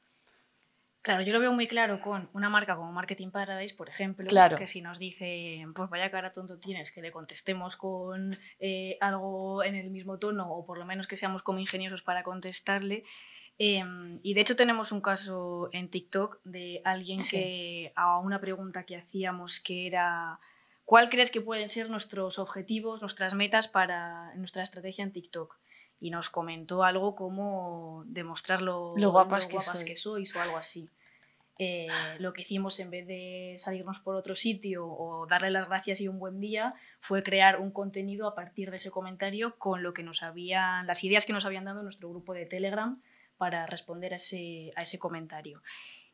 Claro, 1.01 1.23
yo 1.23 1.33
lo 1.33 1.39
veo 1.39 1.51
muy 1.51 1.67
claro 1.67 1.99
con 1.99 2.29
una 2.33 2.47
marca 2.47 2.75
como 2.75 2.91
Marketing 2.91 3.31
Paradise, 3.31 3.73
por 3.73 3.89
ejemplo, 3.89 4.29
que 4.55 4.67
si 4.67 4.81
nos 4.81 4.99
dice, 4.99 5.65
pues 5.73 5.89
vaya 5.89 6.11
cara 6.11 6.31
tonto 6.31 6.59
tienes, 6.59 6.91
que 6.91 7.01
le 7.01 7.11
contestemos 7.11 7.75
con 7.75 8.37
eh, 8.59 8.97
algo 9.01 9.63
en 9.63 9.75
el 9.75 9.89
mismo 9.89 10.19
tono 10.19 10.51
o 10.51 10.63
por 10.63 10.77
lo 10.77 10.85
menos 10.85 11.07
que 11.07 11.17
seamos 11.17 11.41
como 11.41 11.57
ingeniosos 11.57 12.03
para 12.03 12.21
contestarle. 12.21 13.03
Em, 13.57 14.19
y 14.23 14.33
de 14.33 14.41
hecho 14.41 14.55
tenemos 14.55 14.91
un 14.91 15.01
caso 15.01 15.69
en 15.71 15.89
TikTok 15.89 16.39
de 16.43 16.81
alguien 16.83 17.19
que 17.29 17.91
a 17.95 18.17
una 18.17 18.39
pregunta 18.39 18.85
que 18.87 18.97
hacíamos 18.97 19.59
que 19.59 19.87
era, 19.87 20.39
¿cuál 20.85 21.09
crees 21.09 21.31
que 21.31 21.41
pueden 21.41 21.69
ser 21.69 21.89
nuestros 21.89 22.39
objetivos, 22.39 23.01
nuestras 23.01 23.33
metas 23.33 23.67
para 23.67 24.33
nuestra 24.35 24.63
estrategia 24.63 25.03
en 25.03 25.11
TikTok? 25.11 25.57
Y 26.01 26.09
nos 26.09 26.31
comentó 26.31 26.83
algo 26.83 27.15
como 27.15 28.03
demostrar 28.07 28.61
lo, 28.63 28.93
guapas, 28.95 29.45
que, 29.45 29.95
sois. 29.95 30.35
o 30.35 30.41
algo 30.41 30.57
así. 30.57 30.89
Eh, 31.59 31.87
lo 32.17 32.33
que 32.33 32.41
hicimos 32.41 32.79
en 32.79 32.89
vez 32.89 33.05
de 33.05 33.53
salirnos 33.57 33.99
por 33.99 34.15
otro 34.15 34.33
sitio 34.33 34.87
o 34.87 35.27
darle 35.27 35.51
las 35.51 35.69
gracias 35.69 36.01
y 36.01 36.07
un 36.07 36.17
buen 36.17 36.39
día 36.39 36.73
fue 37.01 37.21
crear 37.21 37.59
un 37.59 37.69
contenido 37.69 38.27
a 38.27 38.33
partir 38.33 38.71
de 38.71 38.77
ese 38.77 38.89
comentario 38.89 39.55
con 39.59 39.83
lo 39.83 39.93
que 39.93 40.01
nos 40.01 40.23
habían 40.23 40.87
las 40.87 41.03
ideas 41.03 41.23
que 41.23 41.33
nos 41.33 41.45
habían 41.45 41.65
dado 41.65 41.83
nuestro 41.83 42.09
grupo 42.09 42.33
de 42.33 42.47
Telegram 42.47 42.99
para 43.37 43.67
responder 43.67 44.13
a 44.13 44.15
ese, 44.15 44.71
a 44.75 44.81
ese 44.81 44.97
comentario. 44.97 45.61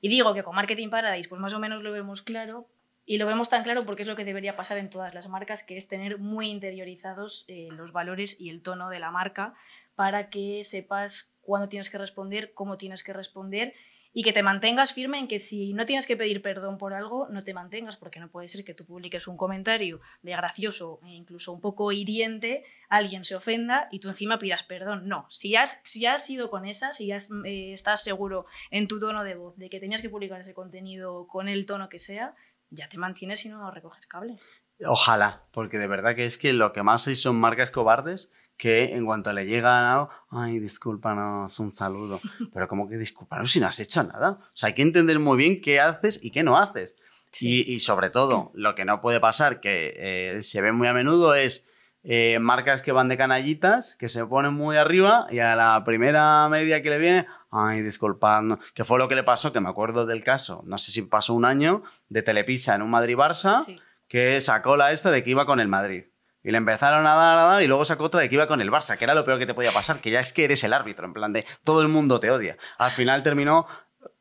Y 0.02 0.10
digo 0.10 0.34
que 0.34 0.43
con 0.43 0.54
Marketing 0.54 0.89
Paradise 0.89 1.30
pues 1.30 1.39
más 1.39 1.54
o 1.54 1.60
menos 1.60 1.82
lo 1.82 1.93
vemos 1.93 2.21
claro, 2.21 2.67
y 3.10 3.17
lo 3.17 3.26
vemos 3.26 3.50
tan 3.50 3.63
claro 3.63 3.86
porque 3.86 4.02
es 4.02 4.08
lo 4.08 4.17
que 4.17 4.26
debería 4.26 4.58
pasar 4.58 4.78
en 4.78 4.89
todas 4.89 5.13
las 5.13 5.30
marcas, 5.30 5.63
que 5.63 5.78
es 5.78 5.88
tener 5.88 6.20
muy 6.20 6.50
interiorizados 6.50 7.46
eh, 7.48 7.70
los 7.72 7.93
valores 7.93 8.39
y 8.39 8.50
el 8.50 8.62
tono 8.62 8.89
de 8.89 9.00
la 9.00 9.12
marca 9.12 9.56
para 9.96 10.30
que 10.30 10.63
sepas 10.65 11.34
cuándo 11.41 11.70
tienes 11.70 11.89
que 11.89 11.98
responder, 11.98 12.54
cómo 12.54 12.76
tienes 12.78 13.04
que 13.04 13.13
responder 13.13 13.74
y 14.13 14.24
que 14.24 14.34
te 14.34 14.43
mantengas 14.43 14.93
firme 14.93 15.20
en 15.20 15.28
que 15.28 15.39
si 15.39 15.74
no 15.74 15.86
tienes 15.86 16.06
que 16.06 16.17
pedir 16.17 16.41
perdón 16.41 16.78
por 16.78 16.93
algo, 16.93 17.28
no 17.30 17.43
te 17.43 17.54
mantengas, 17.54 17.96
porque 17.96 18.20
no 18.20 18.30
puede 18.30 18.48
ser 18.48 18.65
que 18.65 18.74
tú 18.74 18.84
publiques 18.84 19.28
un 19.28 19.38
comentario 19.38 20.02
de 20.22 20.32
gracioso 20.32 21.00
e 21.06 21.10
incluso 21.10 21.54
un 21.54 21.62
poco 21.62 21.91
hiriente, 21.91 22.65
alguien 22.89 23.24
se 23.24 23.36
ofenda 23.36 23.88
y 23.89 24.00
tú 24.00 24.10
encima 24.10 24.39
pidas 24.39 24.63
perdón. 24.63 25.08
No, 25.08 25.28
si 25.30 25.56
has, 25.56 25.82
si 25.84 26.06
has 26.08 26.30
ido 26.30 26.50
con 26.50 26.65
esa, 26.65 26.91
si 26.93 27.12
has, 27.12 27.30
eh, 27.46 27.74
estás 27.74 28.04
seguro 28.04 28.48
en 28.70 28.88
tu 28.88 29.00
tono 29.00 29.24
de 29.24 29.36
voz 29.36 29.56
de 29.56 29.70
que 29.70 29.80
tenías 29.80 30.02
que 30.02 30.10
publicar 30.10 30.41
ese 30.41 30.54
contenido 30.54 31.28
con 31.28 31.48
el 31.48 31.65
tono 31.65 31.88
que 31.88 32.00
sea, 32.00 32.36
ya 32.69 32.89
te 32.89 32.97
mantienes 32.97 33.45
y 33.45 33.49
no 33.49 33.71
recoges 33.71 34.08
cable. 34.08 34.39
Ojalá, 34.86 35.43
porque 35.51 35.80
de 35.80 35.88
verdad 35.88 36.15
que 36.15 36.25
es 36.25 36.38
que 36.38 36.53
lo 36.53 36.71
que 36.71 36.84
más 36.84 37.08
hay 37.08 37.15
son 37.15 37.39
marcas 37.39 37.71
cobardes 37.71 38.32
que 38.58 38.95
en 38.95 39.06
cuanto 39.06 39.32
le 39.34 39.45
llega 39.45 39.93
algo, 39.93 40.10
ay, 40.30 40.60
discúlpanos, 40.60 41.60
un 41.60 41.73
saludo. 41.73 42.19
Pero 42.53 42.67
como 42.67 42.89
que 42.89 42.97
discúlpanos 42.97 43.51
si 43.51 43.60
no 43.60 43.67
has 43.67 43.80
hecho 43.80 44.03
nada. 44.03 44.39
O 44.41 44.56
sea, 44.56 44.67
hay 44.67 44.73
que 44.73 44.82
entender 44.82 45.19
muy 45.19 45.38
bien 45.38 45.62
qué 45.62 45.80
haces 45.80 46.19
y 46.23 46.32
qué 46.32 46.43
no 46.43 46.58
haces. 46.58 46.95
Y, 47.39 47.80
sobre 47.82 48.10
todo, 48.10 48.51
lo 48.56 48.73
que 48.73 48.84
no 48.84 48.99
puede 48.99 49.19
pasar, 49.19 49.60
que 49.60 49.93
eh, 49.95 50.41
se 50.41 50.62
ve 50.62 50.71
muy 50.71 50.88
a 50.88 50.93
menudo, 50.93 51.36
es 51.36 51.67
eh, 52.03 52.39
marcas 52.39 52.82
que 52.82 52.91
van 52.91 53.10
de 53.10 53.17
canallitas, 53.17 53.95
que 53.95 54.10
se 54.10 54.25
ponen 54.25 54.53
muy 54.53 54.77
arriba 54.77 55.27
y 55.30 55.39
a 55.39 55.56
la 55.56 55.84
primera 55.84 56.47
media 56.49 56.82
que 56.82 56.89
le 56.89 56.97
viene, 56.97 57.27
ay, 57.51 57.81
disculpad, 57.81 58.60
que 58.73 58.83
fue 58.83 58.99
lo 58.99 59.07
que 59.07 59.15
le 59.15 59.23
pasó, 59.23 59.53
que 59.53 59.60
me 59.60 59.69
acuerdo 59.69 60.05
del 60.05 60.23
caso, 60.23 60.63
no 60.65 60.77
sé 60.77 60.91
si 60.91 61.01
pasó 61.01 61.33
un 61.33 61.45
año, 61.45 61.83
de 62.10 62.21
Telepizza 62.21 62.75
en 62.75 62.81
un 62.81 62.91
Madrid-Barça, 62.91 63.65
que 64.07 64.41
sacó 64.41 64.77
la 64.77 64.91
esta 64.91 65.12
de 65.12 65.23
que 65.23 65.31
iba 65.31 65.45
con 65.45 65.60
el 65.60 65.67
Madrid. 65.67 66.05
Y 66.43 66.51
le 66.51 66.57
empezaron 66.57 67.05
a 67.07 67.15
dar, 67.15 67.38
a 67.38 67.43
dar, 67.43 67.62
y 67.62 67.67
luego 67.67 67.83
sacó 67.83 68.05
otra 68.05 68.21
de 68.21 68.29
que 68.29 68.36
iba 68.36 68.47
con 68.47 68.62
el 68.62 68.71
Barça, 68.71 68.97
que 68.97 69.03
era 69.03 69.13
lo 69.13 69.25
peor 69.25 69.39
que 69.39 69.45
te 69.45 69.53
podía 69.53 69.71
pasar, 69.71 69.99
que 69.99 70.12
ya 70.12 70.21
es 70.21 70.31
que 70.31 70.45
eres 70.45 70.63
el 70.63 70.73
árbitro, 70.73 71.05
en 71.05 71.13
plan 71.13 71.33
de 71.33 71.45
todo 71.63 71.81
el 71.81 71.89
mundo 71.89 72.19
te 72.19 72.31
odia. 72.31 72.57
Al 72.77 72.91
final 72.91 73.23
terminó 73.23 73.67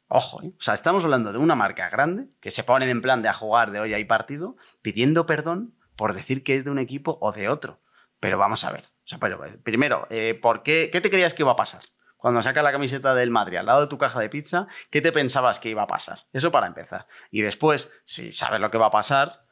Ojo, 0.08 0.40
¿eh? 0.42 0.52
o 0.56 0.60
sea, 0.60 0.74
estamos 0.74 1.02
hablando 1.02 1.32
de 1.32 1.38
una 1.38 1.56
marca 1.56 1.88
grande 1.88 2.28
que 2.40 2.52
se 2.52 2.62
pone 2.62 2.88
en 2.88 3.02
plan 3.02 3.22
de 3.22 3.28
a 3.28 3.34
jugar 3.34 3.72
de 3.72 3.80
hoy 3.80 3.92
hay 3.92 4.04
partido, 4.04 4.56
pidiendo 4.80 5.26
perdón 5.26 5.74
por 5.96 6.14
decir 6.14 6.44
que 6.44 6.54
es 6.54 6.64
de 6.64 6.70
un 6.70 6.78
equipo 6.78 7.18
o 7.20 7.32
de 7.32 7.48
otro. 7.48 7.80
Pero 8.20 8.38
vamos 8.38 8.64
a 8.64 8.72
ver. 8.72 8.84
O 8.84 9.06
sea, 9.06 9.18
pero, 9.18 9.44
eh, 9.44 9.58
primero, 9.62 10.06
eh, 10.10 10.38
¿por 10.40 10.62
qué, 10.62 10.90
qué 10.92 11.00
te 11.00 11.10
creías 11.10 11.34
que 11.34 11.42
iba 11.42 11.52
a 11.52 11.56
pasar? 11.56 11.82
Cuando 12.16 12.42
sacas 12.42 12.64
la 12.64 12.72
camiseta 12.72 13.14
del 13.14 13.30
Madrid 13.30 13.58
al 13.58 13.66
lado 13.66 13.82
de 13.82 13.86
tu 13.86 13.98
caja 13.98 14.20
de 14.20 14.28
pizza, 14.28 14.68
¿qué 14.90 15.00
te 15.00 15.12
pensabas 15.12 15.58
que 15.58 15.68
iba 15.68 15.82
a 15.82 15.86
pasar? 15.86 16.26
Eso 16.32 16.50
para 16.50 16.66
empezar. 16.66 17.06
Y 17.30 17.42
después, 17.42 17.92
si 18.04 18.32
sabes 18.32 18.60
lo 18.60 18.70
que 18.70 18.78
va 18.78 18.86
a 18.86 18.90
pasar, 18.90 19.44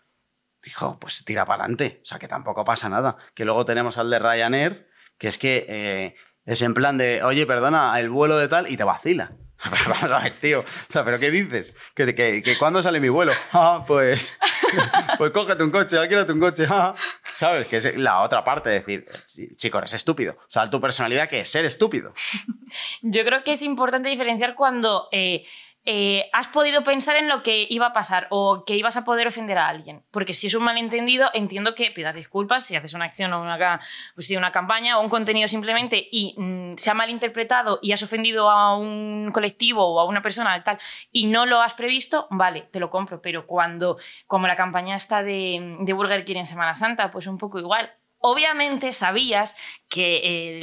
dijo, 0.62 0.98
pues 0.98 1.24
tira 1.24 1.44
para 1.44 1.64
adelante. 1.64 2.00
O 2.02 2.06
sea, 2.06 2.18
que 2.18 2.28
tampoco 2.28 2.64
pasa 2.64 2.88
nada. 2.88 3.16
Que 3.34 3.44
luego 3.44 3.64
tenemos 3.64 3.98
al 3.98 4.10
de 4.10 4.18
Ryanair, 4.18 4.88
que 5.18 5.28
es 5.28 5.38
que 5.38 5.66
eh, 5.68 6.16
es 6.44 6.62
en 6.62 6.74
plan 6.74 6.98
de, 6.98 7.22
oye, 7.22 7.46
perdona, 7.46 7.98
el 8.00 8.10
vuelo 8.10 8.38
de 8.38 8.48
tal, 8.48 8.70
y 8.70 8.76
te 8.76 8.84
vacila. 8.84 9.32
Vamos 9.88 10.10
a 10.10 10.18
ver, 10.22 10.34
tío. 10.34 10.60
O 10.60 10.64
sea, 10.88 11.04
¿pero 11.04 11.18
qué 11.18 11.30
dices? 11.30 11.74
¿Que, 11.94 12.14
que, 12.14 12.42
que 12.42 12.58
cuándo 12.58 12.82
sale 12.82 13.00
mi 13.00 13.08
vuelo? 13.08 13.32
Ah, 13.52 13.84
pues. 13.86 14.36
Pues 15.18 15.30
cógete 15.30 15.62
un 15.62 15.70
coche, 15.70 15.96
alquilate 15.96 16.32
un 16.32 16.40
coche. 16.40 16.66
Ah. 16.68 16.94
¿Sabes? 17.28 17.68
Que 17.68 17.76
es 17.76 17.96
la 17.96 18.22
otra 18.22 18.42
parte 18.42 18.70
de 18.70 18.80
decir, 18.80 19.06
chicos, 19.54 19.78
eres 19.78 19.94
estúpido. 19.94 20.32
O 20.32 20.50
sea, 20.50 20.68
tu 20.68 20.80
personalidad 20.80 21.28
que 21.28 21.38
es 21.38 21.48
ser 21.48 21.64
estúpido. 21.64 22.12
Yo 23.02 23.24
creo 23.24 23.44
que 23.44 23.52
es 23.52 23.62
importante 23.62 24.08
diferenciar 24.08 24.56
cuando. 24.56 25.08
Eh, 25.12 25.44
eh, 25.86 26.30
has 26.32 26.48
podido 26.48 26.82
pensar 26.82 27.16
en 27.16 27.28
lo 27.28 27.42
que 27.42 27.66
iba 27.68 27.86
a 27.86 27.92
pasar 27.92 28.26
o 28.30 28.64
que 28.64 28.76
ibas 28.76 28.96
a 28.96 29.04
poder 29.04 29.26
ofender 29.26 29.58
a 29.58 29.68
alguien. 29.68 30.02
Porque 30.10 30.32
si 30.32 30.46
es 30.46 30.54
un 30.54 30.64
malentendido, 30.64 31.28
entiendo 31.34 31.74
que 31.74 31.90
pidas 31.90 32.14
disculpas 32.14 32.66
si 32.66 32.74
haces 32.76 32.94
una 32.94 33.04
acción 33.04 33.32
o 33.32 33.42
una, 33.42 33.78
pues 34.14 34.30
una 34.30 34.50
campaña 34.50 34.98
o 34.98 35.02
un 35.02 35.10
contenido 35.10 35.46
simplemente 35.46 36.08
y 36.10 36.34
mm, 36.38 36.72
se 36.76 36.90
ha 36.90 36.94
malinterpretado 36.94 37.78
y 37.82 37.92
has 37.92 38.02
ofendido 38.02 38.50
a 38.50 38.76
un 38.76 39.30
colectivo 39.32 39.84
o 39.84 40.00
a 40.00 40.04
una 40.04 40.22
persona 40.22 40.62
tal 40.64 40.78
y 41.12 41.26
no 41.26 41.44
lo 41.46 41.60
has 41.60 41.74
previsto, 41.74 42.26
vale, 42.30 42.62
te 42.72 42.80
lo 42.80 42.88
compro. 42.90 43.20
Pero 43.20 43.46
cuando, 43.46 43.98
como 44.26 44.46
la 44.46 44.56
campaña 44.56 44.96
está 44.96 45.22
de, 45.22 45.76
de 45.80 45.92
Burger 45.92 46.24
King 46.24 46.36
en 46.36 46.46
Semana 46.46 46.76
Santa, 46.76 47.10
pues 47.10 47.26
un 47.26 47.36
poco 47.36 47.58
igual 47.58 47.92
obviamente 48.26 48.92
sabías 48.92 49.54
que 49.86 50.60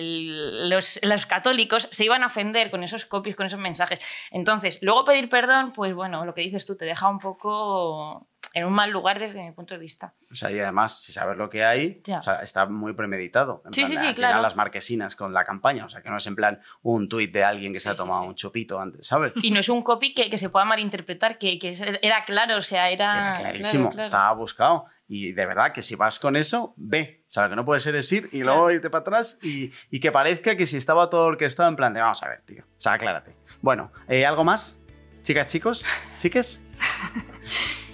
los, 0.63 0.99
católicos 1.27 1.87
se 1.91 2.05
iban 2.05 2.23
a 2.23 2.27
ofender 2.27 2.71
con 2.71 2.83
esos 2.83 3.05
copies, 3.05 3.35
con 3.35 3.45
esos 3.45 3.59
mensajes. 3.59 3.99
Entonces, 4.31 4.79
luego 4.81 5.05
pedir 5.05 5.29
perdón, 5.29 5.71
pues 5.71 5.93
bueno, 5.93 6.25
lo 6.25 6.33
que 6.33 6.41
dices 6.41 6.65
tú 6.65 6.75
te 6.75 6.85
deja 6.85 7.07
un 7.07 7.19
poco 7.19 8.27
en 8.53 8.65
un 8.65 8.73
mal 8.73 8.89
lugar 8.89 9.19
desde 9.19 9.43
mi 9.43 9.51
punto 9.51 9.75
de 9.75 9.79
vista. 9.79 10.15
O 10.31 10.35
sea, 10.35 10.49
y 10.49 10.59
además, 10.59 11.03
si 11.03 11.13
sabes 11.13 11.37
lo 11.37 11.51
que 11.51 11.63
hay, 11.63 12.01
está 12.41 12.65
muy 12.65 12.93
premeditado. 12.93 13.61
sí, 13.71 13.85
sí, 13.85 13.95
sí, 13.95 14.15
claro. 14.15 14.41
las 14.41 14.55
marquesinas 14.55 15.15
con 15.15 15.31
la 15.31 15.45
campaña, 15.45 15.85
o 15.85 15.89
sea, 15.89 16.01
que 16.01 16.09
no 16.09 16.17
es 16.17 16.25
en 16.25 16.35
plan 16.35 16.61
un 16.81 17.07
tuit 17.07 17.31
de 17.31 17.43
alguien 17.43 17.73
que 17.73 17.79
se 17.79 17.89
ha 17.89 17.95
tomado 17.95 18.23
un 18.23 18.33
chupito 18.33 18.79
antes, 18.79 19.05
¿sabes? 19.05 19.33
Y 19.35 19.51
no 19.51 19.59
es 19.59 19.69
un 19.69 19.83
copy 19.83 20.15
que, 20.15 20.35
se 20.35 20.49
pueda 20.49 20.65
malinterpretar, 20.65 21.37
que, 21.37 21.59
era 22.01 22.25
claro, 22.25 22.57
o 22.57 22.63
sea, 22.63 22.89
era... 22.89 23.33
Era 23.33 23.39
clarísimo, 23.39 23.91
estaba 23.91 24.33
buscado. 24.33 24.87
Y 25.13 25.33
de 25.33 25.45
verdad 25.45 25.73
que 25.73 25.81
si 25.81 25.95
vas 25.95 26.19
con 26.19 26.37
eso, 26.37 26.73
ve. 26.77 27.25
O 27.27 27.31
sea, 27.31 27.43
lo 27.43 27.49
que 27.49 27.55
no 27.57 27.65
puede 27.65 27.81
ser 27.81 27.95
es 27.95 28.09
ir 28.13 28.29
y 28.31 28.43
luego 28.45 28.71
irte 28.71 28.89
para 28.89 29.01
atrás 29.01 29.39
y, 29.43 29.73
y 29.89 29.99
que 29.99 30.09
parezca 30.09 30.55
que 30.55 30.65
si 30.65 30.77
estaba 30.77 31.09
todo 31.09 31.25
orquestado 31.25 31.67
en 31.67 31.75
plan 31.75 31.93
de 31.93 31.99
vamos 31.99 32.23
a 32.23 32.29
ver, 32.29 32.43
tío. 32.45 32.63
O 32.63 32.81
sea, 32.81 32.93
aclárate. 32.93 33.35
Bueno, 33.61 33.91
eh, 34.07 34.25
¿algo 34.25 34.45
más? 34.45 34.81
Chicas, 35.21 35.47
chicos, 35.47 35.85
chiques. 36.17 36.63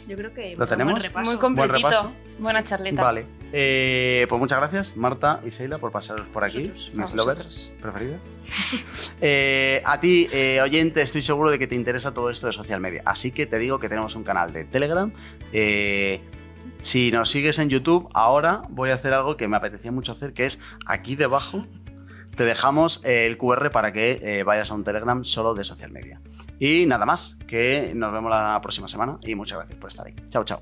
Yo 0.08 0.16
creo 0.16 0.32
que 0.32 0.52
¿Lo 0.52 0.58
buen 0.58 0.70
tenemos? 0.70 1.02
repaso. 1.02 1.32
Muy 1.32 1.40
completito. 1.40 1.78
repaso. 1.90 2.14
Buena 2.38 2.64
charleta. 2.64 3.02
Vale. 3.02 3.26
Eh, 3.52 4.28
pues 4.30 4.40
muchas 4.40 4.60
gracias, 4.60 4.96
Marta 4.96 5.42
y 5.44 5.50
Seila, 5.50 5.80
por 5.80 5.92
pasaros 5.92 6.28
por 6.28 6.44
aquí, 6.46 6.72
mis 6.94 7.14
lovers 7.16 7.72
preferidas. 7.82 8.32
Eh, 9.20 9.82
a 9.84 10.00
ti, 10.00 10.30
eh, 10.32 10.62
oyente, 10.62 11.02
estoy 11.02 11.24
seguro 11.24 11.50
de 11.50 11.58
que 11.58 11.66
te 11.66 11.74
interesa 11.74 12.14
todo 12.14 12.30
esto 12.30 12.46
de 12.46 12.54
social 12.54 12.80
media. 12.80 13.02
Así 13.06 13.32
que 13.32 13.48
te 13.48 13.58
digo 13.58 13.80
que 13.80 13.90
tenemos 13.90 14.16
un 14.16 14.24
canal 14.24 14.54
de 14.54 14.66
Telegram. 14.66 15.12
Si 16.82 17.12
nos 17.12 17.30
sigues 17.30 17.60
en 17.60 17.70
YouTube, 17.70 18.10
ahora 18.14 18.62
voy 18.70 18.92
a 18.92 18.96
hacer 18.96 19.14
algo 19.14 19.38
que 19.38 19.48
me 19.48 19.58
apetecía 19.58 19.92
mucho 19.92 20.12
hacer, 20.12 20.34
que 20.34 20.46
es 20.46 20.60
aquí 20.86 21.16
debajo 21.16 21.66
te 22.38 22.46
dejamos 22.46 23.02
eh, 23.04 23.26
el 23.26 23.38
QR 23.38 23.72
para 23.72 23.92
que 23.92 24.20
eh, 24.22 24.44
vayas 24.44 24.72
a 24.72 24.76
un 24.76 24.84
Telegram 24.84 25.24
solo 25.24 25.56
de 25.56 25.64
social 25.66 25.92
media. 25.92 26.22
Y 26.60 26.86
nada 26.86 27.06
más, 27.06 27.36
que 27.48 27.92
nos 27.94 28.14
vemos 28.14 28.30
la 28.30 28.60
próxima 28.62 28.88
semana 28.88 29.18
y 29.24 29.36
muchas 29.36 29.58
gracias 29.58 29.78
por 29.80 29.90
estar 29.90 30.08
ahí. 30.08 30.16
Chao, 30.30 30.46
chao. 30.46 30.62